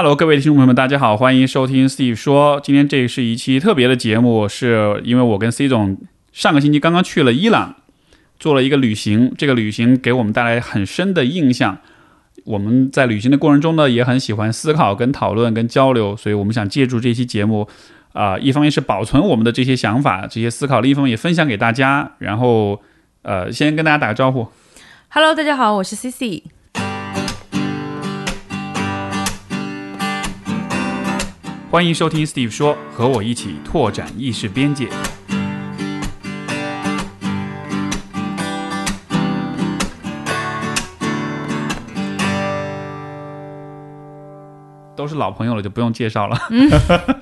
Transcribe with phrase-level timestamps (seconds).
[0.00, 2.60] Hello，各位听众朋友们，大家好，欢迎收听 Steve 说。
[2.62, 5.98] 今天这是一期特别的节目，是因为我跟 C 总
[6.30, 7.74] 上个星期刚刚去了伊朗，
[8.38, 9.34] 做了一个旅行。
[9.36, 11.78] 这个旅行给我们带来很深的印象。
[12.44, 17.66] 我们在旅行的过程中呢，也很喜欢思考、跟讨论、跟交流，所以我们想借助这期节目，
[18.12, 22.12] 啊、一方面是保存我们的这些想法、这些思考，另一方面也分享给大家。
[22.18, 22.80] 然后，
[23.22, 24.46] 呃，先跟大家打个招呼。
[25.08, 26.44] Hello，大家好，我是 CC。
[31.70, 34.88] 欢迎收听 Steve 说，和我一起拓展意识边界。
[44.96, 46.38] 都是老朋友了，就不用介绍了。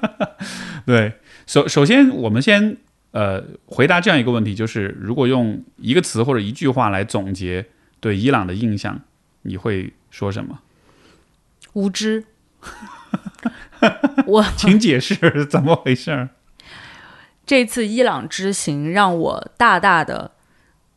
[0.87, 1.15] 对，
[1.49, 2.77] 首首先，我们先
[3.11, 7.67] 呃回答这样一个问题，就是如果用一个词或者一句话来总结
[7.99, 9.01] 对伊朗的印象，
[9.43, 10.61] 你会说什么？
[11.73, 12.27] 无知。
[14.27, 16.31] 我请解释怎么回事儿。
[17.47, 20.33] 这次伊朗之行让我大大的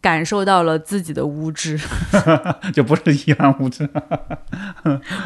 [0.02, 1.80] 感受到了自己的无知，
[2.74, 3.88] 就不是伊朗无知。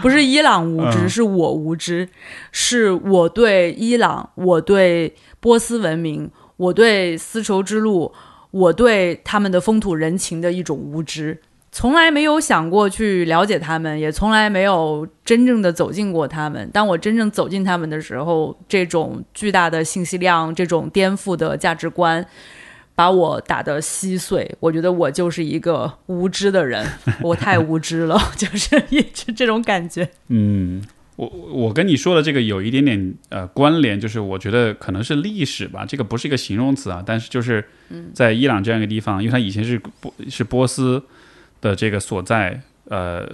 [0.02, 2.10] 不是伊朗无知，嗯是我无知，
[2.52, 8.14] 是我对伊朗，我对波斯文明，我对丝绸之路，
[8.52, 11.40] 我对他们的风土人情的一种无知。
[11.76, 16.70] 从来没有想过去了解他们，也从来没有真正的走进过他们。
[16.72, 22.24] 当我真正走进他们的时候，这种巨大的信息量，这种颠覆的价值观，
[22.94, 24.56] 把我打得稀碎。
[24.60, 26.86] 我觉得我就是一个无知的人，
[27.24, 30.08] 我太无知了，就是一直这种感觉。
[30.28, 30.80] 嗯，
[31.16, 37.66] 我我跟你说的这个有一点点呃关联，就是我觉得可能是历史吧，这个不是一个形容词啊，但是就是
[38.14, 41.02] 在伊朗这样一个地方，因为它以前是波是波斯
[41.64, 43.26] 的这个所在，呃，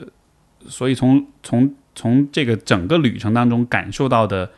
[0.67, 4.51] 所以从从从这个整个旅程当中感受到的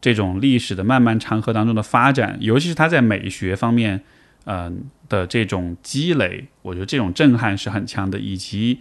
[0.00, 4.00] 这种历史的漫漫长河当中的发展，尤其是它在美学方面，
[4.44, 8.78] 嗯、的这种积累，我觉得这种震撼是很强的，以及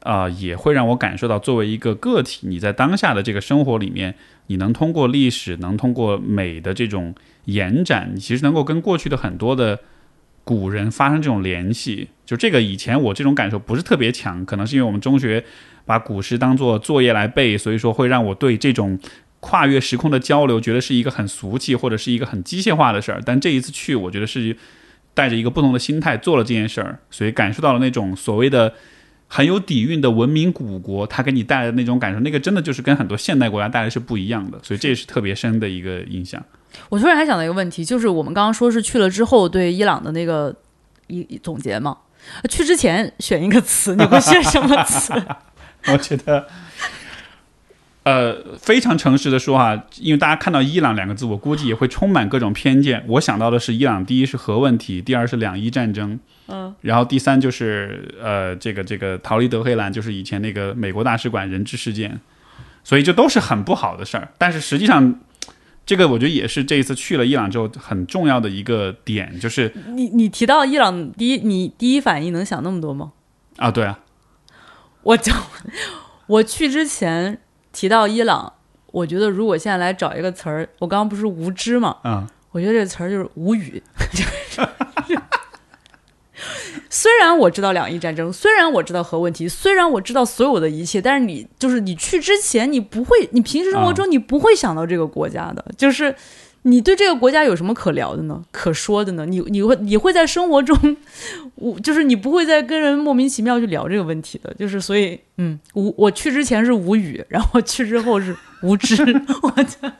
[0.00, 4.14] 啊、也会让我感受到，作为一个个体，你在当下的这个生活里面，
[4.48, 7.14] 你能通过历史，能通过美的这种
[7.46, 9.80] 延展，你其实能够跟过去的很多的
[10.44, 12.08] 古人发生这种联系。
[12.24, 15.44] 就这个以前我这种感受不是特别强，可能是因为我们中学
[15.84, 18.98] 把古诗当做作业来背，所以说会让我对这种
[19.40, 23.20] 跨越时空的交流觉得是一个很俗气或者是一个很机械化的事儿。
[23.24, 24.56] 但这一次去，我觉得是
[25.14, 28.72] 带着一个不同的心态做了这件事儿，所以感受到了那种所谓的。
[29.26, 36.40] 很有底蕴的文明古国，它给你带来的那种感受，那个真的就是跟很多现代国家带来是不一样的，所以这也是特别深的一个印象。
[36.88, 40.54] 我突然还想到一个问题，就是我们刚刚说是去了之后对伊朗的那个
[41.06, 41.96] 一一总结嘛，
[42.48, 45.12] 去之前选一个词，你会选什么词？
[45.92, 46.46] 我觉得，
[48.04, 53.04] 呃，非常诚实的说哈，因为大家看到“伊朗”两个字，我估计也会充满各种偏见。
[53.06, 56.18] 我想到的是伊朗，第一是核问题，第二是两伊战争，
[56.48, 62.18] 嗯，然后第三就是呃，这个这个逃离德黑兰，就是以前那个美国大使馆人质事件，
[62.82, 64.28] 所以这都是很不好的事儿。
[64.38, 65.20] 但是实际上，
[65.86, 73.12] 这个我觉得也是这一次去了伊朗之后很重要的一个点，就是你你提到伊朗，第一你第一反应能想那么多吗？
[73.56, 73.98] 啊，对啊，
[75.02, 75.32] 我就
[76.26, 77.38] 我去之前
[77.72, 78.54] 提到伊朗，
[78.86, 83.82] 我觉得如果现在来找一个词儿，我刚刚不是无知嘛，嗯，我觉得这个词儿就是无语。
[84.12, 84.68] 就 是
[86.94, 96.14] 虽然我知道两伊战争，虽然我知道核问题，虽然我知道所有的一切，但是你就是你去之前，你不会，你平时生活中你不会想到这个国家的，就是
[96.62, 98.40] 你对这个国家有什么可聊的呢？
[98.52, 99.26] 可说的呢？
[99.26, 100.96] 你你会你会在生活中，
[101.56, 108.94] 我就是你不会再跟人莫名其妙去聊这个问题的，就是所以嗯，无我去之前是无语，然后去之后是无知，
[109.42, 109.90] 我就。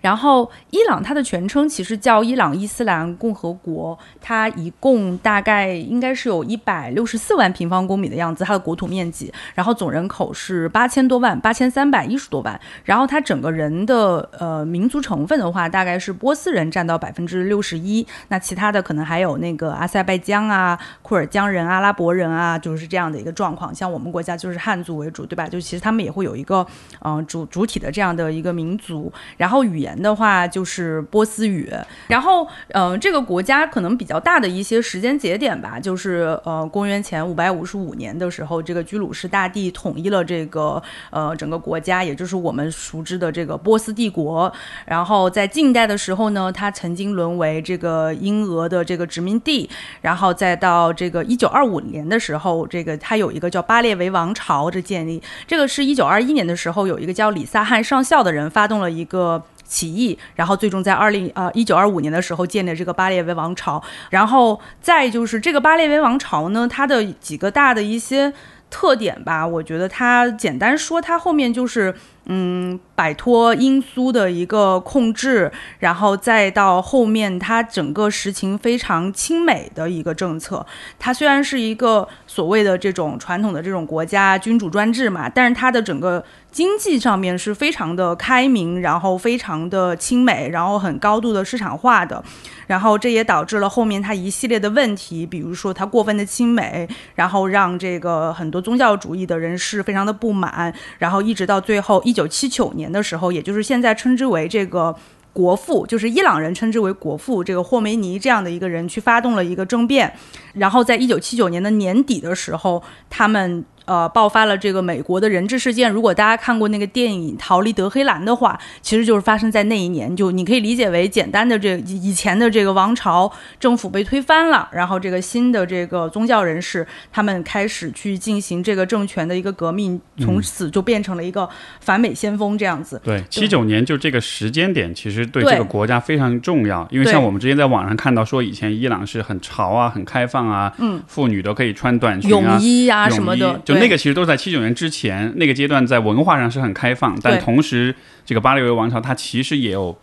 [0.00, 12.58] 然后，伊朗它的全称其实叫伊朗伊斯兰共和国，它一共大概应该是有一百六十四万平方公里的样子，它的国土面积，然后总人口是八千多万，八千三百一十多万。
[12.82, 23.74] 然后它整个人的呃民族成分的话，大概是波斯人占到百分之六十一，那其他的可能还有那个阿塞拜疆啊、库尔江人、阿拉伯人啊，就是这样的一个状况。
[23.74, 25.46] 像我们国家就是汉族为主，对吧？
[25.46, 26.66] 就其实他们也会有一个
[27.00, 29.89] 嗯、主主体的这样的一个民族，然后语言。
[29.90, 31.70] 言的话就是波斯语。
[32.06, 44.52] 然后，嗯，这个国家可能比较大的一些时间节点吧，就是呃，公元前五百五十五年的时候，这个居鲁士大帝统一了这个呃整个国家，也就是我们熟知的这个波斯帝国。
[44.86, 49.68] 然后在近代的时候呢，它曾经沦为这个英俄的这个殖民地。
[50.00, 55.22] 然后再到这个一九二五年的时候，这个它有一个叫巴列维王朝的建立。
[55.46, 63.80] 这个是一九二一年的时候，有一个叫李萨汗上校的人发动了一个起义，然后最终在二零呃一九二五年的时候建立这个巴列维王朝。
[64.10, 68.32] 然后再就是这个巴列维王朝呢，它的几个大的一些
[68.68, 71.94] 特点吧，我觉得它简单说，它后面就是
[72.26, 72.78] 嗯。
[73.00, 80.66] 摆脱英苏的一个控制，然后再到后面，它整个实行非常亲美的一个政策。
[80.98, 86.22] 它虽然是一个所谓的这种传统的这种国家君主专制嘛，但是它的整个
[86.52, 92.22] 经济上面是非常的开明，然后非常的亲美，然后很高度的市场化的。
[92.66, 102.90] 然后这也导致了后面它一系列的问题，比如说它过分的亲美，然后让这个很多宗教主义的人士非常的不满，然后一直到最后一九七九年。
[102.90, 104.94] 的时候，也就是现在称之为这个
[105.32, 110.12] 国父，就是伊朗人称之为国父，这个霍梅尼这样的一个人去发动了一个政变，
[110.54, 113.64] 然后在一九七九年的年底的时候，他们。
[113.84, 115.90] 呃，爆发了这个美国的人质事件。
[115.90, 120.14] 如果大家看过那个电影《逃离德黑兰》的话，其实就是发生在那一年。
[120.16, 131.48] 就你可以理解为简单的这以前的这个王朝政府被推翻了，然后这个新的这个宗教人士他们开始去进行这个政权的一个革命，从此就变成了一个
[131.80, 133.00] 反美先锋这样子。
[133.04, 143.80] 对，七九年就这个时间点，其实对这个国家非常重要，因为像我们之前在网上看到说，以前伊朗是很潮啊，很开放啊，嗯，妇女都可以穿短裙啊、泳衣啊什么的，就。
[143.80, 147.94] 那个其实都是在七九年之前，那个阶段在文化上是很开放，但同时
[148.24, 149.96] 这个巴列维王朝它其实也有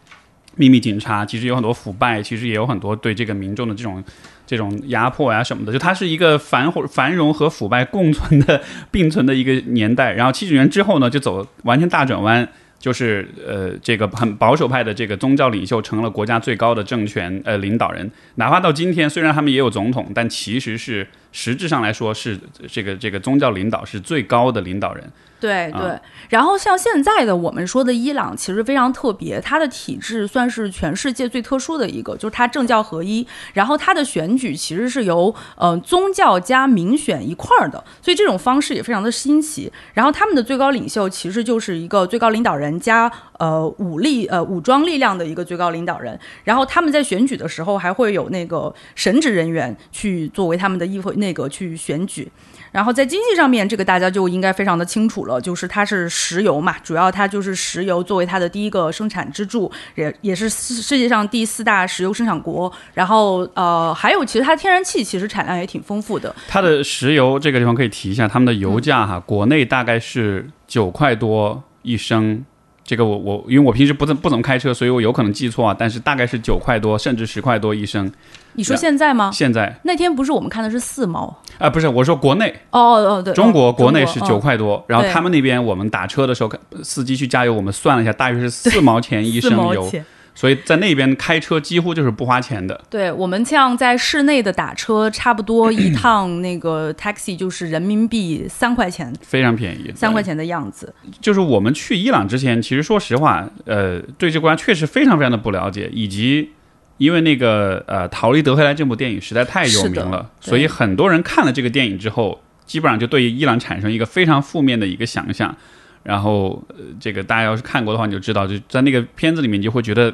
[0.55, 4.03] 秘密警察，其实有很多腐败，其实也有很多对这个民众的这种
[4.45, 8.61] 这种压迫呀什么的，就它是一个繁繁荣和腐败共存的
[8.91, 10.13] 并存的一个年代。
[10.13, 12.47] 然后七九年之后呢，就走完全大转弯。
[12.79, 25.03] 就是呃，这个很保守派的这个宗教领袖成了国家最高的政权呃领导人，哪怕到今天，虽然他们也有总统，但其实是实质上来说是这个这个宗教领导是最高的领导人。
[25.39, 25.99] 对对，
[26.29, 39.71] 然后像现在的我们说的伊朗，其实非常特别，它的体制算是全世界最特殊的一个，就是它政教合一，然后它的选举其实是由呃宗教加民选一块儿的，所以这种方式也非常的新奇。
[39.93, 52.31] 然后他们的最高领袖其实就是一个最高领导人加呃武力呃武装力量的一个最高领导人，然后他们在选举的时候还会有那个神职人员去作为他们的议会那个去选举。
[52.71, 62.71] 然后在经济上面，这个大家就应该非常的清楚了，就是它是石油嘛，主要它就是石油作为它的第一个生产支柱，也也是世界上第四大石油生产国。
[62.93, 66.35] 然后呃，还有其实它天然气其实产量也挺丰富的。
[66.47, 72.43] 它的石油这个地方可以提一下，他们的油价哈，国内大概是九块多一升。
[72.83, 75.75] 这个我我因为我平时不怎不怎么开车，所以我有可能记错啊。
[75.77, 78.09] 但是大概是九块多，甚至十块多一升。
[78.57, 79.31] 你说现在吗？
[79.33, 81.69] 现在那天不是我们看的是四毛啊？
[81.69, 86.51] 不是，我说国内哦哦对，中国国内是九块多，然后他们那边我们打车的时候，
[86.83, 89.89] 司机去加油，我们算了一下，大约是四 毛钱一升油。
[90.36, 92.80] 所以在那边开车几乎就是不花钱的。
[92.92, 100.94] 对我们像在室内的打车，差不多一趟那个 taxi 就是人民币三块钱， 非常便宜，三块钱的样子。
[101.19, 106.51] 就是我们去伊朗之前，其实说实话，呃，对这国家确实非常非常的不了解，以及
[106.97, 115.55] 因为那个呃《逃离德黑兰》这部电影实在太有名了，所以很多人看了这个电影之后，基本上就对伊朗产生一个非常负面的一个想象。
[116.03, 120.13] 然后，呃，这个大家要是看过的话，你就知道，就在那个片子里面，你就会觉得，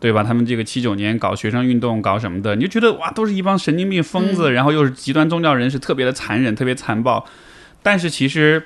[0.00, 0.22] 对吧？
[0.22, 7.22] 他们这个七九年搞学生运动，搞什么的，你就觉得哇，都是一帮神经病疯子，然后又是极端宗教人士，特别的残忍，特别残暴。
[7.82, 8.62] 但是其实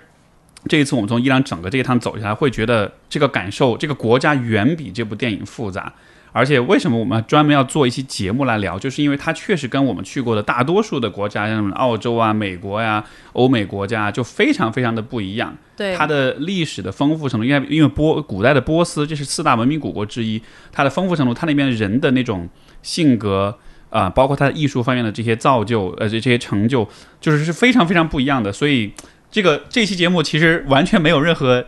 [0.69, 5.93] 这一次我们从伊朗整个这一趟走下来，会觉得这个感受，这个国家远比这部电影复杂。
[6.33, 8.79] 而且为什么我们专门要做一期节目来聊？
[8.79, 15.57] 就是因为它确实跟我们去过的大多数的国家，像澳洲啊、美国呀、欧美国家，就非常非常的不一样。
[15.77, 22.49] 对它的历史的丰富程度，因为因为波古代的波斯这是四大文明古国之一，它的丰富程度，它那边人的那种
[22.83, 23.59] 性格
[23.89, 26.89] 啊，包括它的艺术方面的这些造就，呃，这这些成就，
[27.21, 28.53] 就是是非常非常不一样的。
[28.53, 28.93] 所以。
[29.31, 31.65] 这个这期节目其实完全没有任何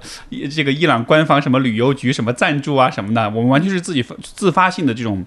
[0.50, 5.24] 这个伊朗官方什么旅游局什么赞助啊什么的，我们完全是自己自发性的这种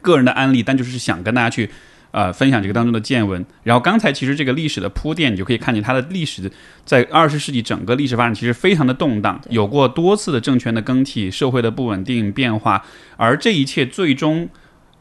[0.00, 1.68] 个人的案例，但就是想跟大家去
[2.12, 3.44] 呃分享这个当中的见闻。
[3.62, 6.50] 然后刚才其实这个历史的铺垫，你就可以看见它的历史
[6.84, 12.84] 在二十世纪整个历史发展其实非常的动荡，有过多次的政权的更替、社会的不稳定变化，
[13.16, 14.48] 而这一切最终。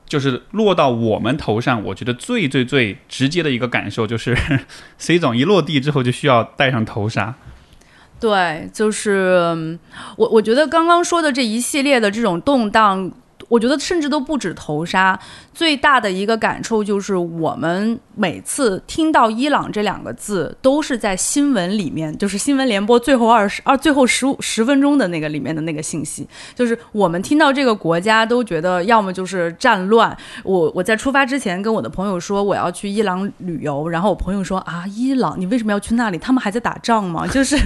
[0.06, 4.38] 就是落到我们头上，我觉得最最最直接的一个感受就是，
[4.98, 7.36] C 总一落地之后就需要戴上头纱。
[8.20, 9.78] 对，就是
[10.18, 13.12] 我我觉得刚刚说的这一系列的这种动荡。
[13.48, 15.20] 我觉得甚至都不止投杀，
[15.54, 30.16] 最大的一个感受就是，我们每次听到伊朗这两个字，都是在新闻里面，就是新闻联播最后二十二最后十五十分钟的那个里面的那个信息，就是我们听到这个国家都觉得要么就是战乱。
[30.44, 36.18] 我我在出发之前跟我的朋友说我要去伊朗旅游，然后我朋友说啊，伊朗你为什么要去那里？
[36.18, 37.28] 他们还在打仗吗？
[37.28, 37.58] 就是。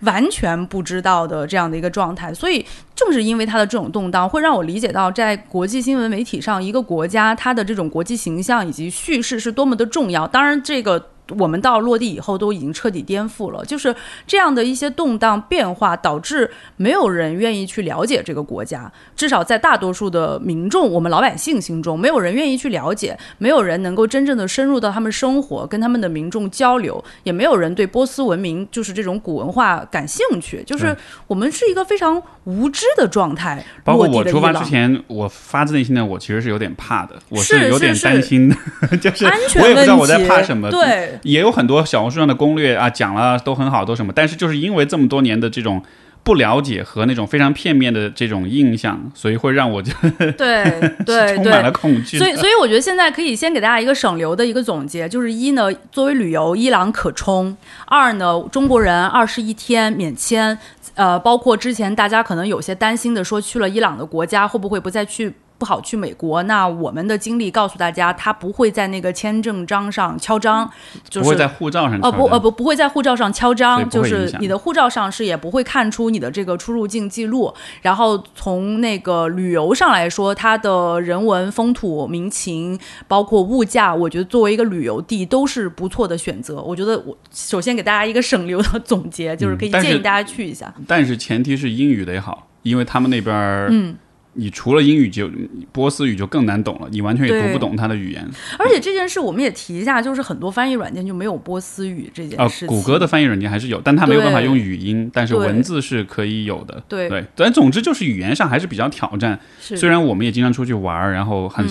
[0.00, 10.26] 完全不知道的这样的一个状态，所以正是因为他的这种动荡，会让我理解到，在国际新闻媒体上，一个国家它的这种国际形象以及叙事是多么的重要。
[10.26, 11.10] 当然，这个。
[11.38, 13.94] 我们到落地以后都已经彻底颠覆了，就是
[14.26, 18.90] 这样的一些动荡变化，导致没有人愿意去了解这个国家。
[19.16, 30.62] 至少在大多数的民众，我们老百姓心中，没有人愿意去了解，没有人能够真正的深入到他们生活，跟他们的民众交流，也没有人对波斯文明，就是这种古文化感兴趣。
[30.64, 33.64] 就是我们是一个非常无知的状态。
[33.82, 38.56] 包括我出发之前，我发自内心的，我其实是有点怕的，我是有点担心的，
[38.98, 39.26] 就是
[39.60, 40.70] 我也不知道我在怕什么。
[40.70, 41.15] 对。
[41.22, 45.82] 也有很多小红书上的攻略啊，讲了都很好，都什么，但是就是因为这么多年的这种
[46.22, 49.92] 不了解和那种非常片面的这种印象，所以会让我就
[50.36, 50.64] 对
[51.06, 52.18] 对充满了恐惧。
[52.18, 57.54] 所以，所以我觉得现在可以先给大家一个省流的一个总结，就是一呢，作为旅游，伊朗可冲；
[57.86, 60.58] 二呢，中国人二十一天免签，
[60.94, 65.32] 呃，包括之前大家可能有些担心的，说去了伊朗的国家会不会不再去。
[65.58, 70.70] 不好去美国，那我们的经历告诉大家，他不会在那个签证章上敲章，
[71.08, 77.52] 就是不会在护照上哦不呃不不会在护照上敲章，就是你的护照上是也不会看出你的这个出入境记录。
[77.82, 86.60] 然后从那个旅游上来说，它的人文风土民情，包括物价，我觉得作为一个旅游地都是不错的选择。
[86.60, 90.72] 我觉得我首先给大家一个省流的总结，就是可以建议大家去一下。
[90.86, 93.34] 但是前提是英语得好，因为他们那边
[93.70, 93.96] 嗯。
[94.36, 95.30] 你除了英语就
[95.72, 98.24] 波斯语就更难懂了，你完全也读不懂他的语言。
[98.58, 102.66] 而且这件事我们也提一下，就是很多翻译软件就没有波斯语这件事。
[102.66, 106.82] 啊，谷歌的翻译软件还是有，但它没有办法用语音，但是文字是可以有的。
[106.88, 109.38] 对对，但总之就是语言上还是比较挑战。
[109.58, 111.66] 虽然我们也经常出去玩，然后很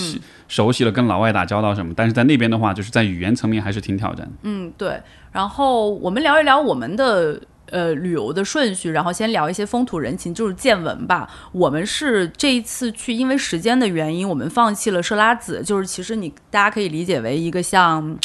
[0.47, 4.27] 熟悉了跟老外打交道什么，但是在那边的话，就是在语言层面还是挺挑战。
[4.43, 4.99] 嗯，对。
[5.31, 7.39] 然后我们聊一聊我们的。
[7.71, 11.29] 呃，旅游的顺序，然后先聊一些风土人情，就是见闻吧。
[11.51, 18.17] 我们是这一次去，因为时间的原因，我们放弃了设拉子，就是其实你大家可以理解为一个像。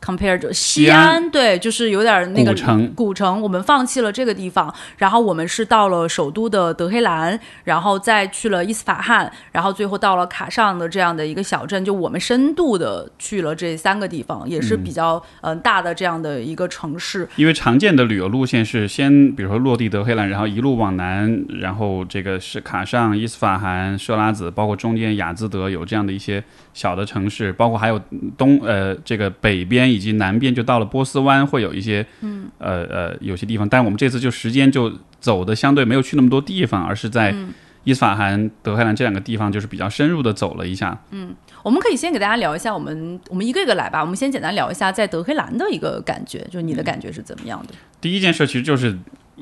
[0.00, 2.94] Compared 西安，对，就是有点那个古城。
[2.94, 11.84] 古城，我们放弃了这个地方，然后我们是到了首都的德黑兰，然后再去了伊斯法罕，然后最后到了卡上的这样的一个小镇。
[11.84, 17.28] 就我们深度的去了这三个地方，也是比较嗯大的这样的一个城市。
[17.36, 26.42] 因为常见的旅游路线是先，比如说落地德黑兰，然后一路往南，然后这个是卡上、伊斯法罕、设拉子，包括中间雅兹德有这样的一些
[26.72, 28.00] 小的城市，包括还有
[28.38, 29.90] 东呃这个北边。
[29.90, 33.68] 以及南边就到了波斯湾，会有一些，嗯，呃呃，有些地方。
[33.68, 37.34] 但我们这次就时间就走的相对没有去那么多地方，而是在
[37.82, 40.96] 伊斯法罕、德黑兰这两个地方，就是比较深入的走了一下。
[41.10, 41.34] 嗯，
[41.64, 44.00] 我们可以先给大家聊一下，我们我们一个一个来吧。
[44.00, 47.74] 我们先简单聊一下在德黑兰的一个感觉，就你的感觉是怎么样的？
[48.00, 48.96] 第一件事其实就是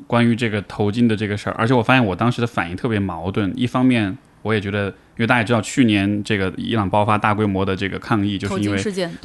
[0.07, 4.17] 关于这个头巾的这个事儿，而且我发现我当时的反应特别矛盾，一方面。
[4.41, 8.77] 我也觉得，因为大家知道，去年这个伊朗爆发大规模的这个抗议，就是因为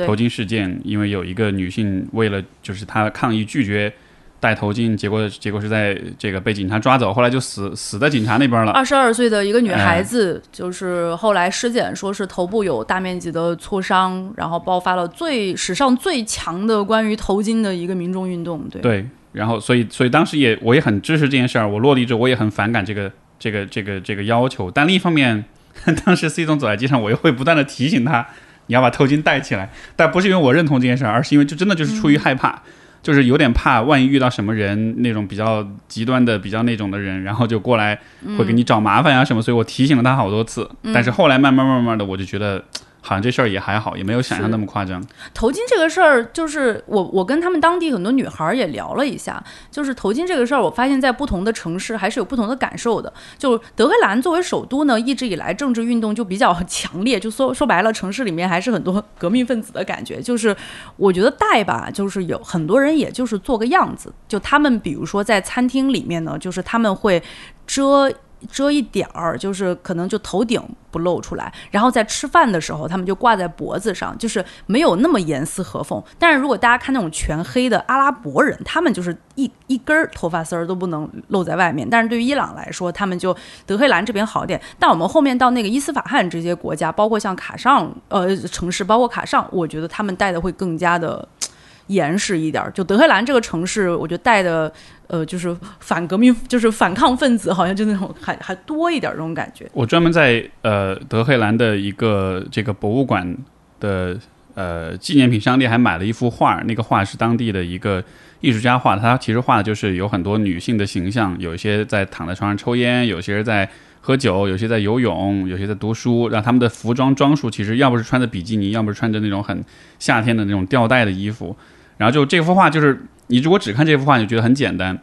[0.04, 3.92] 头巾事件，因为有一个女性为了就是她抗议拒绝
[4.40, 8.72] 戴头巾，结果结果是在这个被警察抓走，后来就死死在警察那边了。
[8.72, 18.68] 二十二岁的一个女孩子，就是后来尸检说是头部有大面积的挫伤，然后爆发了最史上最强的关于头巾的一个民众运动。
[18.68, 23.12] 对对，然后所以所以当时也我也很支持这件事儿，我落地之后我也很反感这个。
[23.36, 25.44] 这个这个这个要求，但另一方面，
[26.04, 28.26] 当时 C 总走在街上，我又会不断的提醒他，
[28.66, 29.70] 你要把头巾戴起来。
[29.96, 32.62] 但不是因为我认同这件事，而是因为就真的就是出于害怕，
[33.02, 37.98] 就是有点怕，万一遇到什么人，那种比较极端的、比较那种的人，然后就过来
[38.38, 39.42] 会给你找麻烦呀什么。
[39.42, 42.64] 所以我提醒了他好多次，但是后来慢慢慢慢的，我就觉得
[43.06, 45.04] 好像这事儿也还好，也没有想象那么夸张。
[45.34, 53.12] 头巾这个事儿，就是我我跟他们当地很多女孩也聊了一下，就是头巾这个事儿，我发现在不同的城市还是有不同的感受的。
[53.37, 60.23] 就德黑兰作为首都呢，一直以来政治运动就比较 强烈，就说说白了，城市里面还是很多革命分子的感觉。
[60.23, 60.56] 就是
[60.96, 67.23] 我觉得戴吧，就是有很多人也就是做个样子，就他们比如说在餐厅里面呢，就是他们会
[67.66, 68.11] 遮。
[68.50, 76.02] 遮一点儿，就是可能就头顶不露出来，然后在吃饭的时候，他们就挂在脖子上，就是没有那么严丝合缝。
[76.18, 81.88] 但是如果大家看那种全黑的阿拉伯人，他们就是一一根头发丝儿都不能露在外面。
[81.88, 83.36] 但是对于伊朗来说，他们就
[83.66, 84.60] 德黑兰这边好点。
[84.78, 91.26] 但我们后面到那个伊斯法罕这些国家，包括像卡尚呃城市，包括卡尚，我觉得他们戴的会更加的
[91.88, 92.70] 严实一点。
[92.72, 94.72] 就德黑兰这个城市，我觉得戴的。
[95.06, 99.68] 呃，就是反革命，就是反抗分子，好像就那种还还多一点这种感觉。
[99.75, 103.37] 我专门在呃德黑兰的一个这个博物馆
[103.80, 104.18] 的
[104.54, 108.02] 呃纪念品商店还买了一幅画，那个画是当地的一个
[108.40, 113.68] 艺术家画的，他其实画的就是有很多女性的形象，有一些在躺在床上抽烟，有些人在
[114.00, 119.62] 喝酒，有些在游泳，有些在读书，让他们的服装装束其实要不是穿着比基尼，要不是穿着那种很
[119.99, 121.54] 夏天的那种吊带的衣服，
[121.99, 123.04] 然后就这幅画就是。
[123.28, 124.98] 你如果只看这幅画，你就觉得很简单，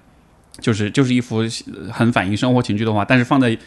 [0.60, 1.44] 就是就是一幅
[1.92, 3.04] 很反映生活情趣的画。
[3.04, 3.58] 但是放在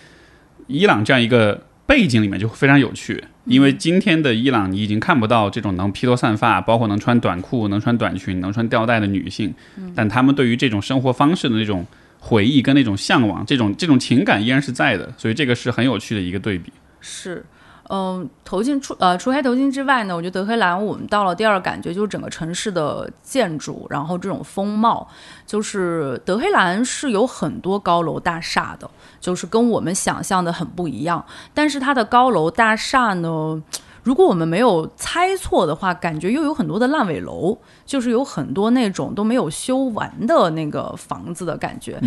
[0.67, 3.23] 伊朗这样一个背景里面，就非常有趣。
[3.47, 9.53] 因为今天的伊朗，你已经看不到这种能披头散发，包括能穿短裤、能穿短裙、能穿吊带的女性。
[9.95, 11.87] 但他们对于这种生活方式的那种
[12.21, 15.13] 回忆跟那种向往，这种这种情感依然是在的。
[15.19, 16.73] 所以这个是很有趣的一个对比。
[17.01, 17.45] 是。
[17.91, 25.07] 嗯，头巾除呃除开头巾之外呢，我觉得德黑兰我们到了第二感觉就是整个城市的建筑，然后这种风貌，
[25.47, 31.25] 就是德黑兰是有很多高楼大厦的，就是跟我们想象的很不一样。
[31.53, 33.63] 但是它的高楼大厦呢，
[34.03, 42.01] 如果我们没有猜错的话，感觉又有很多的烂尾楼，就是有很多那种都没有修完的那个房子的感觉。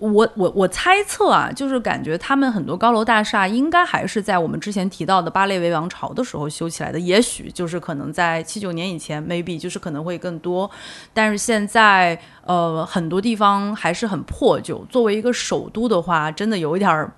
[0.00, 10.70] 我我我猜测啊，就是感觉他们很多高楼大厦应该还是在我们之前提到的巴列维王朝的时候修起来的，也许就是可能在七九年以前，maybe 就是可能会更多，
[11.12, 14.84] 但是现在呃很多地方还是很破旧。
[14.88, 17.12] 作为一个首都的话，真的有一点儿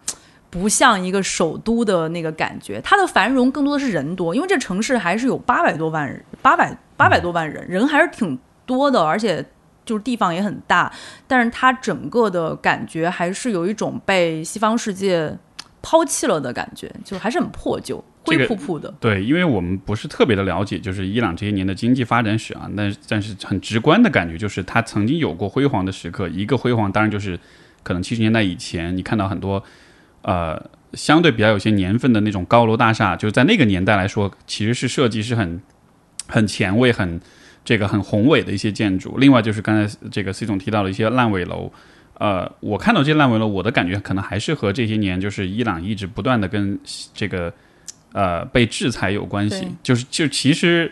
[0.49, 2.81] 不像一个首都的那个感觉。
[2.83, 9.45] 它的繁荣更多的是人多，因为这城市还是有八百多万人，八百八百多万人，人还是挺多的，而且。
[9.91, 10.93] 就是地方也很大，
[11.27, 15.37] 但是它整个的感觉还是有一种被西方世界
[15.83, 18.95] 抛弃了的感觉，就还是很破旧、灰扑扑的。
[19.01, 26.29] 对，因为我们不是特别的了解，就是伊朗这些年的经济发展史啊，但但是很直观的感觉就是它曾经有过辉煌的时刻。
[26.29, 27.37] 一个辉煌当然就是
[27.83, 29.61] 可能七十年代以前，你看到很多
[30.23, 30.57] 呃
[30.93, 35.61] 相对比较有些年份的那种高楼大厦，就是在那个年代来说，其实是设计是很
[36.29, 37.21] 很前卫、很。
[37.71, 41.73] 这个很宏伟的一些建筑，另外就是刚才这个 C 总提到的一些烂尾楼，
[42.15, 46.77] 呃，我看到这些烂尾楼，我的感觉可能还是和这些年就是伊朗一直不断的跟
[47.15, 47.55] 这个
[48.13, 50.91] 呃被制裁有关系，就是就其实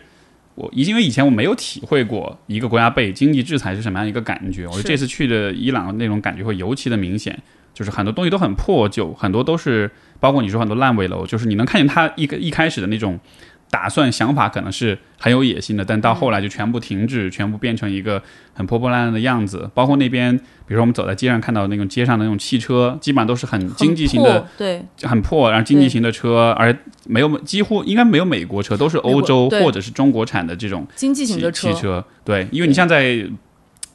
[0.55, 7.37] 我因为以前我没有体会过一个国家被经济制裁是什么样一个感觉，我觉得这次去的伊朗那种感觉会尤其的明显，
[7.73, 13.19] 就是很多东西都很破旧，很多都是包括你说很多烂尾楼，就是你能看见它一个一开始的那种。
[13.69, 18.21] 打算想法可能是很有野心的，但到后来就全部停止，全部变成一个
[18.53, 19.69] 很破破烂烂的样子。
[19.75, 32.03] 包括那边，比如说我们走在街上看到那种街上的那种汽车，基本上都是很经济型的，对，很破，然后经济型的车，而没有几乎应该没有美国车，都是欧洲或者是中国产的这种经济型的汽车。
[32.25, 33.23] 对，因为你像在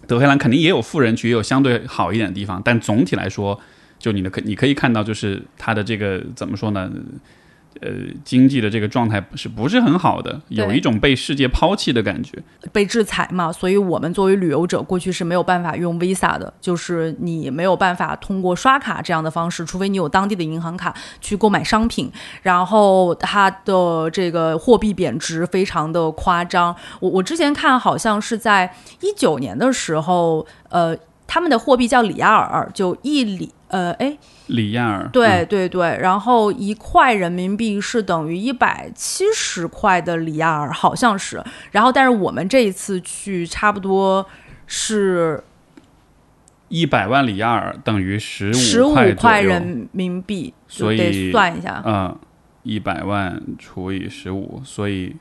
[0.07, 3.59] 德黑兰，肯定也有富人区，也有相对好一点的地方，但总体来说，
[3.99, 6.89] 就你的可你可以看到，就是它的这个怎么说呢？
[7.81, 7.91] 呃，
[8.25, 10.41] 经济的这个状态是不是很好的？
[10.49, 12.39] 有一种被世界抛弃的感觉。
[12.73, 22.11] 被制裁嘛，所以我们作为旅游者，过去是没有办法用 Visa 的，就是你没有办法通过刷卡这样的方式，除非你有当地的银行卡去购买商品。
[22.43, 26.75] 然后它的这个货币贬值非常的夸张。
[27.01, 33.53] 我我之前看好像是在一九年的时候，呃，他们的货币叫里亚尔，就一里。
[33.69, 41.43] 呃，哎，里亚尔，对对对，然后一块人民币是等于一百七十块的里亚尔，好像是。
[41.73, 44.25] 然后，但是我们这一次去，差不多
[44.69, 45.43] 是
[46.69, 52.17] 一百万里亚尔等于十五十五块人民币，所以算一下，嗯，
[52.63, 55.17] 一百万除以十五，所以。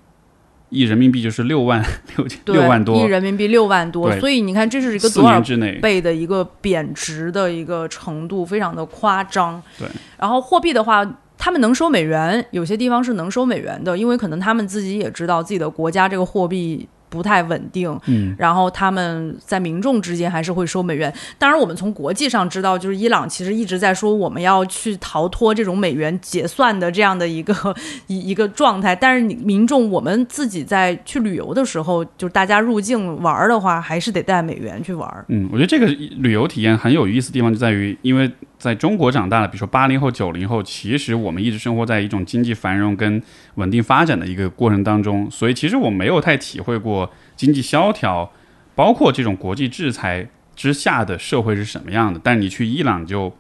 [0.74, 1.82] 亿人民币就是六万
[2.18, 5.42] 六千六万多，一人民币六万多，所以你看这是一个多少
[5.82, 9.62] 倍的一个贬值的一个程度，非常的夸张。
[9.78, 11.20] 对，然后货币的话。
[11.36, 16.88] 他们能收美元，有些地方是能收美元的，因为可能他们自己也知道自己的国家这个货币。
[17.14, 21.14] 不太稳定，嗯，然后他们在民众之间还是会收美元。
[21.38, 27.54] 当然，我们从国际上知道，就是伊朗其实一直在说我们要去逃脱这种美元结算的这样的一个
[28.08, 28.96] 一一个状态。
[28.96, 35.26] 但是，你民众我们自己在去旅游的时候，就是大家入境玩的话，还是得带美元去玩。
[35.28, 35.86] 嗯，我觉得这个
[36.18, 38.32] 旅游体验很有意思的地方就在于，因为
[38.64, 43.22] 在中国长大了，比如说八零后、九零后，其实我们一直生活在一种经济繁荣跟
[43.56, 47.12] 稳定发展的一个过程当中，所以其实我没有太体会过。
[47.36, 48.32] 经济萧条，
[48.74, 52.18] 包括这种国际制裁之下的社会是什么样的？
[52.24, 53.34] 但你去伊朗就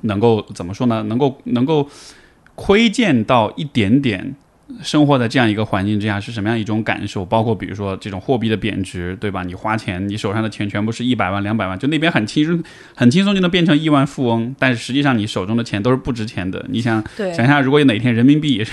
[0.00, 1.04] 能够怎么说呢？
[1.04, 1.88] 能够能够
[2.56, 4.34] 窥见到一点点。
[4.82, 7.24] 生活在这样一个环境之下是什么样一种感受？
[7.24, 9.42] 包括比如说这种货币的贬值，对吧？
[9.42, 12.62] 你花钱，你手上的钱全部是一百万、两百万，就那边很轻松、
[12.94, 14.54] 很轻松就能变成亿万富翁。
[14.58, 16.64] 但是实际上你手中的钱都是不值钱的。
[16.68, 18.72] 你想想一下，如果有哪天人民币也是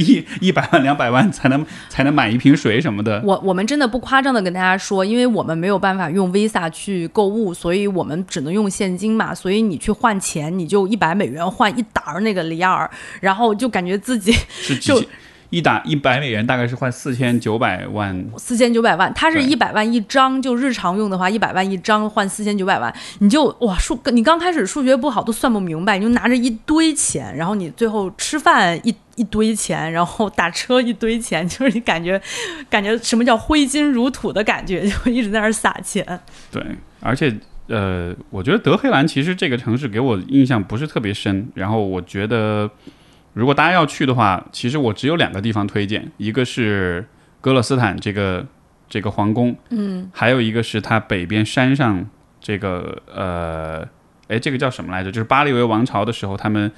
[0.00, 9.34] 一 一百万、两百万才能才能买一瓶水什么的，我我们真的不夸张的跟大家说，因为我们没有办法用 Visa 去购物，所以我们只能用现金嘛。
[9.34, 14.32] 所以你去换钱，你就一百美元换一沓那个里尔，然后就感觉自己
[14.80, 15.02] 就。
[15.50, 32.20] 一打一百美元大概是换四千九百万，四千九百万，它是一百万一张，就日常用的话，一百万一张换四千九百万，你就哇数，你刚开始数学不好都算不明白，你就拿着一堆钱，然后你最后吃饭一一堆钱，然后打车一堆钱， 就是你感觉
[32.68, 36.04] 感觉什么叫挥金如土的感觉， 就一直在那儿撒钱。
[36.50, 36.60] 对，
[37.00, 37.32] 而且
[37.68, 42.68] 呃，我觉得德黑兰其实这个城市给我印象不是特别深，然后我觉得。
[43.34, 47.04] 如果大家要去的话，其实我只有两个地方推荐，一个是
[47.40, 48.46] 哥勒斯坦这个
[48.88, 52.08] 这个皇宫，嗯，还有一个是它北边山上
[52.40, 53.86] 这个呃，
[54.28, 55.10] 哎，这个叫什么来着？
[55.10, 56.70] 就是巴利维王朝的时候，他们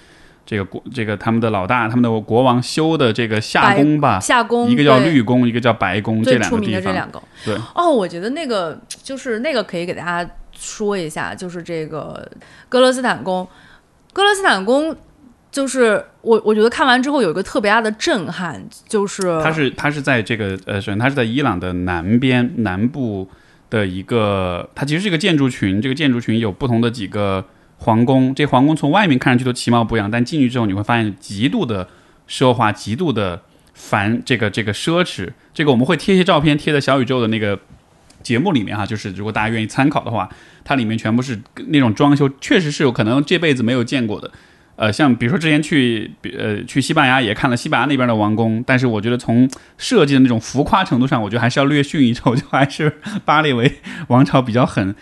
[0.47, 7.55] 这个国这个他们的老大，他们的国王修的这个夏宫吧，夏宫，一个叫绿宫，一个叫白宫，这两个地方，这两个，对。
[7.75, 12.27] 哦，我觉得那个就是那个可以给大家说一下，就是这个
[12.71, 13.47] 哥勒斯坦宫，
[14.15, 14.97] 哥勒斯坦宫。
[15.57, 23.27] 就是我，我觉得看完之后有一个特别大的震撼，就是它是它是在这个呃，首先它是在伊朗的南边南部
[23.71, 27.43] 的一个，它其实是一个建筑群，这个建筑群有不同的几个
[27.79, 31.89] 皇宫，这皇宫从外面看上去都其貌不扬，但进去之后你会发现极度的
[32.29, 33.41] 奢华，极度的
[33.73, 37.59] 繁这个这个奢侈，这个我们会贴一些照片贴在小宇宙的那个
[38.23, 40.29] 节目里面哈，就是如果大家愿意参考的话，
[40.65, 44.31] 它里面全部是那种装修，确实是有可能这辈子没有见过的。
[44.77, 52.93] 呃，像比如说之前去，呃，去西班牙也看了西班牙那边的王宫，但是我觉得从设计的那种浮夸程度上，我觉得还是要略逊一筹， 就还是
[53.25, 53.73] 巴列维
[54.09, 54.95] 王朝比较狠。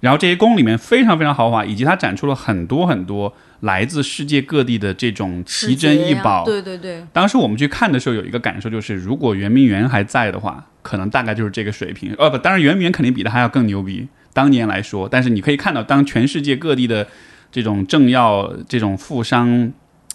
[0.00, 6.44] 然后这些宫里面非常非常豪华，以及它展出了很多很多来自世界各地的这种奇珍异宝。
[6.44, 7.02] 对对对。
[7.12, 12.14] 当时我们去看的时候，有一个感受就是，如果圆明园还在的话，可能大概就是这个水平。
[12.18, 15.08] 呃，不，当然圆明园肯定比它还要更牛逼，当年来说。
[15.08, 17.08] 但是你可以看到，当全世界各地的。
[17.52, 19.72] 这种政要、这种富商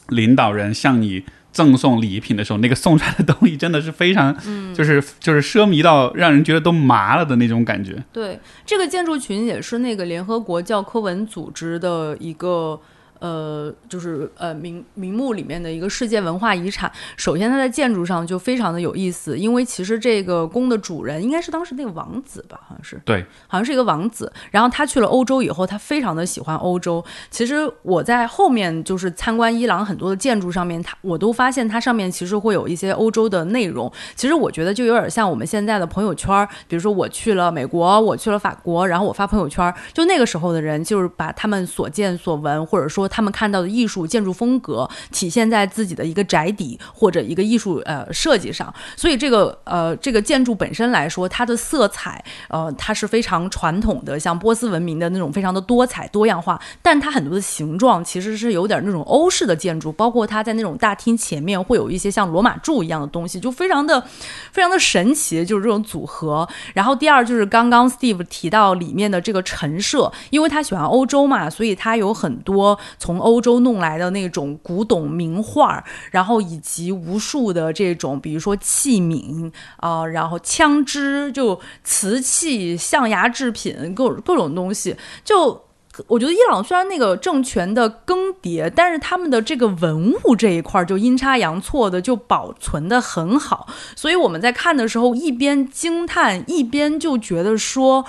[0.09, 1.23] 领导人向你
[1.53, 4.35] 赠送礼品的时候，那个送出来的东西真的是非常，
[4.73, 8.03] 就是就是奢靡到让人觉得都麻了的那种感觉。
[8.11, 12.81] 对，这个建筑群也是那个联合国教科文组织的一个。
[13.19, 16.91] 呃，就是呃名名目里面的一个世界文化遗产。
[17.15, 24.31] 首先，它在建筑上就非常的有意思，因为其实这个宫的主人应该是当时那个王子吧，好像是对，好像是一个王子。
[24.51, 27.03] 然后他去了欧洲以后，他非常的喜欢欧洲。
[27.29, 33.91] 其实我在后面就是参观伊朗很多的建筑上面，他我都发现它上面其实会有一些欧洲的内容。
[34.15, 43.06] 其实我觉得就有点像我们现在的朋友圈，比如说我去了美国，我去了法国，然后我发朋友圈，就那个时候的人就是把他们所见所闻，或者说。
[43.07, 64.03] 他们看到的艺术建筑风格体现在自己的一个宅邸或者一个艺术呃设计上，所以这个呃这个建筑本身来说，它的色彩呃它是非常传统的，像波斯文明的那种非常的多彩多样化，但它很多的形状其实是有点那种欧式的建筑，包括它在那种大厅前面会有一些像罗马柱一样的东西，就非常的
[64.51, 66.47] 非常的神奇，就是这种组合。
[66.73, 72.77] 然后第二就是刚刚 Steve 提到里面的这个陈设，因为他喜欢欧洲嘛，所以他有很多。
[72.99, 84.95] 从欧洲弄来的那种古董名画，然后以及无数的这种，比如说器皿啊，然后枪支，就瓷器、象牙制品，各各种东西。
[85.23, 85.63] 就
[86.07, 93.67] 我觉得伊朗虽然那个政权的更迭，但是他们的这个文物这一块就阴差阳错的就保存的很好。
[93.95, 98.05] 所以我们在看的时候，一边惊叹，一边就觉得说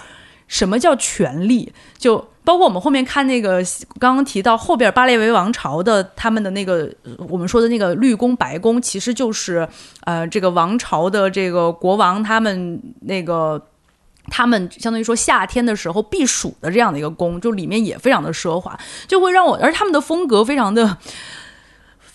[0.46, 2.28] 什么叫权力就。
[2.48, 3.62] 包括我们后面看那个
[3.98, 6.90] 刚刚提到后边巴列维王朝的他们的那个
[7.28, 9.68] 我们说的那个绿宫白宫，其实就是
[10.04, 13.62] 呃这个王朝的这个国王他们那个。
[14.30, 20.98] 他们相当于说夏天的时候避暑的这样的一个宫，就里面也非常的奢华，就会让我，而他们的风格非常的。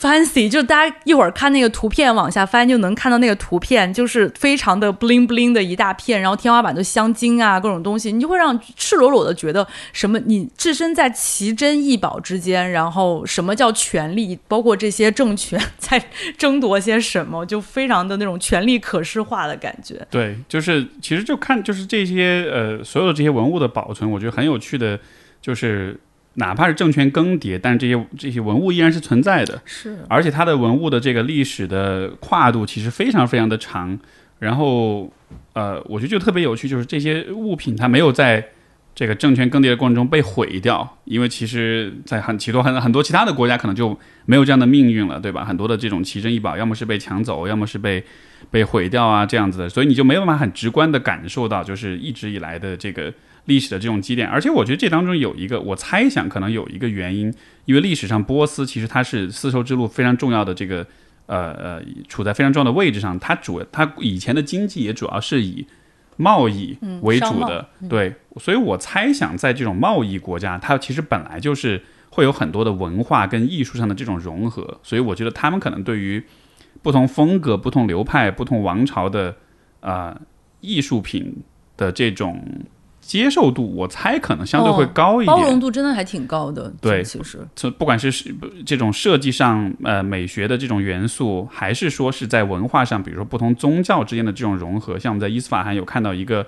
[0.04, 16.04] fancy，就大家一会儿看那个图片往下翻就能看到那个图片，就是非常的 bling bling 的一大片，然后天花板都镶金啊，各种东西，你就会让赤裸裸的觉得什么，你置身在奇珍异宝之间，然后什么叫权力，包括这些政权在
[16.38, 20.06] 争夺些什么，就非常的那种权力可视化的感觉。
[20.12, 25.00] 对，就是其实就看就是这些呃所有的这些文物的保存，我觉得很有趣的，
[25.42, 25.98] 就是。
[26.36, 29.62] 哪怕是政权更迭，但是这些这些文物依然是存在的。
[29.66, 34.00] 是，而且它的文物的这个历史的跨度其实非常非常的长。
[34.40, 35.10] 然后，
[35.54, 38.46] 呃，我觉得就特别有趣，就是这些物品它没有在
[38.94, 45.46] 这个政权更迭的过程中被毁掉，因为其实，在很许多很很多其他的国家可能就没有这样的命运了，对吧？
[45.46, 48.04] 很多的这种奇珍异宝，要么是被抢走，要么是被
[48.52, 53.14] 被毁掉啊，这样子的，所以你就没有办法很直观的感受到，就是一直以来的这个。
[53.46, 57.34] 历史的这种积淀，而且我觉得这当中有一个，我猜想可能有一个原因，
[57.66, 60.88] 因为历史上波斯其实它是丝绸之路非常重要的这个，
[61.26, 65.68] 呃呃，处在非常重要的位置上，它主它以前的经济也主要是以
[66.16, 76.24] 贸易为主的，对，所以我猜想在这种贸易国家，它其实本来就是会有很多的文化跟艺术上的这种融合，所以我觉得他们可能对于
[76.82, 79.36] 不同风格、不同流派、不同王朝的
[79.82, 80.22] 啊
[80.62, 81.44] 艺术品
[81.76, 82.42] 的这种。
[83.06, 86.74] 接受度，我猜可能相对会高一点，包容度真的还挺高的。
[86.82, 88.12] 对，其实从不管是
[88.66, 96.46] 这种设计上，呃，美学的这种元素，还是说是在文化上，比如说不同宗教之间的这种融合，像我们在伊斯法罕有看到一个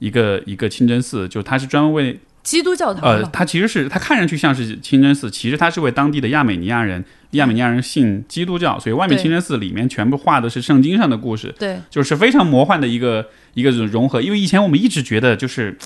[0.00, 3.02] 一个一个清真寺，就它是专门为基督教堂。
[3.02, 11.52] 呃，它其实是它看上去像是清真寺，其实它是为当地的亚美尼亚人，亚美尼亚人信基督教，所以外面清真寺里面全部画的是圣经上的故事。
[11.58, 13.26] 对，就是非常魔幻的一个。
[13.54, 15.78] 一个融合，因为以前我们一直觉得，就是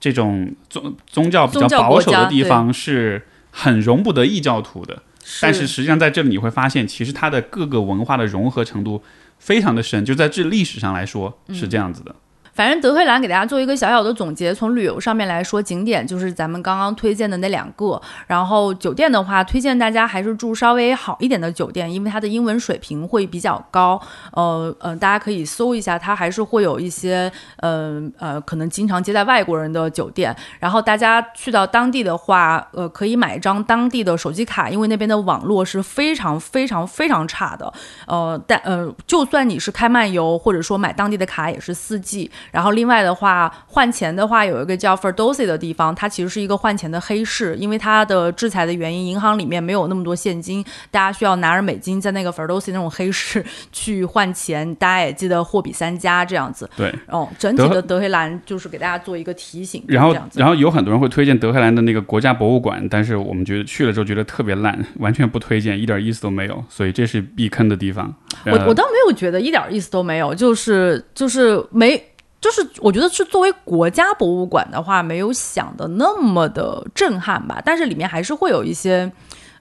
[0.00, 5.02] 这种宗宗教比较保守的地方是很容不得异教徒的。
[5.42, 9.02] 但是实际上在这里你会发现，其实它的各个文化的融合程度
[9.38, 12.14] 非常的深，就在这历史上来说是这样子的。
[12.60, 17.98] 反正德黑兰给大家做一个小小的总结，从旅游上面来说，景点就是咱们刚刚推荐的那两个。
[18.26, 23.98] 然后酒店的话，推荐大家还是住稍微好一点的酒店，因为它的英文水平会比较高。
[24.32, 30.36] 呃呃，大家可以搜一下，它还是会有一些呃呃，可能经常接待外国人的酒店。
[30.58, 37.72] 然后大家去到当地的话，呃，可以买一张当地的手机卡，因为那边的网络是非常非常非常差的。
[38.06, 42.30] 呃，但呃，就算你是开漫游或者说买当地的卡，也是四 G。
[42.52, 54.74] 然后另外的话，换钱的话有一个叫 Ferdosi 的地方，它其实是一个换钱的黑市，因为它的制裁的原因，银行里面没有那么多现金，大家需要拿着美金在那个 Ferdosi 那种黑市去换钱。
[54.76, 56.68] 大家也记得货比三家这样子。
[56.76, 59.84] 对，哦，整体的德黑兰就是给大家做一个提醒。
[59.88, 66.64] 然后，然后有很多人会推荐德黑兰的那个国家博物馆，但是我们觉得去了之后觉得特别烂，完全不推荐，一点意思都没有。
[66.68, 68.14] 所以这是避坑的地方。
[68.46, 72.02] 我我倒没有觉得一点意思都没有，就是就是没。
[72.40, 77.60] 就是我觉得是作为国家博物馆的话，没有想的那么的震撼吧。
[77.64, 79.10] 但是里面还是会有一些，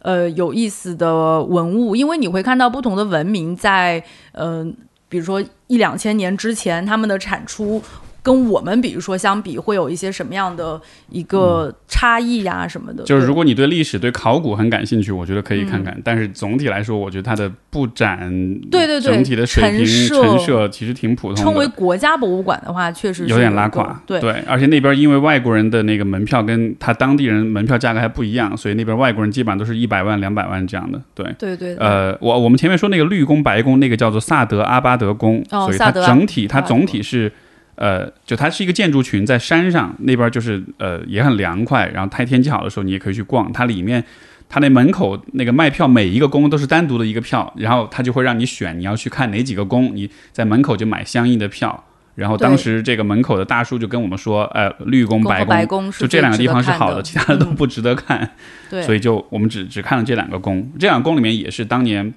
[0.02, 4.74] 呃，有意思的文物，因为你会看到不同的文明在，嗯，
[5.10, 7.82] 比如说一两千年之前，他们的产出。
[8.22, 10.80] 跟我们比如说相比，会有一些什么样的
[11.10, 13.04] 一个差异呀什么的？
[13.04, 15.98] 就是如果你对历史、对考古很感兴趣，我觉得可以看看。
[16.04, 18.30] 但是总体来说，我觉得它的布展，
[18.70, 21.42] 对对对，整体的水平陈设其实挺普通的。
[21.42, 24.02] 称为国家博物馆的话，确实有点拉垮。
[24.06, 31.02] 对对，而且那边因为外国人的那个门票跟他当地人门票价格还不一样，所以那边外国人基本上都是一百万、两百万这样的。
[31.16, 31.76] 对对对。
[31.78, 37.32] 呃，我我们前面说那个绿宫、白宫，那个叫做萨德阿巴德宫，所以它整体它总体是。
[37.80, 41.88] 呃，就它是一个建筑群，在山上那边，就是呃也很凉快。
[41.94, 43.50] 然后它天气好的时候，你也可以去逛。
[43.54, 44.04] 它里面，
[44.50, 51.86] 它那门口那个卖票，每一个宫都是单独的一个票，然后它就会让你选你要去看哪几个宫，你在门口就买相应的票。
[52.16, 58.30] 然后当时这个门口的大叔就跟我们说，呃，绿宫、白宫，就这两个地方是好的，其他的都不值得看。
[58.70, 60.70] 对， 所以就我们只只看了这两个宫。
[60.78, 62.14] 这两个宫里面也是当年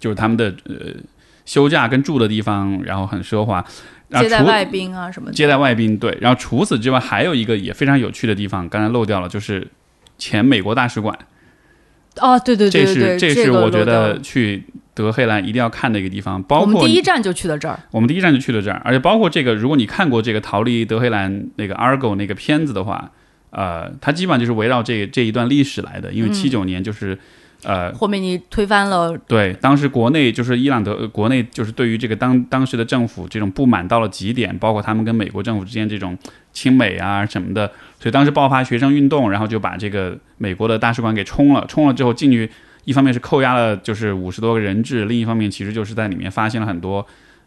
[0.00, 0.76] 就是他们的呃
[1.44, 3.62] 休假跟住的地方，然后很奢华。
[4.10, 6.16] 接待外宾啊什么的，接待外宾对。
[6.20, 9.66] 然后除此之外，还有一个也非常有趣的地方，刚才漏掉了，就是
[10.16, 11.18] 前美国大使馆。
[12.20, 14.64] 哦，对对对对对，这是这是我觉得去
[14.94, 16.42] 德黑兰一定要看的一个地方。
[16.42, 23.12] 包括我们第一站就去了这儿，我们第一站就去了这儿，而且包括这个，如果你看过这个《逃离德黑兰》那个 Argo 那个片子的话。
[23.50, 27.18] 呃，它基本上就是围绕这这一段历史来的，因为七九年就是。
[27.66, 36.16] 呃，霍梅尼推翻了，对，当时国内就是伊朗的国内就是对于这个当当时的政府这种不满到了极点，包括他们跟美国政府之间这种
[36.52, 37.66] 亲美啊什么的，
[37.98, 42.48] 所以当时爆发学生运动，然后就把这个美国的大使馆给冲了，冲了之后进去，
[42.84, 47.04] 一方面是扣押了就是五十多个人质，另一方面其实就是在里面发现了很多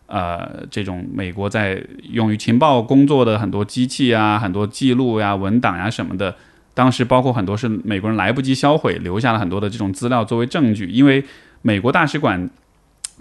[0.08, 6.36] 呃这种美国在用于情报工作的很多机器啊、很多记录呀、文档呀什么的。
[6.74, 10.88] 当时包括很多是美国人来不及销毁，留下了很多的这种资料作为证据。
[10.88, 11.24] 因为
[11.62, 12.50] 美国大使馆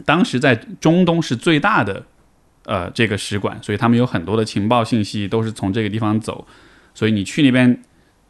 [0.04, 2.04] 当时在中东是最大的，
[2.64, 6.46] 呃，这个使馆，所以他们有很多的情报信息都是从这个地方走。
[6.94, 7.82] 所以你去那边，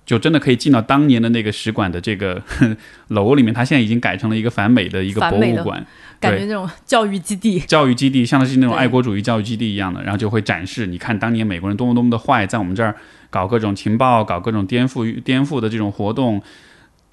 [0.09, 2.42] 就真的可以进到当年的那个使馆的这个
[3.09, 3.53] 楼里面。
[3.53, 5.87] 它现在已经改成了一个反美的一个博物馆，
[6.18, 10.03] 感觉那种教育基地，教育基地像是那种爱国主义教育基地一样的。
[10.03, 12.97] 然后就会展示，你看当年美国人多么多么的坏，在我们这儿。
[13.31, 16.42] 搞各种情报，搞各种颠覆、颠覆的这种活动，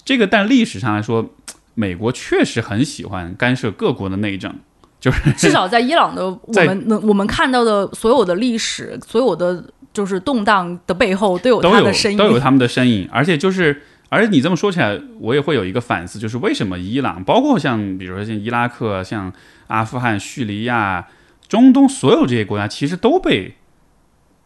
[0.06, 1.30] 这个但历史上来说，
[1.74, 4.56] 美国确实很喜欢干涉各国的内政，
[4.98, 9.62] 就是至少在伊朗的我们能我们看到的所有的历史，所有的
[9.96, 13.10] 就是动荡的背后都有都有身影，都有他们的身影。
[13.12, 19.32] 而且就是，而且你这么说起来，我也会有一个反思，就是为什么伊朗，包括像比如说像伊拉克、像
[19.68, 21.08] 阿富汗、叙利亚、
[21.48, 23.56] 中东所有这些国家，其实都被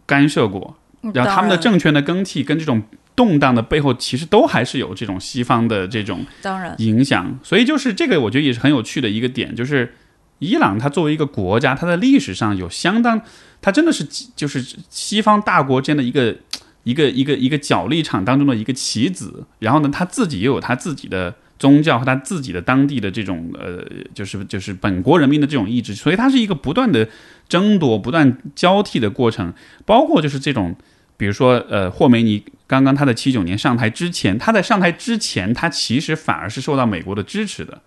[0.06, 0.78] 干涉过。
[1.14, 2.84] 然后他们的政权的更替跟这种
[3.16, 7.40] 动荡的背后，其实都还是有这种西方的这种当然影响。
[7.42, 9.94] 所以就是这个，我觉得也是很有趣的一个点，就是
[10.40, 13.22] 伊朗它作为一个国家，它在历史上有相当，
[13.62, 14.04] 它真的是
[14.36, 16.36] 就是西方大国间的一个
[16.84, 19.46] 一个一个一个角力场当中的一个棋子。
[19.60, 25.94] 然后呢，他自己也有他自己的宗教和他自己的当地的这种呃，就是就是本国人民的这种意志。
[25.94, 27.08] 所以它是一个不断的
[27.48, 29.54] 争夺、不断交替的过程，
[29.86, 30.76] 包括就是这种。
[31.18, 37.82] 比如说，呃，霍梅尼刚刚他在七九年上台之前，他在上台之前，他其实反而是受到美国的支持的。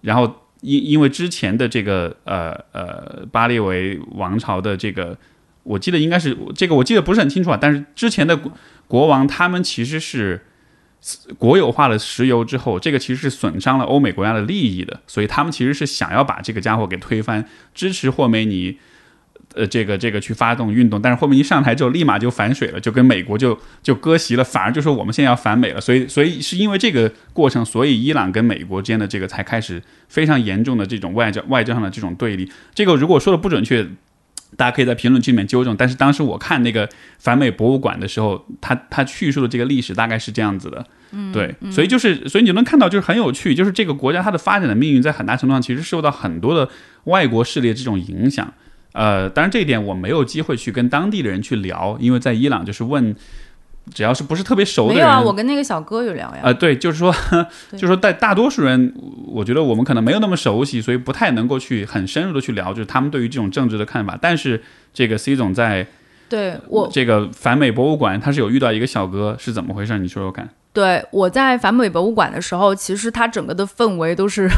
[0.00, 5.16] 然后因因为之前的这个呃呃巴列维王朝的这个，
[5.62, 7.58] 我记得应该是这个，我记得不是很清楚啊。
[7.60, 8.38] 但是之前的
[8.86, 10.46] 国王他们其实是
[11.38, 18.78] 国有化了石油之后，这个其实是损伤了欧美国家的利益的，所以他们其实是想要把这个家伙给推翻，支持霍梅尼。
[19.56, 25.80] 呃，这个这个去发动运动，但是后面一上台之后，立马就反水了，就跟美国就就割席了，反而就说我们现在要反美了。
[25.80, 32.50] 所以，所以是因为这个过程，所以伊朗跟美国之间的这个才开始非常严重的这种外交外交上的这种对立。
[32.74, 33.82] 这个如果说的不准确，
[34.58, 35.74] 大家可以在评论区里面纠正。
[35.74, 36.86] 但是当时我看那个
[37.18, 40.86] 反美博物馆的时候，他他叙述的这个历史大概是这样子的。
[41.12, 46.68] 嗯，对，所以就是所以你就能看到，就是很有趣，就是这个国家它的发展的命运在很大程度上其实受到很多的
[47.04, 48.52] 外国势力这种影响。
[48.96, 53.14] 呃，当然这一点我没有机会去跟当地的人去聊，因为在伊朗就是问，
[53.92, 56.40] 只要是不是特别熟的人，没有啊，我跟那个小哥有聊呀。
[56.42, 57.14] 呃，对，就是说，
[57.72, 58.94] 就是说，在大多数人，
[59.26, 64.18] 我觉得我们可能没有那么熟悉，所以不太能够去很深入的去聊，就是他们对于这种政治的看法。
[64.18, 64.62] 但是
[64.94, 65.86] 这个 C 总在
[66.30, 69.98] 对我这个反美博物馆，他是有遇到一个小哥，是怎么回事？
[69.98, 70.48] 你说说看。
[70.72, 74.48] 对，我在反美博物馆的时候，其实它整个的氛围都是。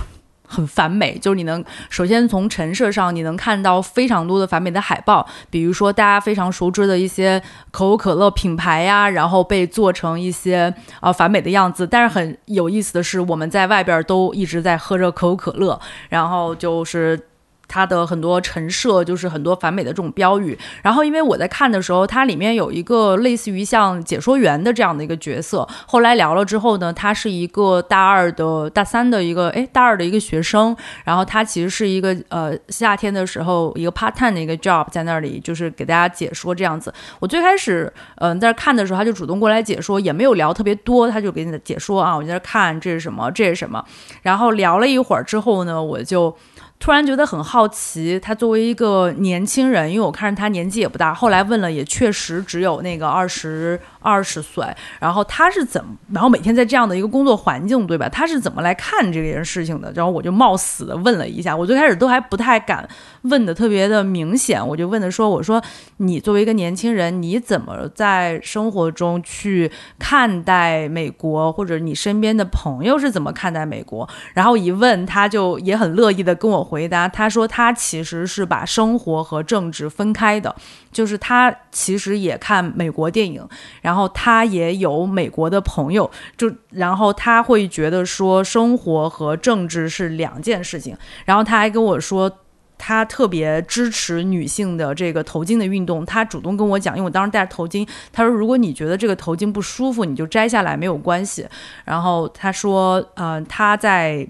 [0.49, 11.87] 很反美，就是你能首先从陈设上，你能看到非常多的反美的海报，比如说大家非常熟知的一些可口可乐品牌呀，然后被做成一些啊反美的样子。
[11.87, 17.29] 但是很有意思的是，我们在外边都一直在喝着可口可乐，然后就是。
[17.69, 25.69] 它的很多陈设就是很多反美的这种标语，然后因为我在看的时候，它里面有一个类似于像解说员的这样的一个角色。
[25.87, 36.93] 后来聊了之后呢，他是一个大二的大三的一个哎大二的一个学生，然后他其实是一个呃夏天的时候一个 part time 的一个 job 在那里就是给大家解说这样子。
[37.21, 43.85] 我最开始嗯在看的时候，他就主动过来解说，也没有聊特别多，他就给你解说啊，我在那看这是什么，这是什么，
[44.23, 46.35] 然后聊了一会儿之后呢，我就。
[46.79, 53.79] 突然觉得很好奇，他作为一个年轻人，因为我看着他年纪也不大，后来问了，也确实只有那个二十。
[54.01, 54.65] 二十岁，
[55.01, 58.09] 然后他是怎么，然后每天在这样的一个工作环境，对吧？
[58.09, 59.93] 他是怎么来看这件事情的？
[59.95, 62.89] 然后我就冒死的问了一下，我最开始都还不太敢
[63.23, 65.63] 问的特别的明显，我就问的说：“我说
[65.99, 80.55] 你作为一个年轻人，你怎么在生活中去看待美国，或者你身边的朋友是怎么看待美国？”然后一问，他就也很乐意的跟我回答，他说他其实是把生活和政治分开的。
[80.99, 83.49] 就是他其实也看美国电影，
[83.81, 90.97] 然后他也有美国的朋友，就然后他会觉得说生活和政治是两件事情。
[91.25, 92.29] 然后他还跟我说，
[92.77, 96.05] 他特别支持女性的这个头巾的运动。
[96.05, 101.47] 他主动跟我讲，因为我当时戴着头巾，他说如果你觉得这个头巾不舒服，你就摘下来没有关系。
[101.85, 104.27] 然后他说，呃，他在。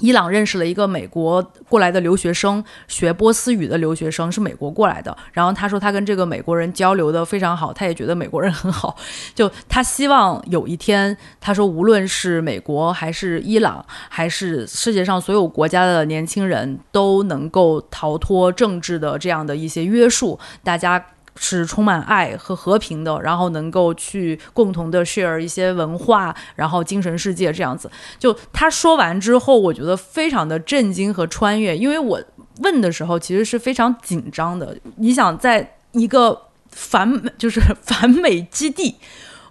[0.00, 5.16] 伊朗认识了一个美国过来的留学生，学波斯语的留学生是美国过来的。
[5.32, 8.96] 然后他说他跟这个美国人交流的非常好，他也觉得美国人很好。
[9.34, 21.04] 就他希望有一天，他说无论是美国还是伊朗，还是世界上所有国家的年轻人都能够逃脱政治的这样的一些约束，大家。
[21.38, 27.90] 是充满爱和和平的，然后能够去共同的 share 一些文化，然后精神世界这样子。
[28.18, 32.22] 就他说完之后，我觉得非常的震惊和穿越，因为我
[32.62, 34.76] 问的时候其实是非常紧张的。
[34.96, 38.96] 你想在一个反美就是反美基地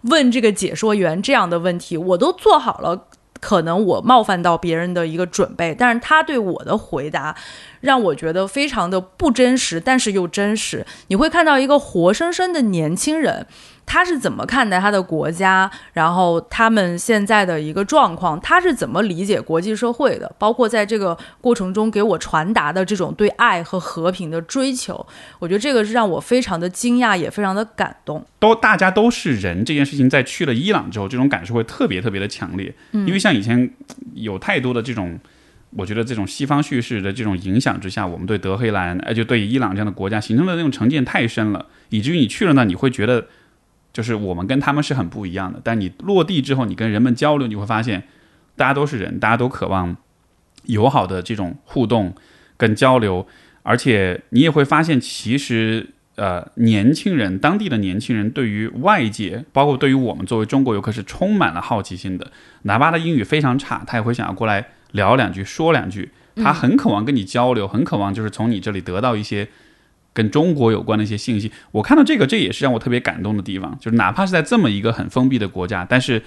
[0.04, 3.08] 问这个解说员这样的问题，我都做好了。
[3.46, 7.36] 可能我冒犯到别人的一个准备，但是他对我的回答
[7.82, 10.84] 让我觉得非常的不真实，但是又真实。
[11.10, 13.46] 你会看到一个活生生的年轻人。
[13.86, 20.34] 他是怎么看待他的国家，然后他们现在的一个状况，他是怎么理解国际社会的？
[20.40, 25.06] 包括在这个过程中给我传达的这种对爱和和平的追求，
[25.40, 28.26] 我觉得这个是让我非常的惊讶，也非常的感动。
[28.40, 32.74] 都大家都是人，这件事情在去了伊朗之后，这种感受会特别特别的强烈。
[32.92, 33.70] 因为像以前
[34.16, 35.20] 有太多的这种，
[35.72, 43.28] 我觉得这种西方叙事的这种影响之下，我们对德黑兰，哎，就对伊朗这样的国家形成的那种成见太深了，以至于你去了那，你会觉得。
[43.96, 48.04] 就是我们跟他们是很不一样的，但你落地之后，你跟人们交流，你会发现，
[48.58, 49.96] 大家都是人，大家都渴望
[50.64, 52.14] 友好的这种互动
[52.58, 53.26] 跟交流，
[53.64, 62.30] 而且你也会发现，其实呃，年轻人，当地的年轻人对于外界，包括对于我们作为中国游客是充满了好奇心的，
[62.64, 69.48] 哪怕他英语非常差，他也会想要过来聊两句，说两句，他很渴望跟你交流，很渴望就是从你这里得到一些。
[70.16, 73.78] 跟中国有关的一些信息，我看到这个，这也是让我特别感动的地方。
[73.82, 76.24] 就是哪怕是在这么一个很封闭的国家，但是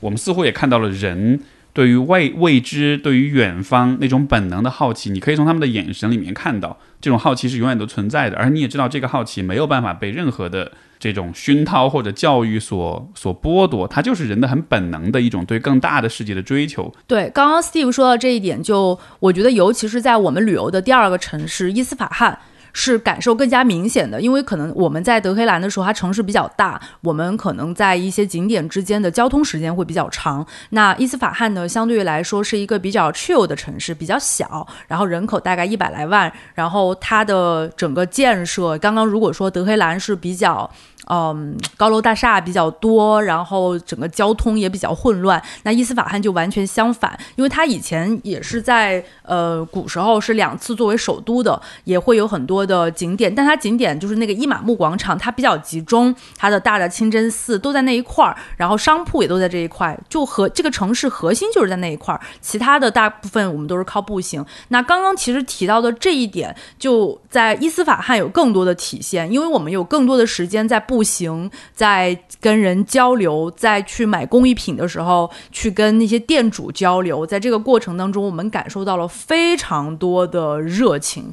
[0.00, 1.40] 我们似乎也看到了人
[1.72, 5.10] 对于未未知、对于远方那种本能的好奇。
[5.10, 8.36] 你可以从他们的眼神里面看到，这种好奇是永远都存在的。
[8.36, 16.92] 而你也知道，这个好奇没有办法被任何的这种熏陶或者教育所所剥夺，它就是人的很本能的一种对更大的世界的追求。
[17.06, 22.36] 对，刚刚 Steve 说到这一点，就我觉得，尤其是在我们旅游的第二个城市伊斯法罕。
[22.72, 30.46] 是感受更加明显的，因为可能我们在德黑兰的时候，它城市比较大，我们可能在一些景点之间的交通时间会比较长。
[30.70, 40.70] 那伊斯法罕呢，相对于来说是一个比较 chill 的城市，比较小，然后人口大概一百来万，然后它的整个建设，刚刚如果说德黑兰是比较。
[41.12, 45.42] 嗯，高楼大厦比较多，然后整个交通也比较混乱。
[45.64, 53.34] 那伊斯法罕就完全相反，因为它以前也是在呃古时候是两次作为首都的，也会有很多的景点。
[53.34, 62.20] 但它景点就是那个伊玛目广场，它比较集中，它的大的清真寺都在那一块儿，然后商铺也都在这一块，就和这个城市核心就是在那一块儿。
[62.40, 64.46] 其他的大部分我们都是靠步行。
[64.68, 71.00] 那刚刚其实提到的这一点，就在伊斯法罕有更多的体现，因为我们有更多的时间在步。
[71.00, 81.32] 步行，在跟人交流，在去买工艺品的时候，去跟那些店主交流，在这个过程当中，我们感受到了非常多的热情，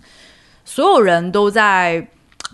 [0.68, 2.06] 所有人都在。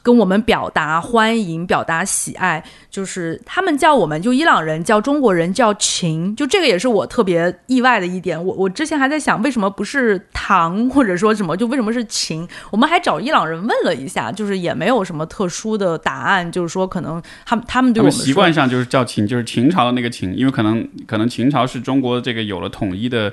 [0.02, 8.44] 跟我们表达欢迎，表达喜爱，就是他们叫我们就伊朗人叫中国人叫秦，就这个也是我特别意外的一点。
[8.44, 12.46] 我我之前还在想，为什么不是唐或者说什么，就为什么是秦？
[12.70, 23.32] 我们还找伊朗人问了一下，就是也没有什么特殊的答案，就是说可能他们他们对我们习惯上就是叫秦，就是秦朝的那个秦，因为可能可能秦朝是中国这个有了统一的。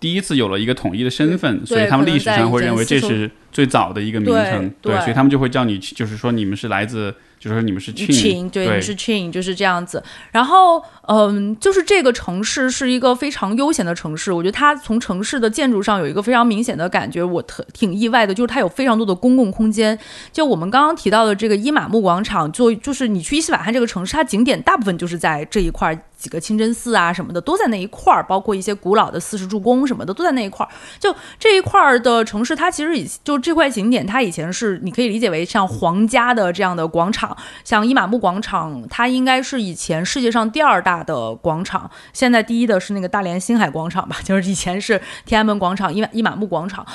[0.00, 7.14] 第一次有了一个统一的身份，所以他们历史上会认为这是最早的一个名称，对，所以他们就会叫你，就是说你们是来自。
[7.40, 10.02] 就是说你们是 Chin，对，你是 Chin，就是这样子。
[10.32, 14.30] 然后，嗯，就是这个城市是一个非常悠闲的城市。
[14.30, 19.98] 我觉得它从城市的建筑上有一个非常明显的感觉，我特挺意外的，就是它有非常多的公共空间。
[20.30, 30.68] 就我们刚刚提到的这个伊玛目广场，就就是你去伊斯法罕这个城市，它景点大部分就是在这一块，几个清真寺啊什么的都在那一块儿，包括一些古老的四十柱宫什么的都在那一块儿。
[30.98, 37.34] 就这一块儿的城市，它其实以就这块景点，它以前是你可以理解为像皇家的这样的广场。
[37.64, 46.86] 像伊玛目广场，它应该是以前世界上第二大的广场，现在第一的是那个大连星海广场吧， 就是以前是天安门广场、伊伊玛目广场，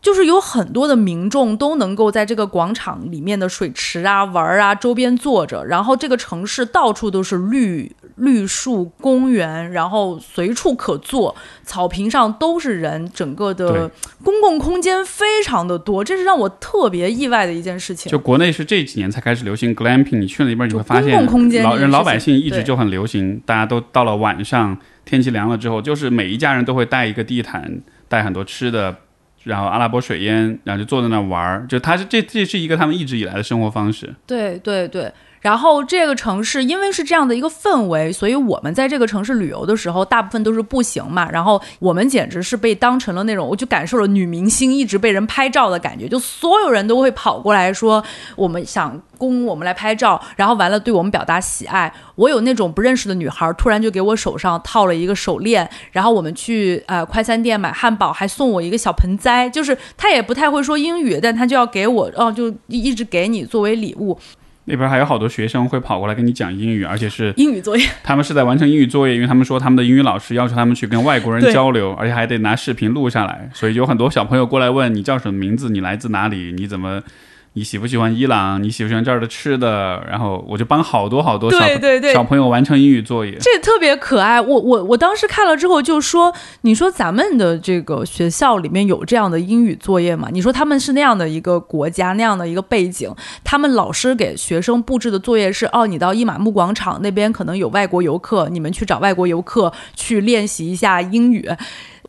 [0.00, 7.94] 就是有很多的民众都能够在这个广场里面的水池啊玩啊，周边坐着，然后这个城市到处都是绿。
[8.22, 13.90] 绿树、公园，然后随处可坐，草坪上都是人，整个的
[14.22, 18.10] 公共空间非常的多，这是让我特别意外的一件事情。
[18.10, 28.96] 就国内是这几年才开始流行 glamping，你去了那边你会发现，公共空间老人老百姓一直就很流行，大家都到了晚上天气凉了之后，就是每一家人都会带一个地毯，带很多吃的。
[29.44, 34.14] 然后阿拉伯水烟，然后就坐在那玩儿，就他是这这是一个他们一直以来的生活方式。
[34.24, 35.12] 对对对。
[35.42, 41.28] 然后这个城市因为是这样的一个氛围，所以我们在这个城市旅游的时候，大部分都是步行嘛。
[41.30, 48.02] 然后我们简直是被当成了那种，我就感受了女明星一直被人拍照的感觉，就所有人都会跑过来说
[48.36, 51.92] 我们想供我们来拍照，然后完了对我们表达喜爱。
[52.14, 64.16] 我有那种不认识的女孩，突然就给我手上套了一个手链，然后我们去呃快餐店买汉堡，还送我一个小盆栽，就是她也不太会说英语，但她就要给我哦，就一直给你作为礼物。
[64.64, 67.84] 那边还有好多学生会跑过来跟你讲英语，而且是英语作业。
[68.02, 73.50] 他们是在完成英语作业，因为他们说他们的英语老师要求他们去跟外国人交流，而且还得拿视频录下来。
[73.52, 77.02] 所以有很多小朋友过来问你叫什么名字，你来自哪里，你怎么。
[77.54, 78.62] 你喜不喜欢伊朗？
[78.62, 80.02] 你喜不喜欢这儿的吃的？
[80.08, 84.40] 然后我就帮好多好多小对对对小朋友完成英语作业，这特别可爱。
[84.40, 86.32] 我我我当时看了之后就说
[86.62, 90.28] ：“你说咱们的这个学校里面有这样的英语作业吗？
[90.32, 101.46] 你说他们是那样的一个国家，那样的一个背景，他们老师给学生布置的作业是：哦，你到伊玛目广场那边可能有外国游客，你们去找外国游客去练习一下英语。”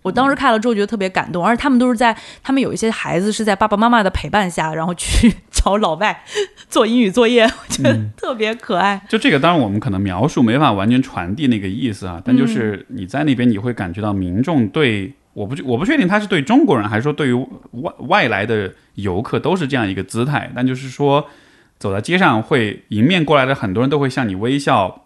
[0.04, 6.24] 我当时看了之后觉得特别感动，而且他们都是在他们有一些孩子是在爸爸妈妈的陪伴下，然后去 找老外
[6.70, 9.02] 做英语作业，我觉得特别可爱。
[9.10, 17.34] 就这个，当然我们可能描述没法完全传递那个意思啊，但就是你在那边你会感觉到民众对我不我不确定他是对中国人还是说对于
[17.72, 21.28] 外外来的游客都是这样一个姿态，但就是说
[21.80, 25.06] 走在街上会迎面过来的很多人都会向你微笑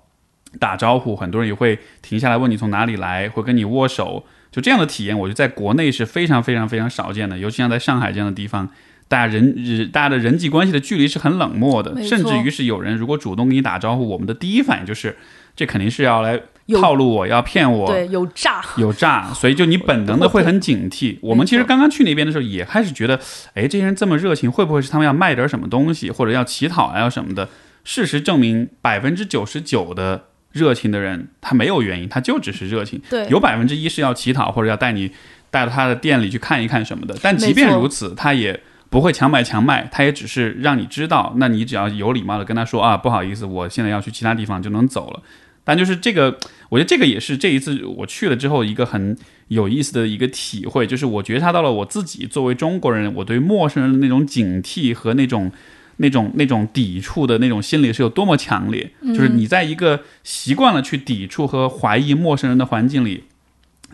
[0.60, 4.26] 打招呼，很多人也会停下来问你从哪里来，会跟你握手。
[4.52, 8.70] 就这样的体验，我觉得在国内是非常非常非常少见的，尤其像在上海这样的地方，
[9.08, 15.16] 大家人人大家的人际关系的距离是很冷漠的，甚至于是有人如果主动跟你打招呼，我们的第一反应就是
[15.56, 16.40] 这肯定是要来
[16.82, 21.18] 套路我，要骗我，对，有诈，有诈，所以就你本能的会很警惕。
[21.24, 23.20] 我们其实刚刚去那边的时候也开始觉得，
[23.54, 27.48] 哎，这些人这么热情，会不会是他们要卖点什么东西，或者要乞讨啊什么的？
[27.84, 30.26] 事实证明，百分之九十九的。
[30.58, 33.00] 热情的人，他没有原因，他就只是热情。
[33.10, 35.12] 对，有百分之一是要乞讨或者要带你
[35.52, 37.16] 带到他的店里去看一看什么的。
[37.22, 41.34] 但即便如此，他也不会强买强卖，他也只是让你知道。
[41.38, 45.22] 那你只要有礼貌的跟他说啊，不好意思，我现在要去其他地方就能走了。
[45.64, 46.38] 但就是这个，
[46.70, 49.18] 我觉得这个也是这一次我去了之后一个很
[49.50, 55.52] 有意思的一个体会，就是我觉察到了我自己作为中国人，我对陌生人的那种警惕和那种。
[55.98, 58.92] 那种那种抵触的那种心理是有多么强烈？
[59.08, 63.26] 就是你在一个习惯了去抵触和怀疑陌生人的环境里，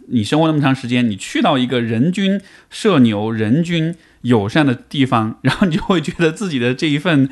[0.08, 2.40] 你生活那么长时间，你去到一个人均
[2.70, 7.30] 社牛、人均友善的地方，然后你就会觉得自己的这一份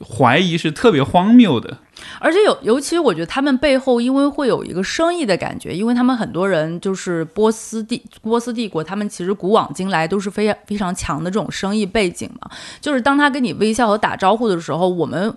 [0.00, 1.78] 怀疑是特别荒谬的。
[2.18, 12.50] 而且有，尤其我觉得他们背后，因为会有一个生意的感觉，因为他们很多人就是波斯帝波斯帝国，他们其实古往今来都是非常非常强的这种生意背景嘛。
[12.80, 15.34] 就是当他跟你微笑和打招呼的时候，我们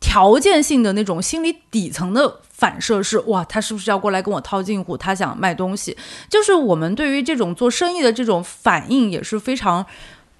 [0.00, 4.96] 条件性的那种心理底层的反射是：哇，他是不是要过来跟我套近乎？
[4.96, 5.96] 他想卖东西。
[6.28, 9.84] 就是我们对于这种做生意的这种反应也是非常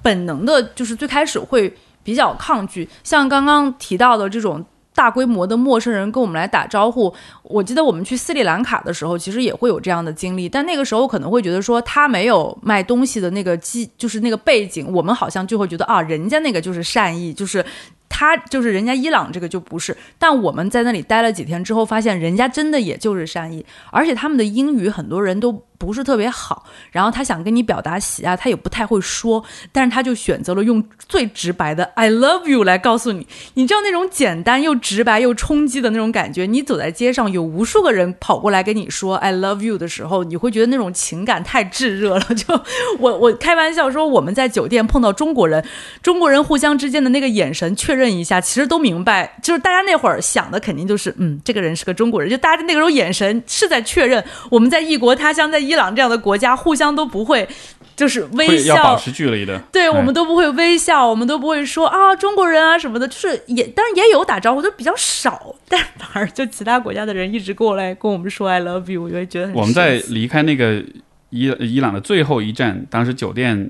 [0.03, 2.89] 本能的，就是最开始会比较抗拒。
[3.03, 4.65] 像刚刚提到的这种。
[4.99, 17.65] 大规模的陌生人跟我们来打招呼，我记得我们去斯里兰卡的时候，其实也会有这样的经历，但那个时候可能会觉得说他没有卖东西的那个机，就是那个背景，我们好像就会觉得啊，人家那个就是善意，就是
[18.09, 19.97] 他就是人家伊朗这个就不是。
[20.19, 25.65] 但我们在那里待了几天之后，发现人家真的也就是善意，而且他们的英语很多人都。
[25.79, 33.29] 不是特别好，然后他想跟你表达喜爱，他也不太会说，但是他就选择了用最直白的 "I love you" 来告诉你。
[33.55, 36.47] 你知道那种简单又直白又冲击的那种感觉。
[36.47, 42.25] 你走在街上，有无数个人跑过来跟你说 "I love you" 的时候，你会觉得那种情感太炙热了。
[42.35, 42.61] 就
[42.99, 45.65] 我我开玩笑说，我们在酒店碰到中国人，
[46.03, 55.59] 中国人互相之间的那个眼神确认一下，其实都明白，就是大家那会儿想的肯定就是，嗯，这个人是个中国人，就大家那个时候眼神是在确认我们在异国他乡在。
[55.59, 57.47] 伊朗这样的国家，互相都不会，
[57.95, 59.59] 就是微笑，要保持距离的。
[59.71, 65.55] 对我们都不会微笑，我们都不会说啊中国人啊什么的，就是也当然也有打招呼，就比较少。
[65.69, 69.55] 但反而就其他国家的人一直过来跟我们说 I love you，我就会觉得很。
[69.57, 70.83] 我们在离开那个
[71.31, 73.69] 伊伊朗的最后一站，当时酒店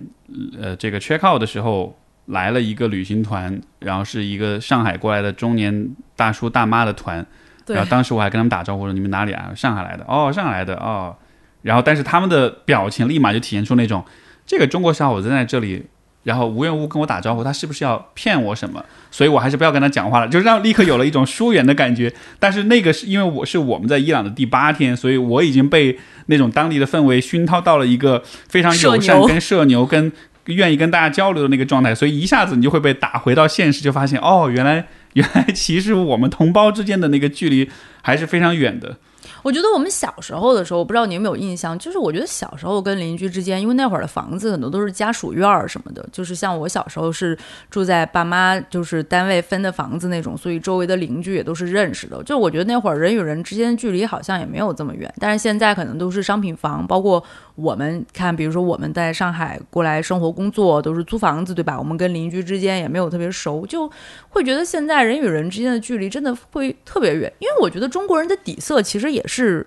[0.61, 1.99] 呃这个 check out 的时候，
[2.29, 7.27] 来了一个旅行团，然后是一个上海过来的中年大叔大妈的团。
[7.67, 9.51] 然后当时我还跟他们打招呼说：“你们哪里啊？
[9.55, 11.15] 上海来的哦，上海来的哦。”
[11.63, 14.03] 然后但是他们的表情立马就体现出那种
[14.47, 15.87] 这个中国小伙子在这里。
[16.25, 18.85] 然后无缘无故跟我打招呼，他是不是要骗我什么？
[19.11, 22.13] 所以我还是不要跟他讲话了，就让立刻有了一种疏远的感觉。
[22.39, 30.13] 但是那个是因为我是我们在伊朗的第八天，所以我已经被那种当地的氛围熏陶到了一个非常友善、跟社牛、跟
[30.55, 34.85] 愿意跟大家交流的那个状态，所以一下子你就会被打回到现实，就发现哦，原来
[35.19, 37.69] 原来其实我们同胞之间的那个距离
[38.01, 38.97] 还是非常远的。
[39.43, 47.39] 我觉得我们小时候的时候，我不知道你有没有印象，就是我觉得小时候跟邻居之间，因为那会儿的房子很多都是家属院儿什么的，就是像我小时候是
[47.71, 52.21] 住在爸妈就是单位分的房子那种，所以周围的邻居也都是认识的。
[52.25, 57.23] 就我觉得那会儿人与人之间的距离好像也没有这么远，但是现在可能都是商品房，包括
[57.55, 61.79] 我们看，比如说我们在上海过来生活工作都是租房子，对吧？
[61.79, 63.89] 我们跟邻居之间也没有特别熟，就
[64.31, 69.67] 会觉得现在人与人之间的距离真的会特别远，因为我觉得中国人的底色其实也是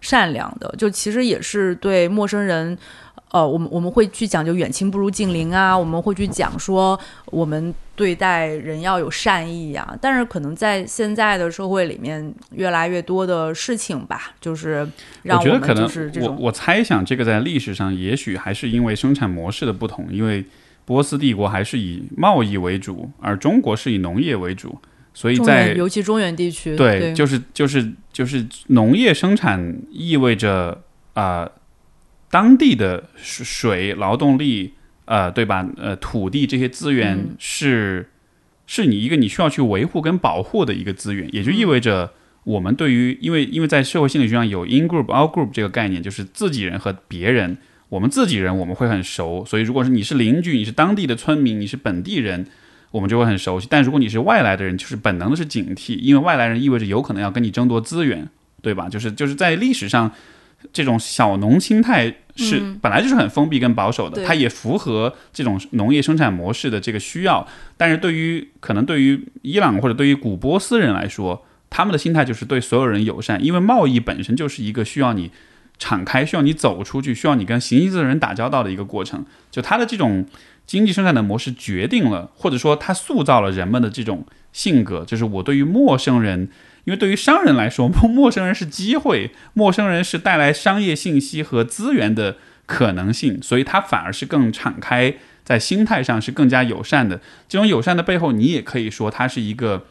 [0.00, 2.76] 善良的，就其实也是对陌生人，
[3.30, 14.88] 呃，我们我们会去讲究远亲不如近邻啊，我们会去讲说我们对待人要有善意呀、但是可能在现在的社会里面，越来越多的事情吧，就是
[15.24, 15.90] 让我觉得可能
[16.22, 20.44] 我我猜想这个在历史上也许还是因为生产模式的不同，因为
[20.88, 24.80] 波斯帝国还是以贸易为主，而中国是以农业为主，
[25.12, 30.82] 所以在尤其中原地区，对，对就是就是就是农业生产意味着
[31.12, 31.52] 啊、呃
[32.30, 34.72] 当地的水水、劳动力，
[35.04, 35.68] 呃，对吧？
[35.76, 38.08] 呃，土地这些资源嗯是、
[38.66, 42.12] 是你一个你需要去维护跟保护的一个资源，也就意味着
[42.44, 47.58] 我们对于，因为因为在社会心理学上有 in group out group 这个概念，就是自己人和别人。
[47.88, 52.46] 我们自己人我们会很熟，所以如果是你是邻居，你是当地的村民，你是本地人，
[52.90, 53.66] 我们就会很熟悉。
[53.70, 58.28] 但如果你是外来的人，就是本能的是警惕，因为外来人意味着有可能要跟你争夺资源，
[58.60, 58.88] 对吧？
[58.88, 60.12] 就是就是在历史上，
[60.72, 67.46] 这种小农心态是、本来就是很封闭跟保守的，它也符合这种农业生产模式的这个需要。
[67.76, 75.30] 但是对于可能对于伊朗或者对于古波斯人来说，他们的心态就是对所有人友善，因为贸易本身就是一个需要你
[75.78, 79.24] 敞开、需要你走出去、需要你跟形形色色人打交道的一个过程。
[79.50, 80.26] 就它的这种
[80.66, 85.04] 经济生产的模式决定了，或者说它塑造了人们的这种性格。
[85.04, 86.48] 就是我对于陌生人，
[86.84, 95.14] 因为对于商人来说，陌陌生人是机会，陌生人是带来商业信息和资源的可能性，所以他反而是更敞开，
[95.44, 97.20] 在心态上是更加友善的。
[97.48, 99.86] 这种友善的背后，你也可以说它是一个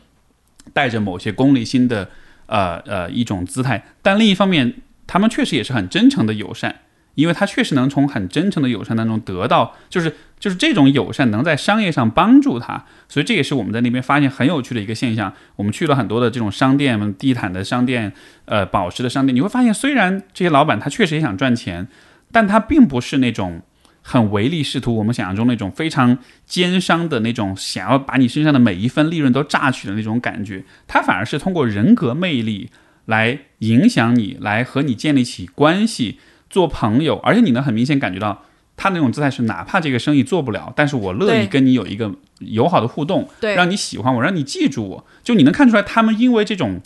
[0.73, 2.09] 带着某些功利心的
[2.45, 4.75] 呃呃一种姿态，但另一方面，
[5.07, 6.75] 他们确实也是很真诚的友善。
[7.15, 15.33] 因为他确实能从很真诚的友善当中得到，就是就是这种友善能在商业上帮助他，所以这也是我们在那边发现很有趣的一个现象。
[15.55, 18.13] 我们去了很多的这种商店、地毯的商店、
[18.45, 21.87] 呃宝石的商店，你会发现，虽然这些老板他确实也想赚钱，
[22.31, 23.63] 但他并不是那种
[24.03, 32.69] 很唯利是图，我们想象中那种非常奸商的那种想要把你身上的每一分利润都榨取的那种感觉，他反而是通过人格魅力
[33.07, 36.19] 来影响你，来和你建立起关系。
[36.49, 38.43] 做朋友，而且你能很明显感觉到
[38.77, 45.05] 他那种姿态是，哪怕这个生意做不了，但是我乐意跟你有一个友好的互动，对让你喜欢我，让你记住我。
[45.25, 46.79] 就你能看出来，他们因为这种，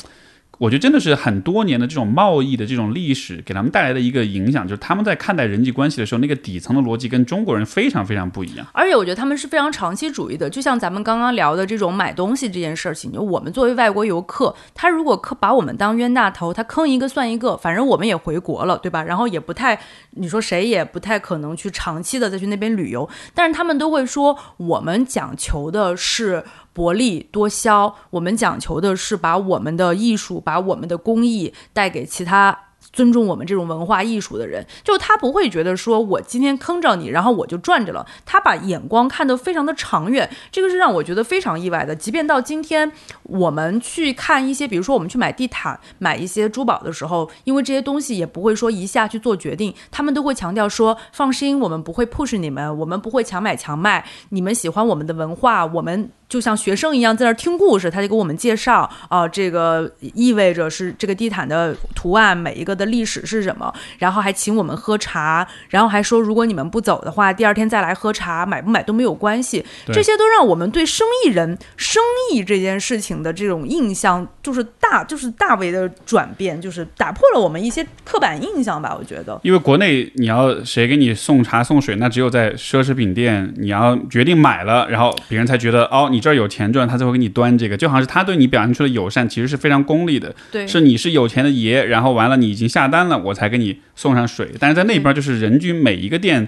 [0.61, 8.67] 我觉得真的是很多年的这种贸易的这种历史，给他们带来的一个影响，就是他们在看待人际关系的时候，那个底层的逻辑跟中国人非常非常不一样。
[8.71, 19.01] 而且我觉得他们是非常长期主义的，就像咱们刚刚聊的这种买东西这件事情，就我们作为外国游客，他如果坑把我们当冤大头，他坑一个算一个，反正我们也回国了，对吧？
[19.01, 19.79] 然后也不太，
[20.11, 26.43] 你说谁也不太可能去长期的再去那边旅游，但是他们都会说，我们讲求的是
[26.73, 32.57] 薄利多销，我们讲求的是把我们的艺术、把我们的工艺带给其他。
[32.91, 38.05] 尊重我们这种文化艺术的人，就他不会觉得说我今天坑着你，然后我就赚着了。
[38.25, 41.95] 他把眼光看得非常的长远，这个是让我觉得非常意外的。
[41.95, 42.91] 即便到今天，
[43.23, 54.05] 我们去看一些，比如说我们去买地毯、买一些珠宝的时候，因为这些东西也不会说一下去做决定，他们都会强调说，放心，我们不会 push 你们，我们不会强买强卖。
[54.29, 69.65] 你们喜欢我们的文化，我们就像学生一样在那儿听故事，他就给我们介绍啊、这个意味着是这个地毯的图案每一个的历史是什么，然后还请我们喝茶，然后还说如果你们不走的话，第二天再来喝茶，买不买都没有关系。
[69.87, 72.01] 这些都让我们对生意人、生
[72.31, 78.95] 意这件事情的这种印象，就是大，就是大为的转变，就是打破了我们一些刻板印象吧。
[78.97, 94.49] 我觉得，因为国内你要谁给你送茶送水，那只有在奢侈品店，你要决定买了，然后别人才觉得哦，你这儿有钱赚，他才会给你端这个，就好像是他对你表现出的友善，其实是非常功利的，对，是你是有钱的爷，然后完了你已经下单了，我才给你送上水。
[94.59, 96.47] 但是在那边就是人均每一个店，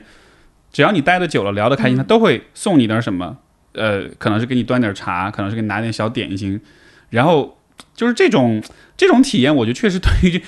[0.72, 3.38] 只要你待的久了，聊得开心，他都会送你点什么，
[3.74, 6.62] 呃，可能是给你端点茶，可能是给你拿点小点心，
[7.10, 7.58] 然后
[7.96, 8.64] 就是这种
[8.96, 10.42] 这种体验，我觉得确实对于。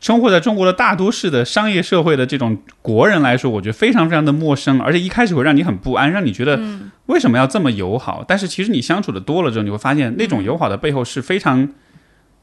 [0.00, 6.58] 生活在中国的大都市的商业社会的这种国人来说，我觉得非常非常的陌生，而且一开始会让你很不安，让你觉得
[7.06, 8.24] 为什么要这么友好？
[8.26, 11.68] 但是其实你相处的多了之后，你会发现那种友好的背后是非常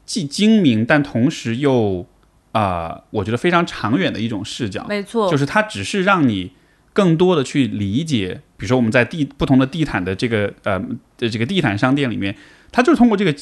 [0.06, 2.06] 既精明，但同时又
[2.52, 4.84] 啊、我觉得非常长远的一种视角。
[4.88, 6.52] 没错，就是它只是让你
[6.92, 10.80] 更多的去理解，比如说我们在地不同的地毯的这个呃
[11.16, 12.34] 的这个地毯商店里面，
[12.70, 13.34] 它就是通过这个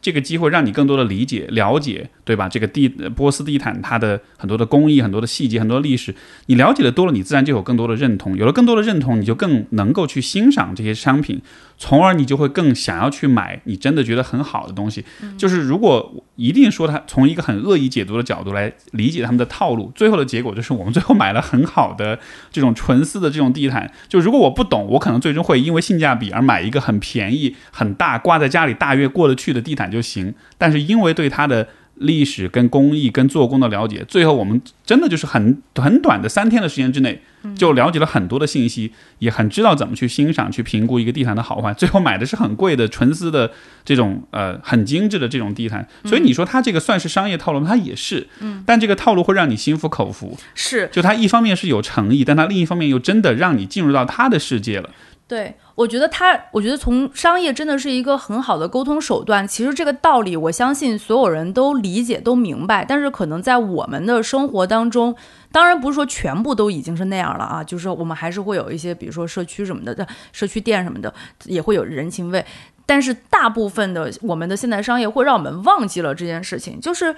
[0.00, 2.48] 这个机会让你更多的理解、了解，对吧？
[2.48, 6.14] 这个地呃波斯地毯它的很多的工艺、很多的细节、很多的历史，
[6.46, 11.40] 你了解的多了，你自然就有更多的认同，有了更多的认同，你就更能够去欣赏这些商品，
[11.78, 15.04] 从而你就会更想要去买你真的觉得很好的东西。
[15.38, 22.18] 就是如果一定说他从一个很恶意解读的角度来理解他们的套路，最后的结果就是我们最后买了很好的
[22.50, 23.90] 这种纯丝的这种地毯。
[24.08, 30.34] 就如果我不懂，我可能最终会因为性价比而买一个很便宜、很大挂在家里大约过得去的地毯就行。
[30.58, 31.66] 但是因为对它的
[31.96, 37.22] 历史跟工艺跟做工的了解，最后我们真的就是很很短的三天的时间之内，
[37.56, 41.72] 就了解了很多的信息，也很知道怎么去欣赏、去评估一个地毯的好坏。
[41.72, 43.48] 最后买的是很贵的纯丝的
[43.84, 47.68] 这种呃很精致的这种地毯，所以你说它这个算是商业套路吗？
[47.68, 48.26] 它也是，
[48.66, 50.36] 但这个套路会让你心服口服。
[50.56, 54.90] 是就它一方面是有诚意，但它另一方面又真的让你进入到他的世界了。
[55.26, 59.48] 对，我觉得他，我觉得从商业真的是一个很好的沟通手段。
[59.48, 62.84] 其实这个道理，我相信所有人都理解、都明白。
[62.84, 65.16] 但是可能在我们的生活当中，
[65.50, 71.12] 当然不是说全部都已经是那样了啊，就是我们还是会有一些，比如说社区什么的，社区店什么的，
[71.44, 72.44] 也会有人情味。
[72.84, 77.16] 但是大部分的我们的现代商业会让我们忘记了这件事情，就是。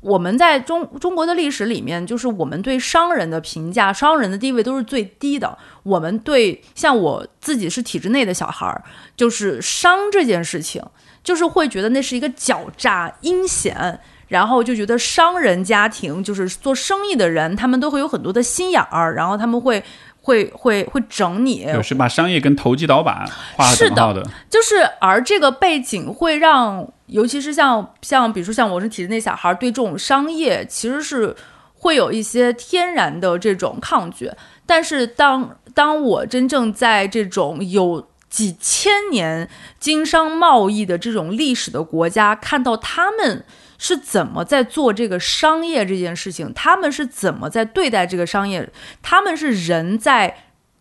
[0.00, 5.56] 我们在中中国的历史里面，就是我们对商人的评价，商人的地位都是最低的。
[5.82, 8.82] 我们对像我自己是体制内的小孩儿，
[9.14, 10.82] 就是商这件事情，
[11.22, 19.82] 就是会觉得那是一个狡诈、阴险，然后就觉得商人家庭就是做生意的人，他们都会有很多的心眼儿，然后他们会
[20.22, 23.24] 会会会整你，就是把商业跟投机倒把
[23.56, 24.22] 画是的等号的。
[24.48, 31.34] 就是而这个背景会让，尤其是像像比如说像我是体制内小孩儿，对这种商业其实是
[31.74, 34.30] 会有一些天然的这种抗拒。
[34.66, 39.48] 但是当当我真正在这种有几千年
[39.80, 43.44] 经商贸易的这种历史的国家，看到他们
[43.82, 48.70] 是怎么在做这个商业这件事情，他们是怎么在对待这个商业，
[49.00, 50.36] 他们是人在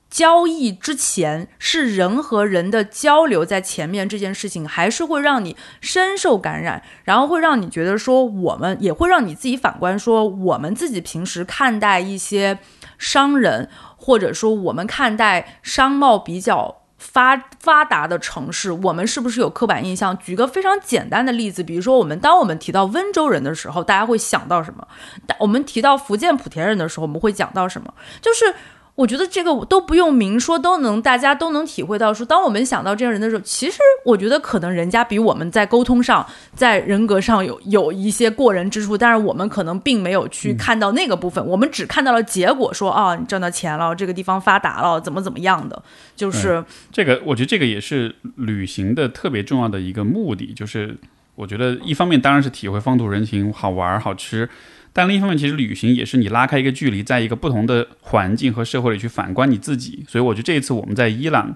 [0.10, 12.60] 交易之前是人和人的交流在前面这件事情，还是会让你深受感染，然后会让你觉得说，我们也会让你自己反观说，我们自己平时看待一些
[12.98, 16.76] 商人，或者说我们看待商贸比较。
[17.00, 20.16] 发发达的城市，我们是不是有刻板印象？
[20.20, 24.88] 举个非常简单的例子，比如说我们当我们提到温州人的时候，大家会想到什么？
[25.26, 27.92] 但我们提到福建莆田人的时候，我们会讲到什么？
[28.22, 28.54] 就是
[29.00, 45.82] 我觉得这个都不用明说，都能大家都能体会到说，当我们想到这样人的时候，其实我觉得可能人家比我们在沟通上、在人格上有有一些过人之处，但是我们可能并没有去看到那个部分，我们只看到了结果，说啊，你赚到钱了，这个地方发达了，怎么怎么样的，
[46.14, 50.98] 就是这个，我觉得这个也是旅行的特别重要的一个目的，就是
[51.36, 54.50] 我觉得一方面当然是体会风土人情，好玩好吃，
[54.92, 60.04] 但另一方面其实旅行也是你拉开一个距离，在一个不同的环境和社会里去反观你自己。
[60.08, 61.56] 所以我觉得这一次我们在伊朗，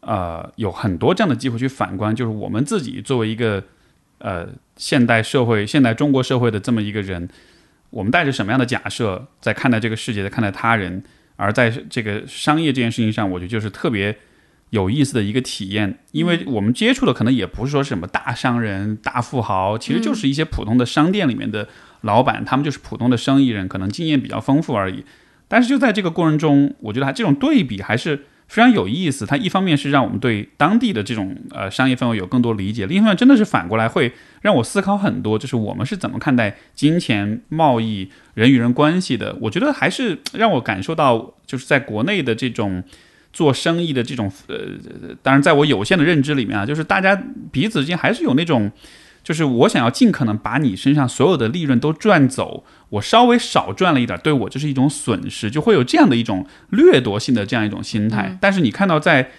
[0.00, 3.62] 呃，有很多这样的机会去反观，就是我们自己作为一个
[4.18, 7.28] 呃现代社会、现代中国社会的这么一个人，
[7.90, 11.02] 我们带着什么样的假设在看待这个世界，在看待他人。
[11.36, 14.16] 而在这个商业这件事情上，我觉得就是特别
[14.70, 21.66] 有意思的一个体验，因为我们接触的可能也不是说什么大商人、大富豪，其实就是一些普通的商店里面的
[22.02, 25.04] 老板，他们就是普通的生意人，可能经验比较丰富而已。
[25.48, 29.26] 但是就在这个过程中，我觉得还这种对比还是非常有意思。
[29.26, 39.36] 它一方面是让我们对当地的这种呃商业氛围有更多理解，另一方面真的是反过来会让我思考很多，就是我们是怎么看待金钱、贸易、人与人关系的。
[39.42, 42.82] 我觉得还是让我感受到，就是在国内的这种
[43.32, 44.56] 做生意的这种呃，
[45.22, 47.14] 当然在我有限的认知里面啊，就是大家
[47.50, 48.72] 彼此之间还是有那种，
[49.22, 58.38] 就是我想要尽可能把你身上所有的利润都赚走，我稍微少赚了一点，对我就是一种损失，就会有这样的一种掠夺性的这样一种心态。
[58.40, 59.30] 但是你看到在。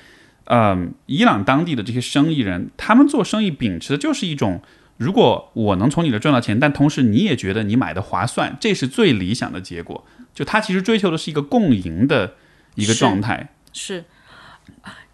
[0.47, 4.61] 嗯，伊朗当地的这些生意人，他们做生意秉持的就是一种，
[4.97, 10.05] 如果我能从你这赚到钱，但同时你也觉得你买的划算，这是最理想的结果。
[10.33, 12.33] 就他其实追求的是一个共赢的
[12.75, 13.53] 一个状态。
[13.71, 14.03] 是，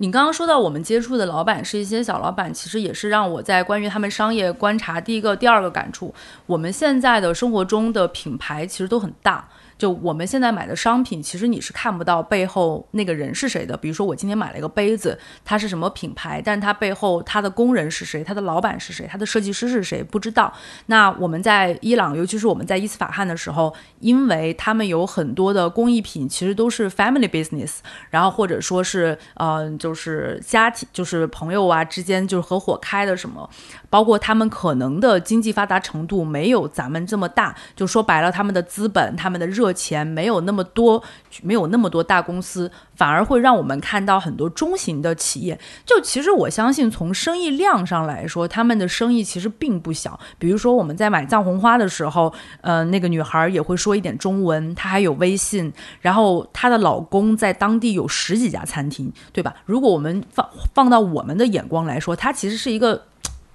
[0.02, 6.14] 你刚刚说到我们接触的老板是一些小老板，其实也是让我在关于他们商业观察第一个、第二个感触。
[6.45, 9.50] 我们现在的生活中的品牌其实都很大。
[9.80, 13.77] 就我们现在买的商品，其实你是看不到背后那个人是谁的。
[13.77, 20.53] 比如说，我今天买了一个杯子，它是什么品牌，但是它背后它的工人是谁，它的老板是谁，它的设计师是谁，不知道。
[20.88, 27.77] 那我们在伊朗，尤其是我们在伊斯法罕的时候，因为他们有很多的工艺品，其实都是 family business，
[28.09, 33.49] 然后或者说是，嗯，就是家庭，就是朋友啊之间就是合伙开的什么，
[33.89, 39.68] 包括他们可能的经济发达程度没有咱们这么大，就说白了，他们的资本，他们的热。
[39.74, 41.01] 钱没有那么多，
[41.41, 45.59] 没有那么多大公司，反而会让我们看到很多中型的企业。
[45.86, 50.20] 就其实我相信，从生意量上来说，他们的生意其实并不小。
[50.38, 59.55] 比如说我们在买藏红花的时候，呃，那个女孩也会说一点中文，她还有微信，然后她的老公在当地有十几家餐厅，对吧？
[59.65, 63.03] 如果我们放放到我们的眼光来说，他其实是一个。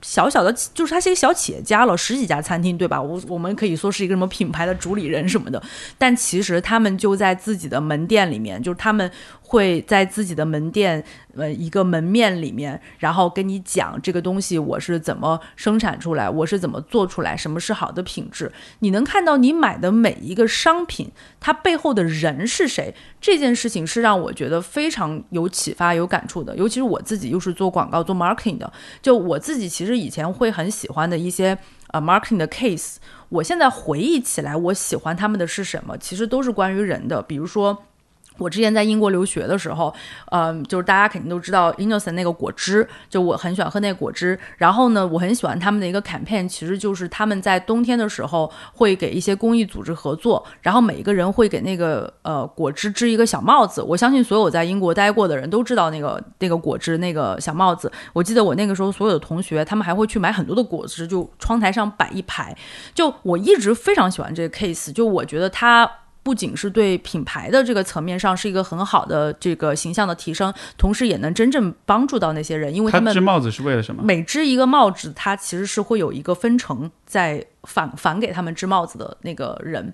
[0.07, 3.01] 小小的，就是他是一个小企业家了，十几家餐厅，对吧？
[3.01, 5.63] 我我们可以说是一个什么品牌的主理人什么的，
[5.97, 9.11] 但其实他们就在自己的门店里面，就是他们。
[9.55, 11.05] 会在自己的门店，
[11.37, 18.51] 呃，一个门面里面，然后跟你讲这个东西我是怎么生产出来，我是怎么做出来，什么是好的品质。
[18.81, 22.93] 你能看到你买的每一个商品，它背后的人是谁？
[23.21, 26.57] 这件事情是让我觉得非常有启发、有感触的。
[26.57, 31.57] 尤其是我自己又是做广告、做 marketing 的，就我自己其实以前会很喜欢的一些
[31.93, 32.97] 呃 marketing 的 case，
[33.29, 35.97] 我现在回忆起来，我喜欢他们的是什么？
[35.97, 37.85] 其实都是关于人的，比如说。
[38.39, 39.95] 我之前在英国留学的时候，
[40.31, 44.39] 嗯，就是大家肯定都知道 Innocent 那个果汁，就我很喜欢喝那个果汁。
[44.57, 53.81] 然后呢，我很喜欢他们的一个 campaign，其实就是他们在冬天的时候会给一些公益组织合作，然后每一个人会给那个呃果汁织一个小帽子。
[53.83, 57.91] 我相信所有在英国待过的人都知道那个那个果汁那个小帽子。
[58.13, 62.57] 我记得我那个时候所有的同学，他们还会去买很多的果汁，就窗台上摆一排。
[62.95, 65.89] 就我一直非常喜欢这个 case，就我觉得它。
[66.25, 74.03] 不仅是对品牌的这个层面上是一个很好的这个形象的提升，同时也能真正帮助到那些人，因为他们织帽子是为了什么？
[74.03, 79.93] 每织一个帽子，它其实是会有一个分成在返返给他们织帽子的那个人，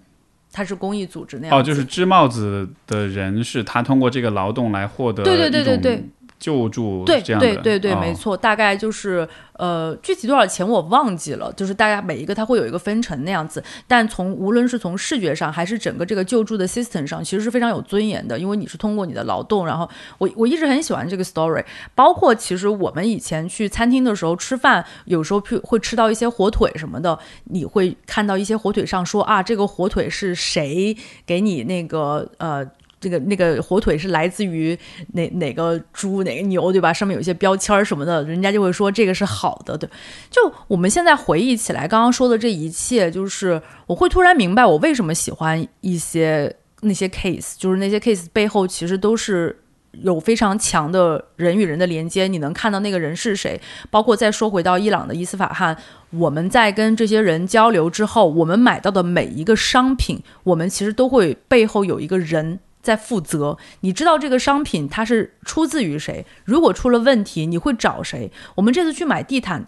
[0.52, 1.58] 他是公益组织那样。
[1.58, 6.04] 哦，就是织帽子的人是他通过这个劳动来获得对对对对对
[6.40, 9.28] 救助，对对对对，没错，大概就是。
[9.60, 19.86] 呃，具体多少钱我忘记了，就是大家每一个它会有一个分成那样子，但从无论是从视觉上还是整个这个救助的 system 上，其实是非常有尊严的，因为你是通过你的劳动，然后
[20.16, 21.62] 我我一直很喜欢这个 story，
[21.94, 32.66] 包括其实我们以前去餐厅的时候吃饭，有时候会会吃到一些火腿什么的，你会看到一些火腿上说啊，这个火腿是谁给你那个呃。
[33.00, 34.78] 这个那个火腿是来自于
[35.14, 36.92] 哪哪个猪哪个牛对吧？
[36.92, 39.78] 上面有一些标签儿什么的，人家就会说这个是好的。
[39.78, 39.88] 对，
[40.30, 49.58] 就我们现在回忆起来，刚刚说的这一切，就是我会突然明白我为什么喜欢一些那些 case，就是那些 case 背后其实都是
[49.92, 52.28] 有非常强的人与人的连接。
[52.28, 53.58] 你能看到那个人是谁？
[53.90, 55.74] 包括再说回到伊朗的伊斯法罕，
[56.10, 62.60] 我们在跟这些人交流之后，我们买到的每一个商品，我们其实都会背后有一个人。
[62.82, 66.24] 在负责，你知道这个商品它是出自于谁？
[66.44, 68.30] 如果出了问题，你会找谁？
[68.54, 69.66] 我们这次去买地毯，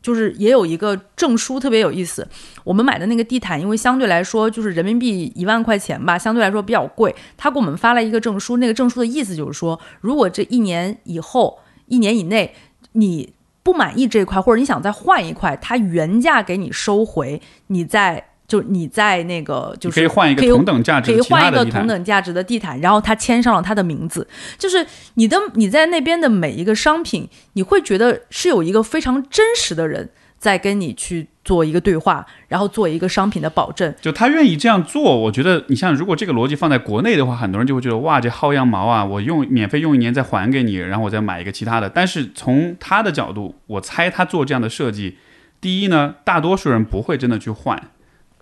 [0.00, 2.28] 就是也有一个证书，特别有意思。
[2.62, 7.14] 我们买的那个地毯，因为相对来说就是人民币一万块钱吧，相对来说比较贵。
[7.36, 12.54] 他给我们发了一个证书，那个证书的意思就是说，如果这一年以后、一年以内
[12.92, 18.28] 你不满意这块，或者你想再换一块，他原价给你收回，你再。
[18.52, 24.28] 就你在那个，就是可以换一个同等价值，可以换一个同等价值的地毯，然后他签上了他的名字。
[24.58, 33.94] 就是你的你在那边的每一个商品，你会觉得是有一个非常真实的人在跟你去做一个对话，然后做一个商品的保证。
[34.02, 39.02] 就他愿意这样做，我觉得你像如果这个逻辑放在国内的话，很多人就会觉得哇，这薅羊毛啊！
[39.02, 41.88] 我用免费用一年再还给你，然后我再买一个其他的。
[41.88, 45.16] 但是从他的角度，我猜他做这样的设计。
[45.62, 47.80] 第一呢，大多数人不会真的去换，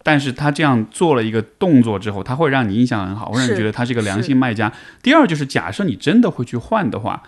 [0.03, 4.73] 但是他这样做了一个动作之后，他会让你印象很好，会让你觉得他是一个良心卖家。
[5.03, 7.23] 第二就是，假设你真的会去换的话，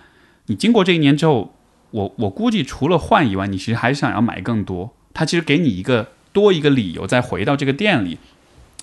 [0.47, 1.55] 你经过这一年之后，
[1.91, 4.95] 我我估计除了换以外，你其实还想要买更多。
[5.13, 8.19] 他其实给你一个多一个理由，再回到这个店里，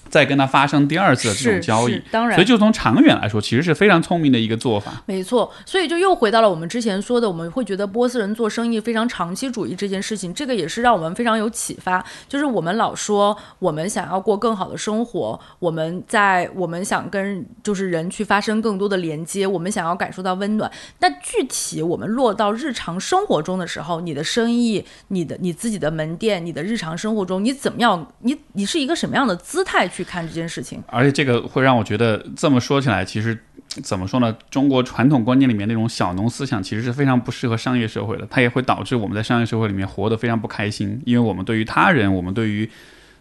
[0.10, 2.02] 再跟他发生第二次的这种交易。
[2.12, 5.02] 当然所以，就从长远来说，其实是非常聪明的一个做法。
[5.06, 12.04] 没错，所以就又回到了我们之前说的，我们会觉得波斯人做生意非常长期主义这件事情，这个也是让我们非常有启发。
[12.28, 20.70] 就是我们老说我们想要过更好的生活，我们在我们想跟就是人去发生更多的连接，我们想要感受到温暖。
[21.00, 28.06] 但具体我们落到日常生活中的时候，你的生意、你的你自己的门店、你的日常生活中，你怎么样？
[28.22, 30.82] 你你是一个什么样的姿态去去看这件事情？
[30.88, 33.38] 而且这个会让我觉得，这么说起来，其实
[33.84, 34.34] 怎么说呢？
[34.50, 38.26] 中国传统观念里面那种小农思想，其实是非常不适合商业社会的。
[38.30, 42.70] 它也会导致我们在商业社会里面活得非常不开心，因为我们对于他人，我们对于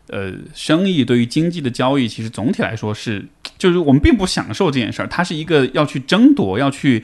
[0.07, 3.26] 呃生意、对于经济的交易，其实总体来说是，
[3.59, 5.09] 就是我们并不享受这件事儿。
[5.09, 7.03] 它是一个要去争夺、要去。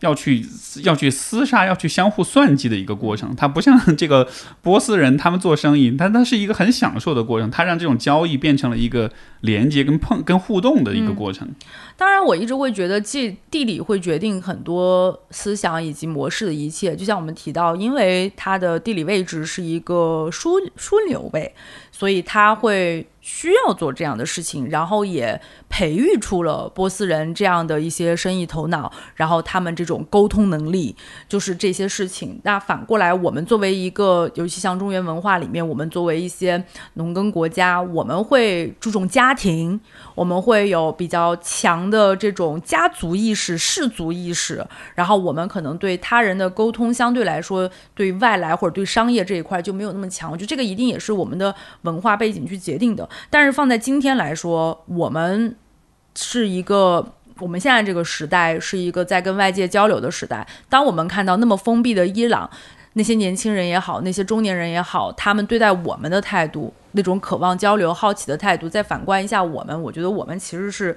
[0.00, 0.44] 要去
[0.82, 3.34] 要去厮杀，要去相互算计的一个过程。
[3.36, 4.26] 它不像这个
[4.62, 7.50] 波斯人他们做生意，但它是一个很享受的过程。
[7.50, 9.10] 它让这种交易变成了一个
[9.42, 11.48] 连接、跟碰、跟互动的一个过程。
[11.96, 16.96] 当然，我一直会觉得，地地理会决定很多思想以及模式的一切。
[16.96, 21.54] 就像我们提到，因为它的地理位置是一个枢枢纽位，
[21.92, 30.96] 所以它会需要做这样的事情，然后也培育出了波斯人这样的一些生意头脑，然后他们这种沟通能力，
[31.28, 32.40] 就是这些事情。
[32.44, 36.64] 那反过来，我们作为一个，尤其像中原文化里面，我们作为一些
[36.94, 39.78] 农耕国家，我们会注重家庭，
[40.14, 50.30] 我们会有比较强的这种家族意识、氏族意识，然后我们可能对他人的沟通相对来说，对外来或者对商业这一块就没有那么强。
[50.30, 53.08] 我觉得这个一定也是我们的文化背景去决定的。
[53.28, 55.56] 但是放在今天来说，我们
[56.14, 57.14] 是一个。
[57.38, 60.46] 我们现在这个时代是一个在跟外界交流的时代。
[60.68, 62.50] 当我们看到那么封闭的伊朗，
[62.92, 70.94] 那些年轻人也好，那些中年人也好，他们对待我们的态度，那种渴望交流、好奇的态度，再反观一下我们，我觉得我们其实是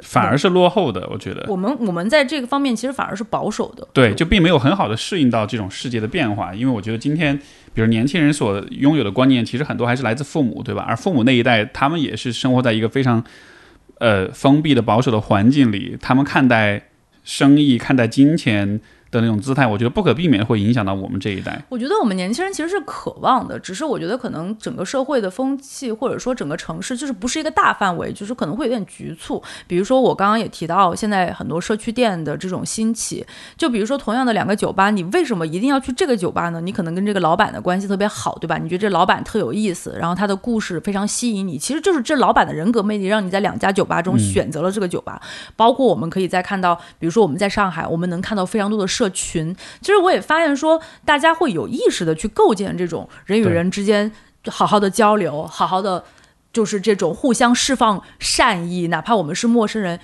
[0.00, 3.88] 反而是落后的，我觉得我们我们在这个方面其实反而是保守的。
[3.94, 6.54] 对，就并没有很好的适应到这种世界的变化。
[6.54, 7.40] 因为我觉得今天，
[7.76, 10.82] 比如年轻人所拥有的观念，其实很多还是来自父母，对吧？
[10.88, 13.22] 而父母那一代，他们也是生活在一个非常
[13.98, 16.88] 呃封闭的、保守的环境里，他们看待
[17.22, 18.80] 生意、看待金钱
[19.16, 21.60] 的那种姿态，我觉得不可避免会影响到我们这一代。
[21.68, 29.42] 我觉得我们年轻人其实是渴望的，只是我觉得可能整个社会的风气，或者说整个城市，就是不是一个大范围，就是可能会有点局促。
[29.66, 33.24] 比如说我刚刚也提到，现在很多社区店的这种兴起，
[33.56, 36.60] 就比如说同样的两个酒吧，你为什么一定要去这个酒吧呢？
[36.60, 38.58] 你可能跟这个老板的关系特别好，对吧？
[38.58, 45.20] 你觉得这老板特有意思，然后他的故事非常吸引你，其实就是这老板的人格魅力，让你在两家酒吧中选择了这个酒吧。
[45.56, 49.54] 包括我们可以再看到，比如说我们在上海，我们能看到非常多的社群。
[49.80, 54.10] 其实我也发现说，大家会有意识的去构建这种人与人之间
[54.48, 56.04] 好好的交流，好好的
[56.52, 60.00] 就是这种互相释放善意，哪怕我们是陌生人。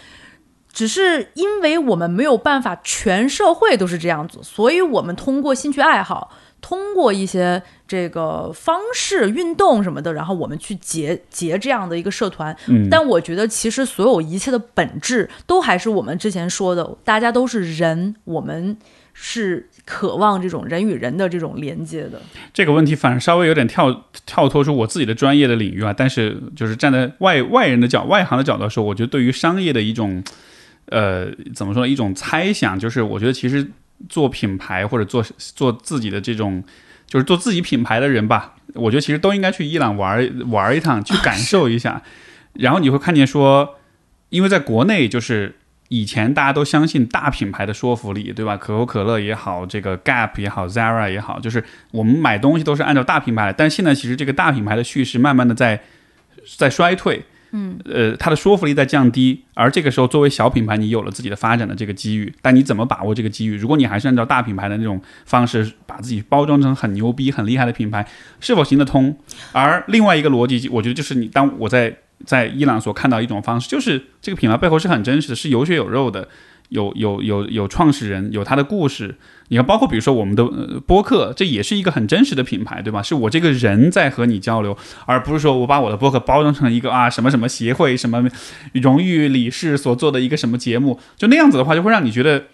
[0.73, 6.31] 只是因为我们没有办法，全社会都是这样子，所以我们通过兴趣爱好，
[6.63, 12.57] 通过一些这个方式、运动什么的，然后我们去结结这样的一个社团。
[12.69, 18.77] 嗯，但我觉得其实所有一切的本质，都还是我们之前说的，大家都是人，我们
[19.13, 22.23] 是渴望这种人与人的这种连接的。
[22.55, 30.23] 这个问题反而稍微有点跳跳脱出我自己的专业的领域啊，但是就是站在外外人的角外行的角度说，我觉得对于商业的一种
[30.87, 33.69] 呃怎么说呢，一种猜想，就是我觉得其实
[34.09, 36.63] 做品牌或者做做自己的这种
[37.07, 42.03] 就是做自己品牌的人吧，我觉得其实都应该去伊朗玩玩一趟，去感受一下，
[42.55, 43.77] 然后你会看见说，
[44.29, 45.57] 因为在国内就是。
[45.89, 48.57] 以前大家都相信大品牌的说服力，对吧？
[48.57, 53.53] 可口可乐也好，这个 Gap 也好，Zara 也好，就是我们买东西都是按照大品牌。
[53.53, 55.83] 但现在其实这个大品牌的叙事慢慢的在
[56.57, 57.23] 在衰退，
[57.53, 59.45] 嗯，呃，它的说服力在降低。
[59.55, 63.57] 而这个时候，作为小品牌，你有了自己的发展的这个机遇，但你怎么把握这个机遇？
[63.57, 68.07] 如果你还是按照大品牌的那种方式，把自己包装成很牛逼、很厉害的品牌，
[68.41, 69.17] 是否行得通？
[69.53, 71.97] 而另外一个逻辑，我觉得就是你当我在。
[72.25, 76.29] 在伊朗所看到一种方式，就是这个品牌背后是很真实的，是有血有肉的，
[76.73, 79.17] 有有有有创始人，有他的故事。
[79.49, 80.45] 你看，包括比如说我们的
[80.87, 83.03] 播客，这也是一个很真实的品牌，对吧？
[83.03, 88.27] 是我这个人在和你交流，而不是说我把我的播客包装成一个啊什么什么协会、什么
[88.73, 92.47] 荣誉理事所做的一个什么节目，就那样子的话，就会让你觉得，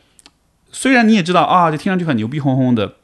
[0.73, 2.95] 虽然你也知道啊，这听上去很牛逼哄哄的，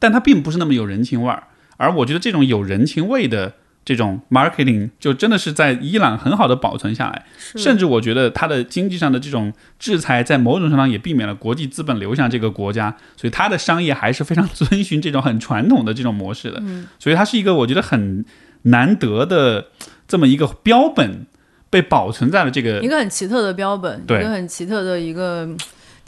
[0.00, 1.44] 但它并不是那么有人情味儿。
[1.76, 3.54] 而我觉得这种有人情味的
[3.90, 7.26] 这种 marketing 就真的是在伊朗很好的保存下来，
[7.56, 16.62] 甚至我觉得它的经济上的这种制裁，在某种程度上也避免了国际资本流向这个国家，所以它的商业还是非常遵循这种很传统的这种模式的。
[17.00, 18.24] 所以它是一个我觉得很
[18.62, 19.66] 难得的
[20.06, 21.26] 这么一个标本，
[21.68, 25.48] 被保存在了这个一个很奇特的标本，一个很奇特的一个。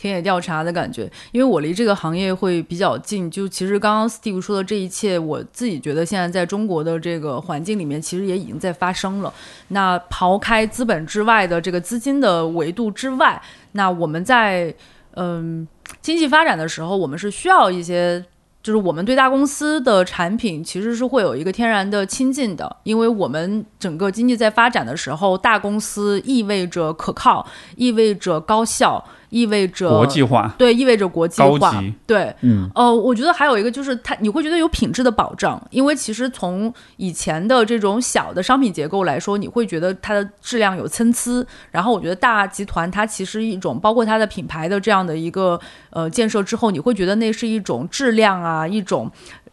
[0.03, 3.31] 田野调查的感觉，因为我离这个行业会比较近。
[3.31, 9.33] 就其实刚刚 Steve 说的这一切，我自己觉得现在在中国的这个环境里面，其实也已经在发生了。
[9.69, 13.41] 那刨开资本之外的这个资金的维度之外，
[13.71, 14.75] 那我们在
[15.15, 15.69] 嗯
[16.01, 18.25] 经济发展的时候，我们是需要一些。
[18.65, 27.45] 就是我们对大公司的产品其实是会有一个天然的亲近的，因为我们整个经济在发展的时候，大公司意味着可靠，
[27.75, 45.59] 意味着高效，意味着国际化，对，意味着国际化，对，嗯，呃，我觉得还有一个就是它，你会觉得有品质的保障，因为其实从以前的这种小的商品结构来说，你会觉得它的质量有参差，然后我觉得大集团它其实一种包括它的品牌的这样的一个
[45.91, 48.53] 呃建设之后，你会觉得那是一种质量啊。
[48.53, 49.11] 啊，一种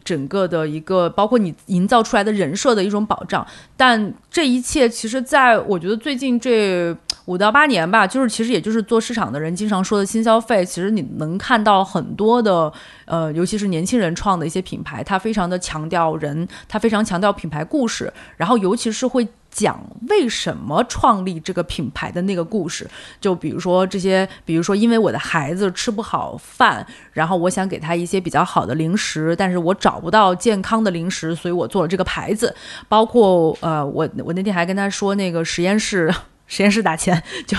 [0.09, 3.45] 整个的一个，包括你营造出来的人设的一种保障，
[3.77, 6.95] 但这一切其实，在我觉得最近这
[7.25, 12.73] 五到八年吧，就是其实也就是做市场的人经常说的新消费，其实你能看到很多的，
[13.05, 19.27] 呃，尤其是年轻人创的一些品牌，它非常的强调人，他非常强调品牌故事，然后尤其是会。
[19.51, 19.79] 讲
[20.09, 22.89] 为什么创立这个品牌的那个故事，
[23.19, 32.55] 就比如说这些，比如说因为我的孩子吃不好饭，然后我想给他一些比较好的零食，但是我找不到健康的零食，所以我做了这个牌子。
[32.87, 36.13] 包括呃，我我那天还跟他说那个实验室。
[36.49, 37.55] 实验室打钱， 就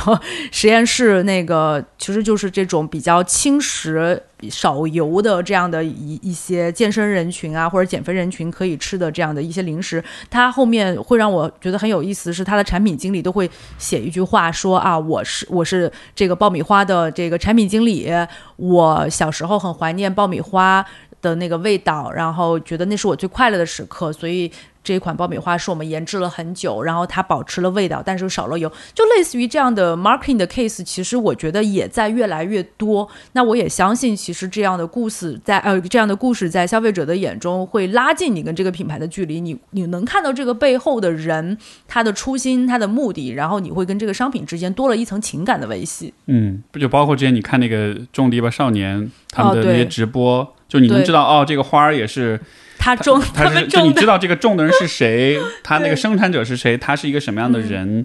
[0.50, 4.20] 实验室那个，其实就是这种比较轻食、
[4.50, 10.02] 少油的这样的一一些健身人群啊，或者减肥人群可以吃的这样的一些零食。
[10.28, 18.10] 它后面会让我觉得很有意思，是它的产品经理都会写一句话说啊，我是我是这个爆米花的这个产品经理，
[18.56, 20.84] 我小时候很怀念爆米花
[21.22, 24.50] 的那个味道，然后觉得那是我最快乐的时刻，所以。
[24.82, 33.06] 这一款爆米花是我们研制了很久，然后它保持了味道，但是少了油，就类似于这样的 marketing 的 case，其实我觉得也在越来越多。
[33.32, 39.40] 那我也相信，其实这样的故事在呃这样的故事在消费者的眼中会拉近你跟这个品牌的距离。
[39.40, 46.14] 你你能看到这个背后的人，他的初心，他的目的，然后你会跟这个商品之间多了一层情感的维系。
[46.26, 52.40] 嗯，不就包括之前你看那个种地吧少年他们的那些直播，就你能知道哦，这个花儿也是。
[52.80, 58.04] 他种，他们种，就你知道这个种的人是谁， 他那个生产者是谁，他是一个什么样的人，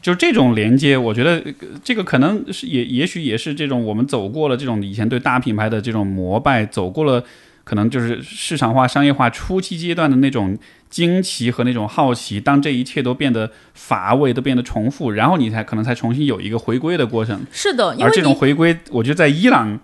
[0.00, 1.40] 就是这种连接，我觉得
[1.84, 7.22] 这个可能是也也许也是这种我们走过了这种以前对大品牌的这种膜拜，走过了
[7.62, 10.56] 可能就是市场化、商业化初期阶段的那种
[10.88, 17.44] 惊奇和那种好奇，当这一切都变得乏味，都变得重复，然后你才可能才重新有一个回归的过程。
[17.52, 19.78] 是的，而这种回归，我觉得在伊朗。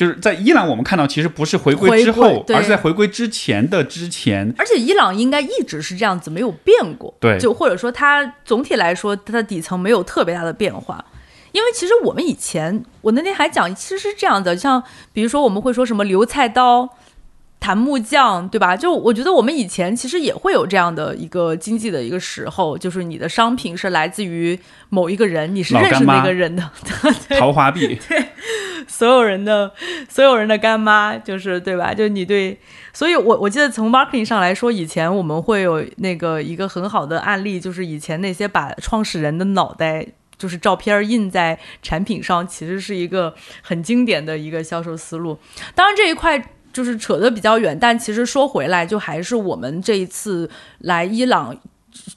[0.00, 4.50] 就是在伊朗，我们看到其实不是回归之后，而是在回归之前的之前。
[4.56, 7.14] 而且伊朗应该一直是这样子，没有变过。
[7.20, 11.04] 对，就或者说它总体来说，它的底层没有特别大的变化。
[11.52, 14.82] 因为其实我们以前，我那天还讲，其实是这样的，像
[15.12, 16.88] 比如说我们会说什么留菜刀。
[17.62, 18.74] 檀木匠，对吧？
[18.74, 26.70] 就我觉得我们以前其实也会有这样的一个经济的一个时候，就是你的商品是来自于某一个人，你是认识那个人的。
[27.38, 27.98] 桃花币。
[28.08, 28.24] 对，
[29.00, 29.72] 所有人的
[30.10, 31.94] 所有人的干妈，就是对吧？
[31.94, 32.58] 就你对，
[32.92, 45.38] 所以我我记得从 marketing 上来说，以前我们会有那个一个很好的案例，就是以前那些把创始人的脑袋就是照片印在产品上，其实是一个很经典的一个销售思路。
[45.74, 46.38] 当然这一块。
[46.72, 50.48] 就是扯得比较远，但其实说回来，就还是我们这一次
[50.78, 51.52] 来伊朗，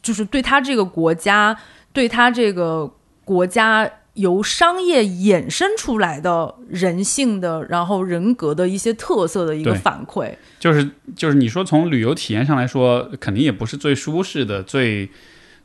[0.04, 1.58] 就是对他这个国家，
[1.92, 2.88] 对他这个
[3.26, 10.34] 国家由商业衍生出来的人性的，然后人格的一些特色的一个反馈。
[10.60, 15.10] 就是就是你说从旅游体验上来说，肯定也不是最舒适的、最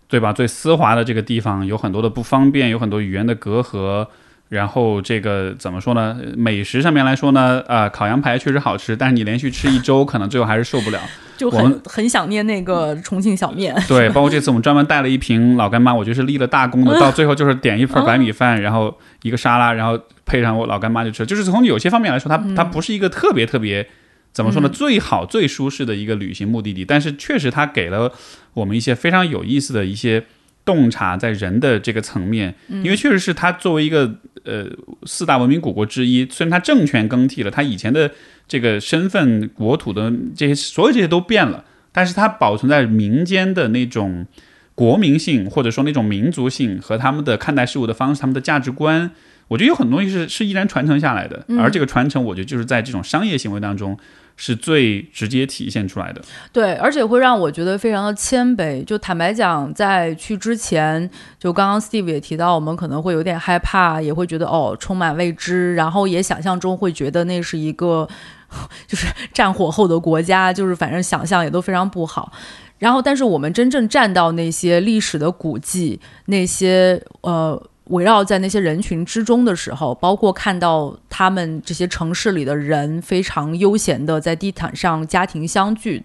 [0.08, 0.32] 对吧？
[0.32, 4.06] 最丝滑的这个地方，有很多的不方便，有很多语言的隔阂。
[4.48, 6.16] 然后这个怎么说呢？
[6.36, 10.98] 美食上面来说呢，啊，烤羊排确实好吃，但是你连续吃一周，可能最后还是受不了。
[11.36, 13.76] 就很很想念那个重庆小面。
[13.86, 16.98] 对，包括这次我们专门带了一瓶老干妈，我觉得是立了大功的。
[16.98, 21.26] 到最后就是点一份白米饭，然后一个沙拉，然后配上我老干妈就吃。
[21.26, 23.86] 就是从有些方面来说，它它不是一个特别特别
[24.32, 24.68] 怎么说呢？
[24.68, 28.10] 最好最舒适的一个旅行目的地，但是确实它给了
[28.54, 30.24] 我们一些非常有意思的一些。
[30.68, 34.14] 洞察在人的这个层面，因为确实是他作为一个
[34.44, 34.66] 呃
[35.04, 38.10] 四大文明古国之一，虽然他政权更替了，他以前的
[38.46, 44.26] 这个身份、国土的这些所有这些都变了，但是它保存在民间的那种
[44.74, 49.10] 国民性，或者说那种民族性和他们的看待事物的方式、他们的价值观，
[49.48, 53.98] 我觉得有很多东西是是依然传承下来的，而这个传承，我觉得就是在这种商业行为当中。
[54.40, 58.84] 是最直接体现出来的，对，而且会让我觉得非常的谦卑。
[58.84, 61.10] 就坦白讲，在去之前，
[61.40, 68.08] 就刚刚 Steve 也提到，我们可能会有点害怕，也会觉得哦，充满未知，然后也想象中会觉得那是一个
[68.86, 72.32] 就是战火后的国家，就是反正想象也都非常不好。
[72.78, 77.60] 然后，但是我们真正站到那些历史的古迹，那些呃。
[77.88, 86.02] 围绕在那些人群之中的时候，包括看到他们这些城市里的人非常悠闲的在地毯上家庭相聚，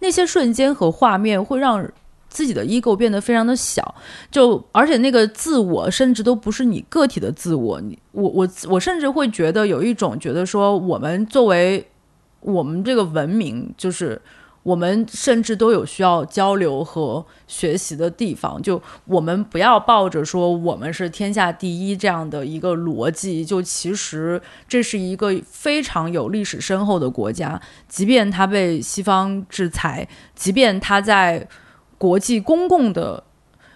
[0.00, 1.86] 那些瞬间和画面会让
[2.28, 3.94] 自己的 ego 变得非常的小，
[4.30, 11.86] 就而且那个自我甚至都不是你个体的自我，你我我我甚至会觉得有一种觉得说，我们作为
[12.40, 14.20] 我们这个文明就是。
[14.64, 31.46] 我们甚至都有需要交流和学习的地方，就我们不要抱着说我们是天下第一这样的一个逻辑，就其实这是一个非常有历史深厚的国家，即便它被西方制裁，即便它在
[31.98, 33.22] 国际公共的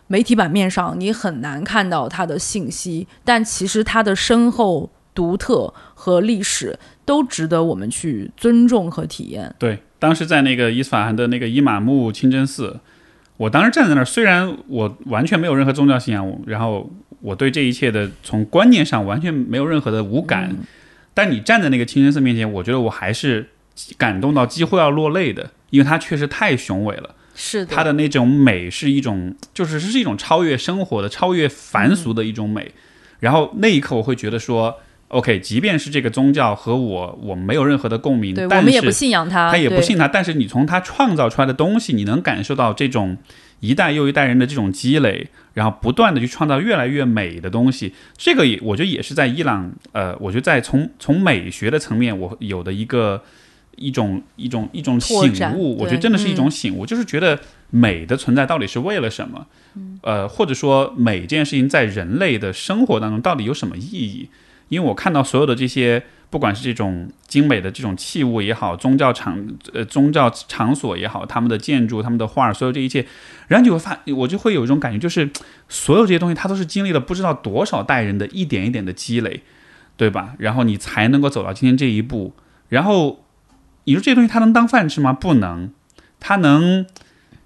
[0.07, 9.55] 媒体版面上你很难看到它的信息，但其实它的深厚、独特和历史都值得我们去尊重和体验。
[9.59, 9.83] 对。
[9.99, 12.79] 当时在那个伊斯法罕的那个伊玛目清真寺，
[13.37, 20.57] 我当时站在那儿，虽然我完全没有任何宗教信仰，然后我对这一切的从观念上完全没有任何的无感，
[21.15, 23.49] 但你站在那个清真寺面前，我觉得我还是
[23.97, 27.15] 感动到几乎要落泪的，因为它确实太雄伟了。
[27.35, 32.73] 是的，它的那种美是一种，就是是一种超越生活的、超越凡俗的一种美。
[33.21, 34.77] 然后那一刻，我会觉得说。
[35.09, 40.07] OK，即便是这个宗教和我，我没有任何的共鸣，我们也不信仰他，他也不信他。
[40.07, 43.17] 但是你从他创造出来的东西，你能感受到这种
[43.61, 47.95] 一代又一代人的这种积累，然后不断的去创造越来越美的东西。
[48.19, 53.23] 这个也，我觉得也是在伊朗，呃，我觉得在从从美学的层面，我有的一个
[53.77, 55.75] 一种一种一种醒悟。
[55.79, 57.41] 我觉得真的是一种醒悟，就是觉得
[57.71, 59.47] 美的存在到底是为了什么？
[60.03, 64.29] 呃，或者说美这件事情在人类的生活当中到底有什么意义？
[64.69, 69.43] 因为我看到所有的这些，不管是这种精美的这种器物也好，宗教场
[69.73, 73.07] 呃宗教场所也好，他们的建筑、他们的画，所有这一切，
[73.47, 75.31] 然后你会发，我就会有一种感觉，就是
[75.69, 79.43] 所有这些东西，它都是经历了不知道多少代人的一点一点的积累，
[79.97, 80.35] 对吧？
[80.39, 82.35] 然后你才能够走到今天这一步。
[82.69, 83.25] 然后
[83.85, 85.13] 你说这些东西它能当饭吃吗？
[85.13, 85.73] 不能。
[86.21, 86.85] 它能，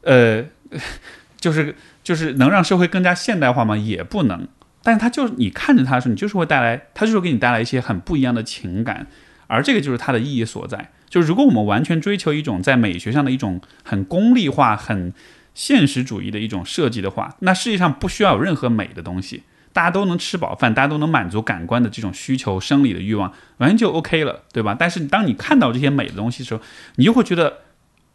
[0.01, 0.45] 呃，
[1.39, 3.77] 就是就是能让社会更加现代化吗？
[3.77, 4.49] 也不能。
[4.83, 9.07] 但是它就是你看着它的时候，你就是会带来，它就是给你带来一些很不一样的情感，
[9.47, 10.91] 而这个就是它的意义所在。
[11.09, 15.13] 就是如果我们完全追求一种在美学上的一种很功利化、很
[15.55, 19.43] 现实主义的一种设计的话，那世界上不需要有任何美的东西，
[19.73, 24.75] 大家都能吃饱饭，大家都能满足感官的这种需求、生理的欲望，完全就 OK 了，对吧？
[24.79, 26.61] 但是当你看到这些美的东西的时候，
[26.97, 27.59] 你就会觉得。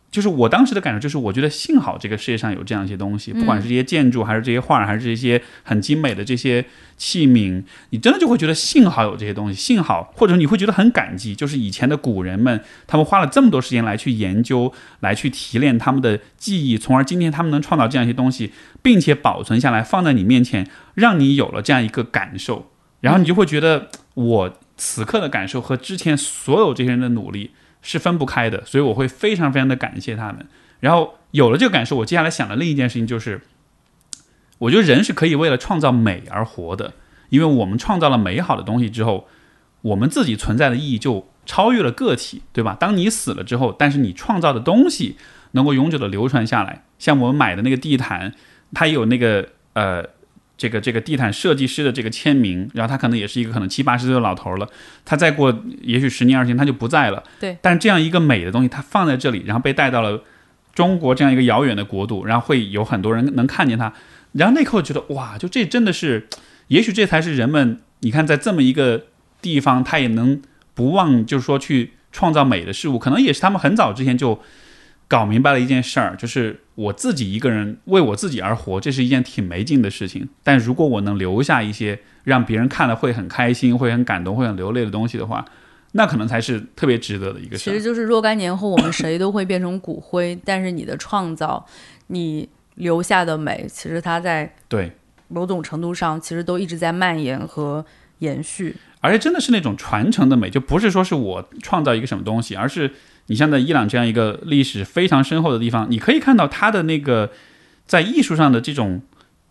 [0.10, 6.66] 就是我当时的感受，就是我觉得幸好这个世界上有这样一些东西，不管是这些建筑，还是这些画，还是这些很精美的这些
[6.96, 22.72] 器皿，你真的就会觉得幸好有这些东西，幸好或者你会觉得很感激，就是以前的古人们，他们花了这么多时间来去研究，来去提炼他们的技艺，从而今天他们能创造这样一些东西，并且保存下来放在你面前，让你有了这样一个感受，
[23.02, 27.52] 然后你就会觉得我此刻的感受和之前所有这些人的努力。
[27.88, 30.46] 是分不开的，所以我会非常非常的感谢他们。
[30.82, 33.40] 然后有了这个感受，我接下来想的另一件事情就是，
[34.58, 36.94] 我觉得人是可以为了创造美而活的，
[37.30, 39.30] 因为我们创造了美好的东西之后，
[39.82, 42.76] 我们自己存在的意义就超越了个体，对吧？
[42.78, 45.16] 当你死了之后，但是你创造的东西
[45.54, 48.34] 能够永久的流传下来，像我们买的那个地毯，
[48.74, 50.17] 它有那个呃。
[50.58, 54.68] 这个这个地毯设计师的这个签名，然后他可能也是一个可能七八十岁的老头了，
[55.06, 57.24] 他再过也许十年二十年他就不在了。
[57.40, 57.56] 对。
[57.62, 60.24] 但是这样一个美的东西，它放在这里，然后被带到了
[60.74, 63.94] 中国这样一个遥远的国度，然后会有很多人能看见它，
[64.32, 66.28] 然后那刻我觉得哇，就这真的是，
[66.70, 69.04] 也许这才是人们，你看在这么一个
[69.42, 70.42] 地方，他也能
[70.74, 74.42] 不忘，就是说去创造美的事物，可能也是他们很早之前就。
[75.08, 80.28] 搞明白了一件事儿，就是我自己一个人为我自己而活，这是一件挺没劲的事情。
[80.44, 85.46] 但如果我能留下一些让别人看了会很开心、会很感动、会很流泪的东西的话，
[85.94, 87.70] 那可能才是特别值得的一个事。
[87.70, 91.66] 个其实就是若干年后，我们谁都会变成骨灰，但是你的创造，
[92.08, 94.92] 你留下的美，其实它在对
[95.30, 97.86] 某种程度上其实都一直在蔓延和
[98.20, 98.76] 延续。
[99.00, 102.92] 而且真的是那种传承的美，就不是说是我创造一个什么东西，而是
[103.28, 107.32] 你像在伊朗这样一个历史非常深厚的地方，你可以看到它的那个
[107.86, 109.02] 在艺术上的这种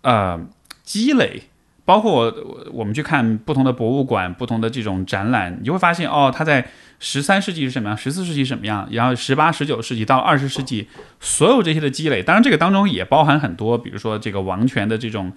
[0.02, 0.40] 呃
[0.82, 1.44] 积累，
[1.84, 10.88] 包括我我们去看不同的博物馆、不同的这种展览，你就会发现哦，它在十三世纪是什么样，十四世纪什么样，然后十八、十九世纪到二十世纪，
[11.20, 15.32] 所有这些的积累，当然这个当中也包含很多，比如说这个王权的这种。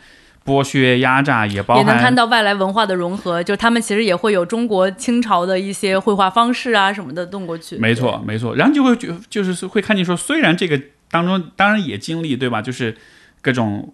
[0.50, 7.78] 剥削、压榨也包含，也能看到外来文化的融合，就他们其实也会有中国清朝的一些绘画方式啊什么的动过去。
[7.78, 8.56] 没错，没错。
[8.56, 10.82] 然后就会就就是会看见说，虽然这个
[11.12, 12.64] 当中当然也经历对吧？
[12.64, 12.98] 就是
[13.42, 13.94] 各种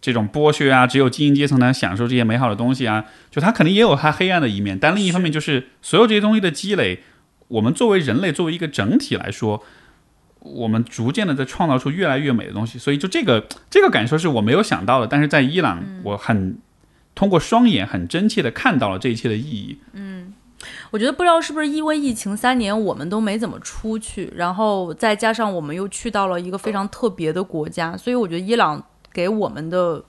[0.00, 4.78] 这种剥削啊，只有精英阶层能享受这些美好的东西啊，就它肯定也有它黑暗的一面。
[4.78, 7.00] 但另一方面，就是所有这些东西的积累，
[7.48, 9.64] 我们作为人类，作为一个整体来说。
[10.40, 16.58] 我们逐渐的在创造出越来越美的东西，所以就这个这个感受是我没有想到的，但是在伊朗，我很
[17.14, 19.78] 通过双眼很真切的看到了这一切的意义。
[19.92, 20.34] 嗯，
[20.90, 30.04] 我觉得不知道是不是因为疫情三年我们都没怎么出去，然后再加上我们又去到了一个非常特别的国家，所以我觉得伊朗给我们的。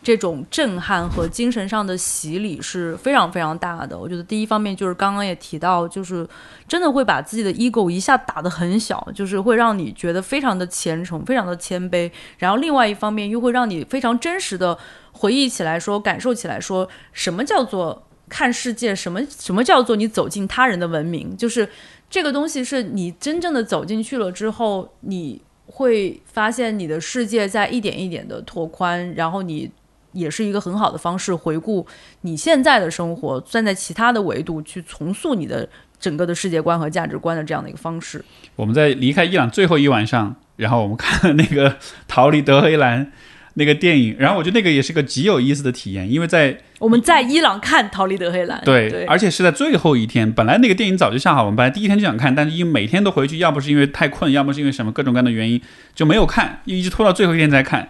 [0.00, 3.98] 这种震撼和精神上的洗礼是非常非常大的。
[3.98, 6.26] 我觉得第一方面就是刚刚也提到，就是
[6.66, 12.10] 真的会把自己的 ego 一下打得很小，就是会让你觉得非常的虔诚、非常的谦卑。
[12.38, 14.78] 然后另外一方面又会让你非常真实的
[15.12, 21.68] 回忆起来，说感受起来，说什么叫做看世界，什么什么叫做你走进他人的文明，就是
[22.08, 29.70] 这个东西是你真正的走进去了之后，你会发现你的世界在一点一点的拓宽，然后你。
[30.12, 31.86] 也是一个很好的方式，回顾
[32.22, 35.68] 你现在的生活，站在其他的维度去重塑你的
[36.00, 38.24] 整个的世界观和价值观的这样的一个方式。
[38.56, 41.70] 我们在离开伊朗最后一晚上，然后我们看了那个
[42.06, 43.06] 《逃离德黑兰》
[43.54, 50.32] 那个电影，然后我觉得那个也是个极有意思的体验，因为在我们在伊朗看《逃离德黑兰》，对，而且是在最后一天。
[50.32, 55.60] 本来那个电影早就下好，我们本来第一天就想看，但是因为每天都回去，要不是因为太困，要么是因为什么各种各样的原因，
[55.94, 57.88] 就没有看，一直拖到最后一天才看。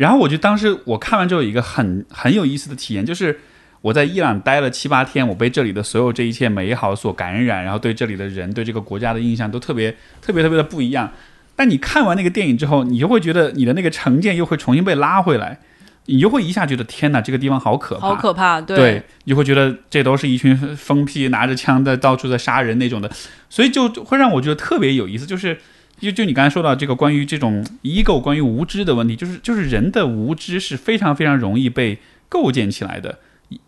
[0.00, 3.38] 然后我就当时我看完之后有一个很很有意思的体验，就是
[3.82, 11.12] 我在伊朗待了七八天，我被这里的所有这一切美好所感染，然后对这里的人、对这个国家的印象都特别特别特别的不一样。
[11.54, 15.58] 但你看完那个电影之后，你就会觉得你的那个成见又会重新被拉回来，
[16.06, 23.10] 你就会一下觉得天哪，这个地方好可怕，好可怕，对，你会觉得这都是一群疯批拿着枪在到处在杀人那种的，
[23.50, 25.58] 所以就会让我觉得特别有意思，就是。
[26.00, 31.98] 就就你刚才说到这个关于这种 ego 关于无知的问题，就是就是人的无知是非常非常容易被
[32.28, 33.18] 构建起来的。
[33.48, 33.60] 你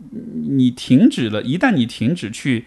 [0.49, 2.65] 你停止了，一旦你停止去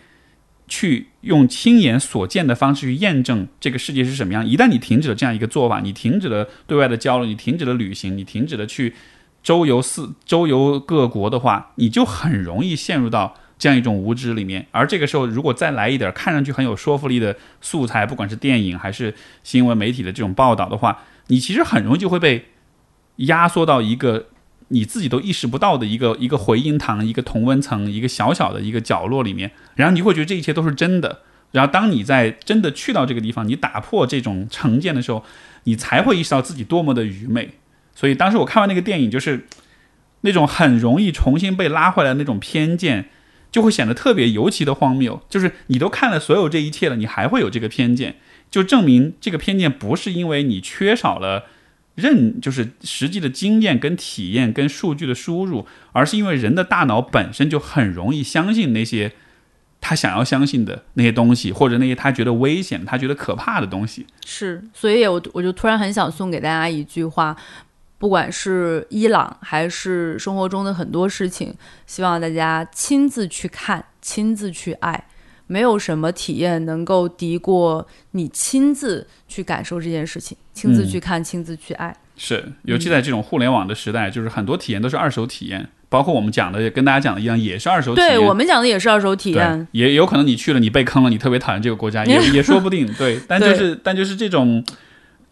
[0.67, 8.93] 去用亲眼所见的方式去验证这个世界是什么样，一旦你停止了这样一个做法，你停止了对外的交流，你停止了旅行，你停止了去
[9.41, 13.35] 周游四周游各国的话，你就很容易陷入到。
[13.57, 19.13] 这样一种无知里面，而这个时候如果再来一点看上去很有说服力的素材，不管是电影还是
[19.43, 22.45] 新闻媒体的这种报道的话，你其实很容易就会被
[23.17, 24.27] 压缩到一个
[24.69, 31.21] 你自己都意识不到的一个一个回音堂、一个同温层、一个小小的一个角落里面，然后你会觉得这一切都是真的。
[31.51, 35.23] 然后当你在真的去到这个地方，你打破这种成见的时候，
[35.63, 37.51] 你才会意识到自己多么的愚昧。
[37.93, 39.45] 所以当时我看完那个电影，就是
[40.21, 43.05] 那种很容易重新被拉回来的那种偏见。
[43.55, 48.17] 就会显得特别尤其的荒谬，就是你都看了所有这一切了，你还会有这个偏见，
[48.51, 51.45] 就证明这个偏见不是因为你缺少了
[51.95, 59.13] 认，就是实际的经验跟体验跟数据的输入，而是因为人的大脑本身就很容易相信那些
[59.79, 64.05] 他想要相信的那些东西，或者那些他觉得危险、他觉得可怕的东西。
[64.25, 67.33] 是，所以我我就突然很想送给大家一句话。
[67.97, 71.53] 不管是伊朗还是生活中的很多事情，
[71.87, 75.07] 希望大家亲自去看，亲自去爱，
[75.47, 81.95] 没有什么体验能够敌过你亲自去感受这件事情，亲自去看，亲自去爱。
[82.17, 88.09] 是，尤其在这种互联网的时代，就是很多体验都是二手体验，包括我们讲的，跟大家讲的一样，也是二手体验。
[88.09, 92.85] 对我们讲的也是二手体验，也有可能你去了，你被坑了，你特别讨厌这个国家， 也也说不定。
[92.97, 94.61] 对，但就是但就是这种。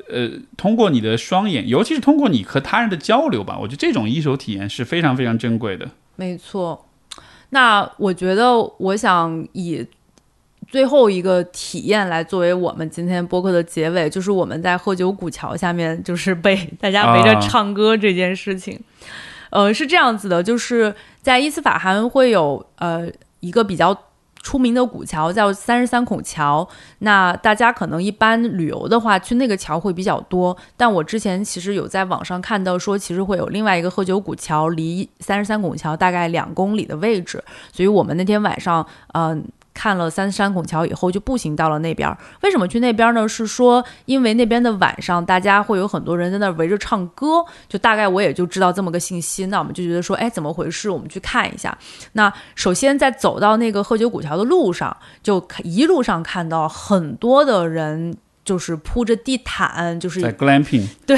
[0.09, 5.89] 呃，通过你的双眼，尤其是通过你和他人的交流吧，我觉得这种一手体验是非常非常珍贵的。
[6.15, 6.85] 没错，
[7.49, 9.85] 那我觉得我想以
[10.67, 18.79] 最后一个体验来作为我们今天播客的结尾，就是我们在喝酒古桥下面，就是被大家围着唱歌这件事情。
[19.49, 23.07] 呃，是这样子的，就是在伊斯法罕会有呃
[23.39, 23.97] 一个比较。
[24.43, 26.67] 出名的古桥叫三十三孔桥。
[26.99, 30.55] 那大家可能一般旅游的话，去那个桥会比较多。
[30.77, 37.43] 但我之前其实有在网上看到说，其实会有另外一个喝酒古桥，离三十三孔桥大概两公里的位置。
[37.71, 39.43] 所以我们那天晚上，嗯。
[39.73, 42.15] 看了三山拱桥以后，就步行到了那边。
[42.41, 43.27] 为什么去那边呢？
[43.27, 47.43] 是说因为那边的晚上，大家会有很多人在那围着唱歌。
[47.67, 49.47] 就大概我也就知道这么个信息。
[49.47, 50.89] 那我们就觉得说，哎，怎么回事？
[50.89, 51.77] 我们去看一下。
[52.13, 58.15] 那首先在走到那个喝酒古桥的路上，就一路上看到很多的人。
[58.45, 61.17] 就是铺着地毯，就是在 glamping，对，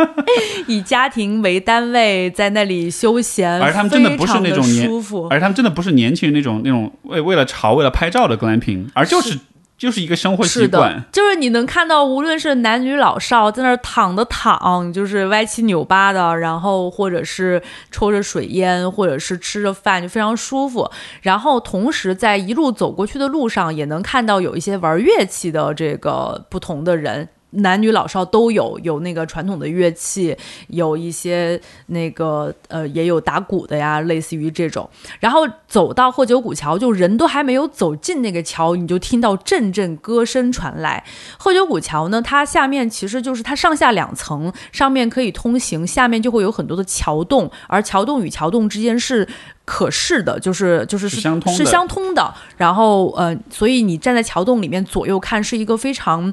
[0.66, 9.38] 以家庭为单位在那里休闲，而他们真的不是那种舒服，而他们真的不是年轻人那种那种为为了潮为了拍照的 glamping，而就是。
[9.84, 20.90] 就是一个生活习惯，就是你能看到，无论是男女老少在那儿躺的躺，就是歪七扭八的，然后或者是抽着水烟，或者是吃着饭，就非常舒服。
[21.20, 27.28] 然后同时在一路走过去的路上，也能看到有一些玩乐器的这个不同的人。
[27.56, 30.36] 男女老少都有，有那个传统的乐器，
[30.68, 34.88] 有一些那个呃，也有打鼓的呀，类似于这种。
[35.20, 41.04] 然后走到贺九古桥，就人都还没有走进那个桥，你就听到阵阵歌声传来。
[41.38, 49.28] 贺九古桥呢，它下面其实就是它上下两层，上面可以通行，下面就会有很多的桥洞，而桥洞与桥洞之间是。
[49.64, 56.32] 可视的，就是就是是相通是相通的，然后呃，所以你站在桥洞里面左右看，是一个非常，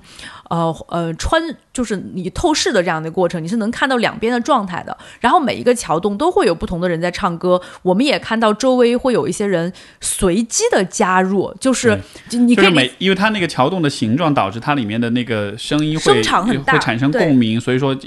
[0.49, 1.41] 呃呃穿
[1.72, 4.98] 就是你透视的这样的过程，你是能看到两边的状态的。
[5.22, 9.72] 然后每一个桥洞都会有不同的人在唱歌，我们也看到周围会有一些人
[10.02, 11.98] 随机的加入，就是
[12.32, 17.98] 你可以每因为它那个桥洞的形状导致它里面的那个声音会会产生共鸣，所以说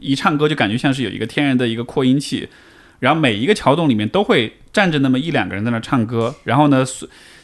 [0.00, 2.48] 一唱歌就感觉像是有一个天然的一个扩音器。
[2.98, 6.84] 然后每一个桥洞里面都会站着那么一两个人在那唱歌，然后呢，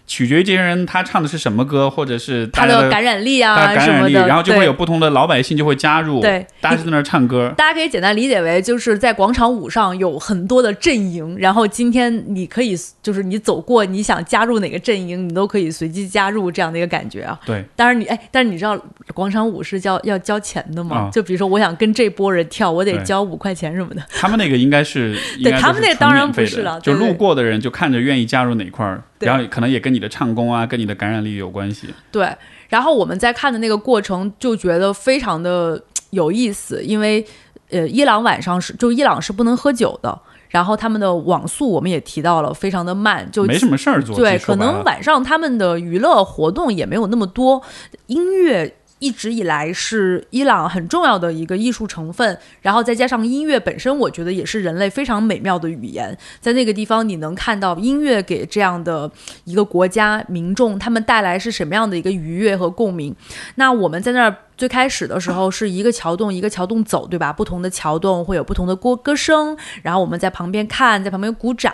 [0.08, 7.52] 取决于这些人他唱的是什么歌，或者是他的感染力啊什么的，然后就会有不同的老百姓就会加入，对，大家就在 那儿唱歌。
[7.56, 17.38] 大家可以简单理解为就是在广场舞上有很多的阵营，然后今天你可以就是你走过你想加入哪个阵营，你都可以随机加入这样的一个感觉啊。
[17.44, 18.76] 对，当然你哎，但是你知道
[19.12, 21.10] 广场舞是交要交钱的吗？
[21.12, 24.02] 就比如说我想跟这波人跳，我得交五块钱什么的。
[24.10, 25.16] 他们那个应该是。
[25.42, 31.88] 对他们那当然不是了，就路过的人就看着愿意加入哪块儿，然后可能也跟你的唱功啊，跟你的感染力有关系。
[32.10, 32.28] 对，
[32.68, 37.24] 然后我们在看的那个过程就觉得非常的有意思，因为
[37.70, 40.18] 呃，伊朗晚上是就伊朗是不能喝酒的，
[40.48, 44.16] 然后他们的网速我们也提到了非常的慢，就没什么事儿做。
[44.16, 47.62] 对，可能晚上他们的娱乐活动也没有那么多，
[48.06, 48.74] 音乐。
[48.98, 56.16] 一直以来是伊朗很重要的一个艺术成分，然后再加上音乐本身，我觉得也是人类非常美妙的语言。
[56.40, 59.10] 在那个地方，你能看到音乐给这样的
[59.44, 63.14] 一个国家民众他们带来是什么样的一个愉悦和共鸣。
[63.54, 64.36] 那我们在那儿。
[64.58, 67.32] 最开始的时候是一个桥洞一个桥洞走，对吧？
[67.32, 71.72] 不同的桥洞会有不同的歌歌声，然后我们在旁边看，在旁边鼓掌，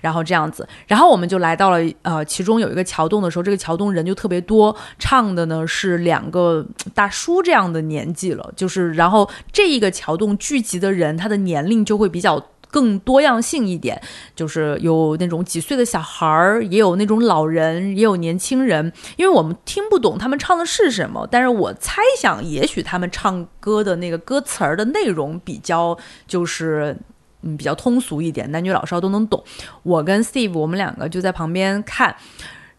[0.00, 12.44] 然后这样子，然后我们就来到了呃，其中有一个桥洞的时候，这个桥洞人就特别多，唱的呢是两个大叔这样的年纪了，就是然后这一个桥洞聚集的人，他的年龄就会比较。
[12.76, 13.98] 更多样性一点，
[14.34, 18.92] 就是有那种几岁的小孩儿，也有那种老人，也有年轻人。
[19.16, 25.96] 因为我们听不懂他们唱的是什么，但是我猜想，也许他们唱歌的那个歌词儿的内容比较
[26.26, 26.94] 就是
[27.40, 29.42] 嗯比较通俗一点，男女老少都能懂。
[29.82, 32.14] 我跟 Steve 我们两个就在旁边看。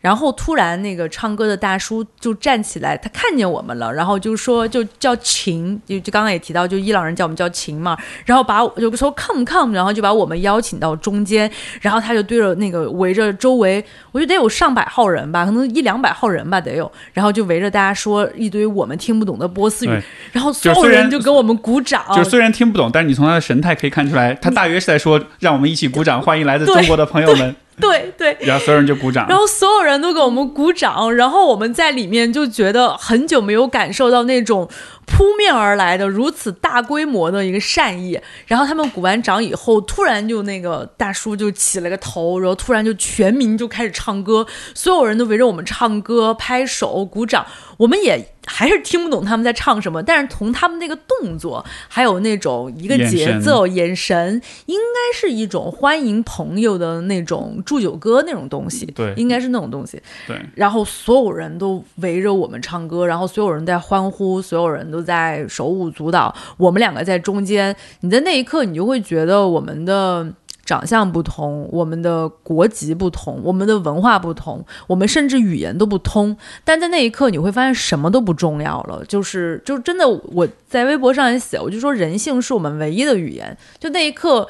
[0.07, 11.51] 然后突然，那个唱歌的大叔就站起来，他看见我们了，然后就说，就叫秦，就就刚刚也提到，就伊朗人叫我们叫秦嘛，然后把就说 come come，然后就把我们邀请到中间，
[11.81, 19.89] 然后他就对着那个围着周围，我觉得得有上百号人吧，可能一两百号人吧得有，然后就围着大家说一堆我们听不懂的波斯语，
[20.31, 27.53] 然后所有人就给我们鼓掌，就虽然听不懂，但是你从他的神态可以看出来，他大约是在说让我们一起鼓掌，欢迎来自中国的朋友们。
[27.82, 34.68] 对对，然后所有人就鼓掌，然后所有人都给我们鼓掌，然后我们在里面就觉得很久没有感受到那种
[35.07, 38.19] 扑面而来的如此大规模的一个善意。
[38.45, 47.43] 然后他们鼓完掌以后，突然就那个大叔就起了个头，然后突然就全民就开始唱歌，所有人都围着我们唱歌、拍手、鼓掌，
[47.77, 48.34] 我们也。
[48.49, 58.85] 还是听不懂他们在唱什么，但是从他们那个动作，还有那种一个节奏、眼神，应该是一种欢迎朋友的那种祝酒歌那种东西。
[58.95, 60.01] 对，应该是那种东西。
[60.25, 60.41] 对。
[60.55, 67.76] 然后所有人都围着我们唱歌，然后所有人在欢呼，所有人都都在手舞足蹈，我们两个在中间。
[67.99, 70.28] 你在那一刻，你就会觉得我们的
[70.65, 76.36] 长相不同，我们的国籍不同，我们的文化不同，我们甚至语言都不通。
[76.64, 79.06] 但在那一刻，你会发现什么都不重要了。
[79.07, 83.56] 就是，就真的，我在微博上也写，我就说人性是我们唯一的语言。
[83.80, 84.48] 就那一刻。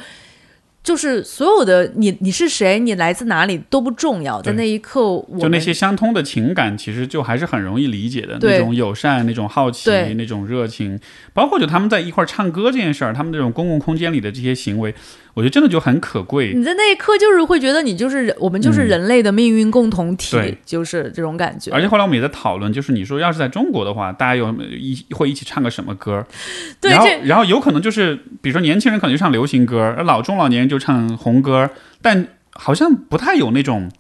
[0.88, 5.02] 就是所有的你，你是谁，你来自哪里都不重要，在那一刻，
[5.38, 8.38] 就那些相通的情感，其实就还是很容易理解的。
[8.40, 10.98] 那种友善，那种好奇，那种热情，
[11.34, 14.96] 包括就他们在一块儿唱歌这件事儿，他们这种公共空间里的这些行为。
[15.38, 16.52] 我觉得真的就很可贵。
[16.56, 21.70] 你在那一刻就是会觉得你就是我们就是人类的命运共同体，就是这种感觉。
[21.70, 26.26] 而且后来我们也在讨论，就是你说要是在中国的话，大家有一会一起唱个什么歌？
[26.82, 31.70] 对，然后然后有可能就是比如说年轻人可能就唱流行歌，而老中老年人就唱红歌，
[32.02, 33.92] 但好像不太有那种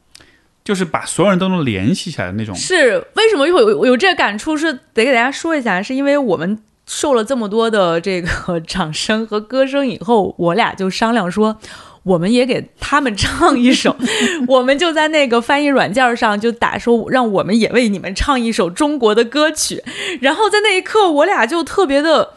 [0.63, 2.55] 就是把所有人都能联系起来的那种。
[2.55, 4.57] 是为什么会有有这个感触？
[4.57, 6.57] 是得给大家说一下，是因为我们。
[6.87, 11.57] 受了这么多的这个 掌声和歌声以后，我俩就商量说，
[12.03, 13.95] 我们也给他们唱一首。
[14.47, 19.83] 我们就在那个翻译软件上就打说，让我们也为你们唱一首中国的歌曲。
[20.21, 22.35] 然后在那一刻，我俩就特别的，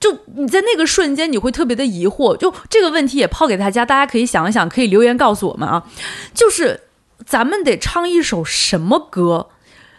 [0.00, 2.36] 就你在那个瞬间，你会特别的疑惑。
[2.36, 5.84] 就这个问题也抛给大家，大家可以想一想，可以留言告诉我们啊。
[6.34, 6.80] 就是
[7.24, 9.50] 咱们得唱一首什么歌？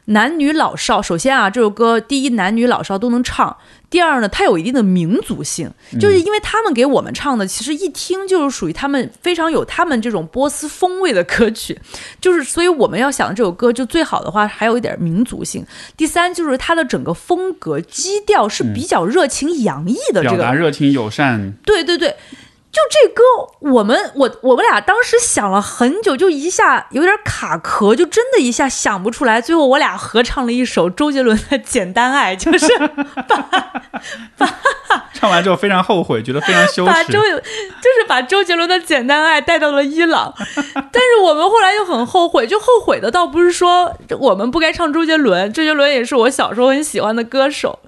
[0.05, 3.55] 男女老少，首先啊，这首歌第一，男女老少都能唱。
[3.89, 11.79] 第二呢，它有一定的民族性，就是因为他们给我们唱的，其实一听就是属于他们非常有他们这种波斯风味的歌曲，
[12.19, 15.65] 就是所以我们要想这首歌就最好的话，还有一点民族性。
[15.95, 21.53] 第三就是它的整个风格基调是比较热情洋溢的，这个表达热情友善。
[21.63, 22.15] 对对对。
[22.75, 23.23] 就这歌，
[23.71, 29.39] 我们我我们俩当时想了很久，就一下有点卡壳，就真的一下想不出来。
[29.39, 32.67] 最后我俩合唱了一首周杰伦的《简单爱》，就是
[33.25, 33.37] 把
[34.37, 36.91] 把唱完之后非常后悔，觉得非常羞耻。
[36.91, 47.79] 把周就是把周杰伦的《简单爱》带到了伊朗， 但是我们后来又很后悔，就后悔的倒不是说我们不该唱周杰伦，周杰伦也是我小时候很喜欢的歌手，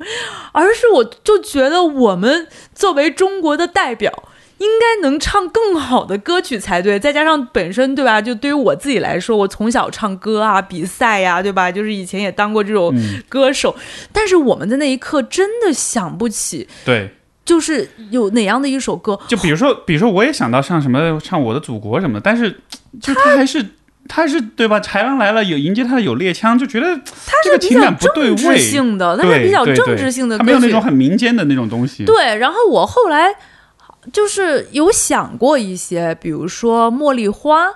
[0.54, 4.24] 而是我就觉得我们作为中国的代表。
[4.60, 8.20] 应该能唱更好的歌曲才对，再加上本身对吧？
[8.20, 11.72] 就对于我自己来说，我从小唱歌啊，比赛呀，对吧？
[11.72, 12.92] 就是以前也当过这种
[13.30, 13.76] 歌手，
[14.12, 17.12] 但是我们在那一刻真的想不起，对，
[17.46, 22.60] 就是有哪样的一首歌，就比如说，比如说，我也想到唱什么，唱《我的祖国》什么，但是
[23.00, 23.64] 就他还是
[24.08, 24.80] 他还是对吧？
[24.80, 32.04] 豺狼来了，有迎接他的有猎枪，就觉得他是情感不对位性的，他是比较政治性的，他没有那种很民间的那种东西。
[32.06, 33.36] 对，然后我后来。
[34.14, 37.68] 就是有想过一些，比如说《茉莉花》，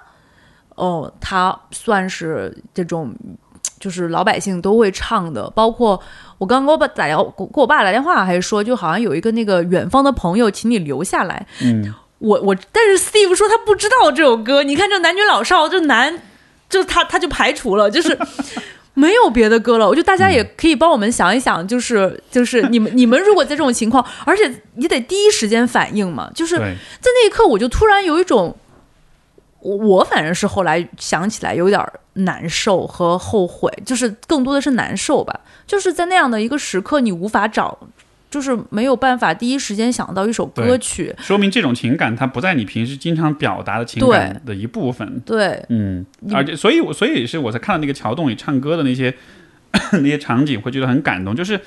[0.75, 3.13] 哦，它算是这种，
[3.79, 5.49] 就是老百姓都会唱的。
[5.51, 6.01] 包括
[6.37, 11.45] 我刚给我爸打电话，给我爸打电话，还说，就好像有一个那个远方的朋友，请你留下来。
[11.61, 14.63] 嗯，我我，但是 Steve 说他不知道这首歌。
[14.63, 16.21] 你看这男女老少，这男，
[16.69, 18.17] 就他他就排除了，就是。
[18.93, 26.63] 没有别的歌了，我觉得大家也可以帮我们想一想，就是就是 你们你们如果在这种情况，而且你得第一时间反应嘛，就是在
[27.05, 28.55] 那一刻，我就突然有一种，
[29.59, 37.77] 我反正是后来想起来有点难受和后悔，就是更多的是难受吧，就是在那样的一个时刻，你无法找。
[38.31, 45.21] 就是没有办法第一时间想到一首歌曲，说明这种情感它不在你平时经常表达的情感的一部分。
[45.25, 49.13] 对，嗯，而且所以我，所以是我才看到那个桥洞里唱歌的那些
[49.99, 51.35] 那些场景，会觉得很感动。
[51.35, 51.59] 就是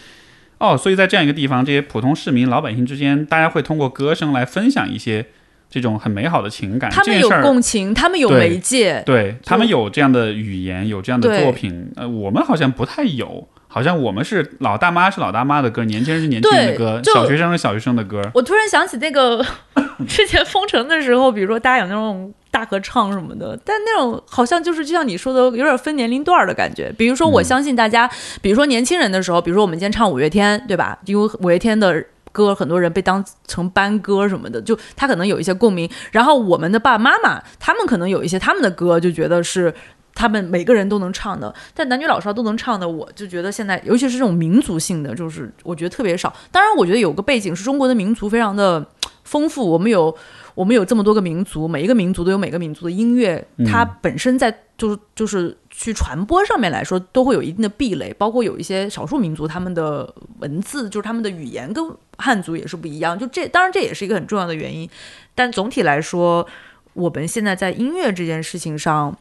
[0.57, 5.27] 哦，所以在这样一个地方，这些普通市民、老百姓之间，大家会通过歌声来分享一些
[5.69, 6.91] 这种很美好的情感。
[6.91, 11.93] 他们有共情，他们有媒介，对他们有这样的语言，有这样的作品。
[11.97, 13.47] 呃，我们好像不太有。
[13.75, 18.23] 好像我们是老大妈是老大妈的歌，年轻人是年轻人的歌，小学生是小学生的歌。
[18.33, 19.45] 我突然想起那个
[20.07, 26.95] 之前封城的时候，比如说大家有那种大合唱什么的，但那种好像就是就像你说的，有点分年龄段的感觉。
[26.97, 28.09] 比如说，我相信大家，
[28.41, 30.97] 比如说年轻人的时候，比如说我们今天唱五月天，对吧？
[31.07, 35.91] 因为五月天的歌很多人被当成班歌什么的，就他可能有一些共鸣。
[36.13, 39.75] 然后我们的爸爸妈妈，他们可能有一些他们的歌，就觉得是。
[40.15, 46.33] 他们每个人都能唱的，但男女老少都能唱的，我就觉得现在，尤其是这种民族性的，就是我觉得特别少。
[46.53, 48.87] 当然，我觉得有个背景是中国的民族非常的
[49.25, 50.17] 丰富，我们有
[50.55, 58.15] 我们有这么多个民族，每一个民族都有每个民族的音乐，它本身在就是就是去传播上面来说，都会有一定的壁垒。
[58.15, 61.85] 包括有一些少数民族，他们的文字就是他们的语言跟
[62.19, 63.19] 汉族也是不一样。
[63.19, 64.89] 就这，当然这也是一个很重要的原因。
[65.35, 66.47] 但总体来说，
[66.93, 69.19] 我们现在在音乐这件事情上。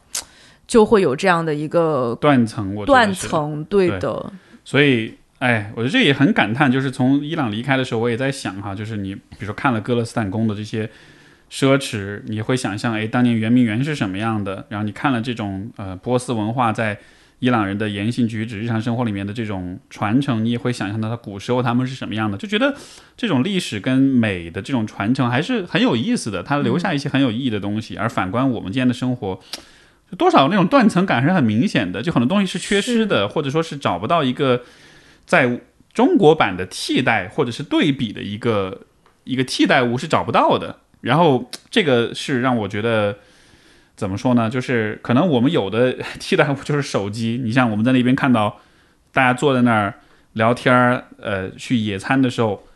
[0.66, 4.32] 就会有这样的一个断层，我断层，对的。
[4.64, 6.70] 所以，哎，我觉得这也很感叹。
[6.72, 10.88] 就是从伊朗离开的时候，我也在想哈，就是你比如说看了《哥勒斯坦宫》的这些
[11.50, 14.66] 奢侈，你会想象，哎，当年圆明园是什么样的？
[14.70, 16.98] 然后你看了这种呃波斯文化在
[17.40, 22.74] 伊朗人的言行举止、日常生活里面的这种传承，你也会想象到他古时候他们是什么样的，就觉得
[23.18, 27.98] 这种历史跟美的这种传承还是很有意思的，它留下一些很有意义的东西。
[27.98, 29.42] 而反观我们今天的生活，就
[30.16, 34.62] 多少那种断层感是很明显的，就很多东西是缺失的，或者说是找不到一个
[35.26, 35.60] 在
[35.92, 38.82] 中国版的替代或者是对比的一个
[39.24, 40.78] 一个替代物是找不到的。
[41.00, 43.16] 然后这个是让我觉得
[43.94, 44.48] 怎么说呢？
[44.48, 47.40] 就是可能我们有的 替代物就是手机。
[47.44, 48.60] 你像我们在那边看到
[49.12, 49.94] 大家坐在那儿
[50.32, 52.66] 聊天儿，呃，去野餐的时候，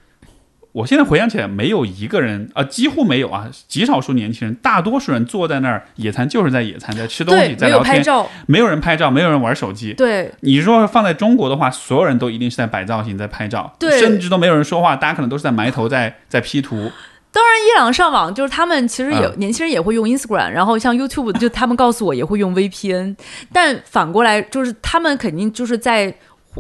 [0.73, 8.03] 我现在回想起来，没有一个人啊，几乎没有啊，极少数年轻人，大多数人坐在那儿野餐就是在野餐，在吃东西，在聊天，
[8.47, 9.95] 没有人拍照，没有人玩手机。
[9.95, 13.99] 对，你说放在中国的话，所有人都一定是在摆造型，在拍照，对。
[13.99, 16.93] 甚至都没有人说话，大家可能都是在埋头在 在 P 图。
[17.31, 23.17] 当然，伊朗上网就是他们其实也年轻人也会用 Instagram，然后像 YouTube 就他们告诉我也会用 VPN，
[23.53, 26.13] 但反过来就是他们肯定就是在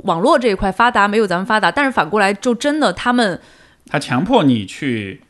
[0.05, 3.41] 网络这一块发达没有咱们发达，但是反过来就真的他们
[3.89, 5.21] 他强迫你去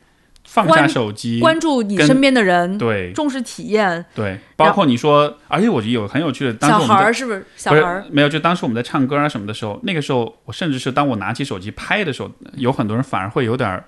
[0.43, 7.45] 放下手机，关注你身边的人，对，重视体验，对，包括你说，而且我觉得有很有趣的，小孩儿是不是？
[7.55, 13.83] 小孩儿没有，就当时我们在唱歌啊什么的时候，那个时候我甚至是当我拿起手机拍的时候，有很多人反而会有点。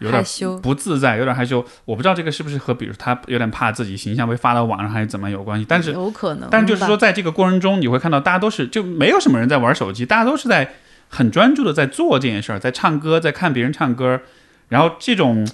[0.00, 0.22] 有点
[0.60, 1.64] 不自在，有点害羞。
[1.86, 5.64] 我不知道这个是不是和，比如他有点怕自己形象被发到网上，还是怎么有关系？
[5.66, 6.46] 但是有可能。
[6.50, 10.70] 但是就是说，在这个过程中，你会看到大家都是就没有什么人在玩手机，大家都是在
[11.16, 14.20] 很专注的在做这件事儿，在唱歌，在看别人唱歌。
[14.68, 15.48] 然后这种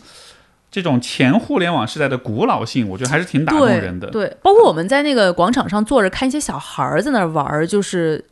[0.70, 4.08] 这种前互联网时代的古老性，我觉得还是挺打动人的。
[4.08, 8.24] 对，包括我们在那个广场上坐着看一些小孩儿在那儿玩儿，就是。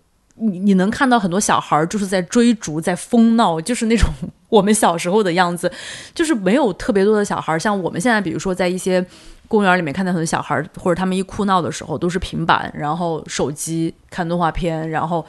[0.43, 4.09] 你你能看到很多小孩儿就是在追逐，在疯闹，就是那种
[4.49, 5.71] 我们小时候的样子，
[6.15, 7.59] 就是没有特别多的小孩儿。
[7.59, 9.05] 像我们现在，比如说在一些
[9.49, 15.27] 公园里面看到很多小孩儿，或者他们一哭闹的时候，都是平板，然后手机看动画片，然后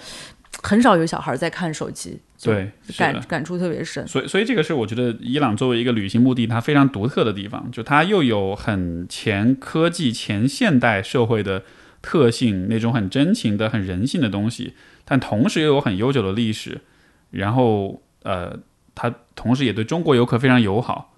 [0.62, 2.20] 很少有小孩在看手机。
[2.44, 4.08] 对，感感触特别深。
[4.08, 11.64] 所以，所以这个是我觉得伊朗作为一个旅行目的，它非常独特的地方，就它又有很前科技、前现代社会的
[12.02, 14.74] 特性，那种很真情的、很人性的东西。
[15.06, 16.82] 但同时又有很悠久的历史，
[17.30, 18.58] 然后呃，
[18.96, 21.14] 它同时也对中国游客非常友好，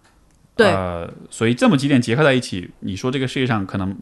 [0.57, 3.95] 对，呃，所以这么几点结合在一起，你说这个世界上可能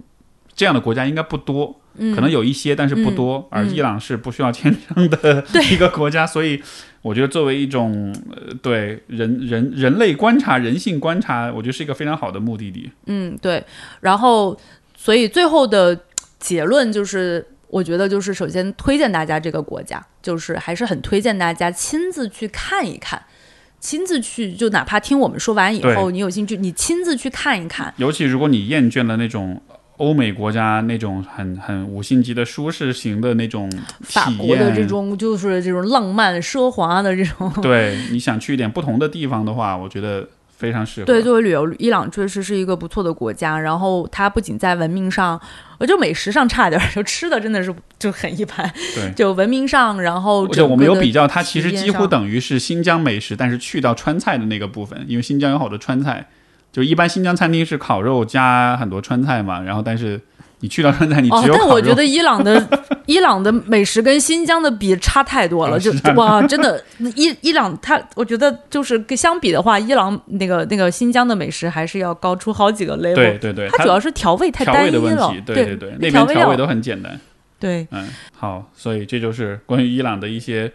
[0.56, 3.48] 这样的国家应该不多，可能有一些，但是不多。
[3.52, 6.62] 而伊朗是不需要签证的 一个国家，所以
[7.02, 12.92] 我觉得作为一种呃，对人人人类观察、人性观察，我觉得是一个非常好的目的地。
[13.06, 13.64] 嗯，对。
[14.02, 14.60] 然后，
[14.98, 16.00] 所以最后的
[16.40, 17.48] 结论就是。
[17.72, 23.24] 我觉得就是首先推荐大家这个国家，就是还是很推荐大家亲自去看一看，
[23.80, 27.94] 亲自去就哪怕听我们说完以后，你有兴趣，你亲自去看一看。
[27.96, 29.62] 尤其如果你厌倦了那种
[29.98, 40.28] 欧美国家那种很很五星级的舒适型的那种法国的这种就是这种浪漫奢华的这种， 对，你想去一点不同的地方的话，我觉得。
[40.62, 41.08] 非常适合。
[41.08, 43.60] 对，作为旅游，伊朗确实是一个不错的国家。
[43.60, 45.42] 然后它不仅在文明上，
[45.80, 48.72] 我，就美食上差点，就吃的真的是就很一般。
[48.94, 56.28] 对，就文明上，然后就我们有比较，它其实几乎等于是新疆美食，但是去到川菜的那个部分，因为新疆有好多川菜，
[56.72, 60.20] 就一般新疆餐厅是烤肉加很多川菜嘛，然后但是。
[60.64, 62.64] 你去到川菜，你只有但我觉得伊朗的
[63.08, 66.80] 伊朗的美食跟新疆的比差太多了， 就哇，真的，
[67.16, 73.16] 伊伊朗它，我觉得就是跟相比的话，伊朗那个那个新疆的美食还是要高出好几个 level。
[73.16, 75.34] 对对对，它主要是调味太单一了。
[75.44, 77.20] 对对对，那边调味都很简单。
[77.60, 78.08] 对，嗯，
[78.38, 80.72] 好，所以这就是关于伊朗的一些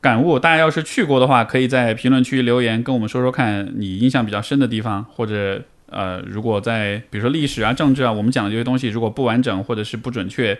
[0.00, 0.38] 感悟。
[0.38, 5.62] 大家要是去过的话，可以在评论区留言跟我们说说看你印象比较深的地方，或者。
[5.92, 10.56] 呃，如果在比如说历史啊、政治啊，我们讲的这些东西如果不完整或者是不准确，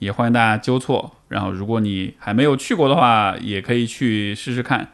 [0.00, 1.18] 也欢迎大家纠错。
[1.28, 4.88] 然后，如果你还没有去过的话，也可以去试试看。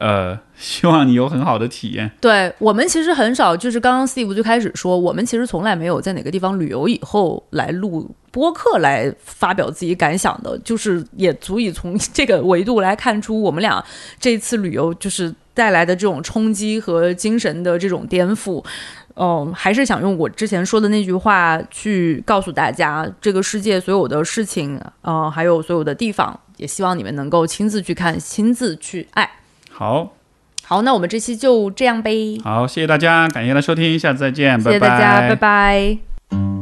[0.00, 2.10] 呃，希望你有很好的体验。
[2.20, 13.84] 对我们其实很少，就是刚刚 Steve 最开始说，我们其实从来没有在哪个地方旅游以后来录播客来发表自己感想的，就是也足以从这个维度来看出我们俩
[14.18, 18.64] 这次旅游就是带来的这种冲击和精神的这种颠覆。
[19.16, 29.30] 嗯，还是想用我之前说的那句话去告诉大家，这个世界所有的事情，嗯，还有所有的地方，也希望你们能够亲自去看，亲自去爱。
[29.80, 30.12] 好，
[30.62, 32.38] 好，那我们这期就这样呗。
[32.44, 36.59] 好，谢谢大家，感谢大家收听，下次再见，谢谢大家，拜拜。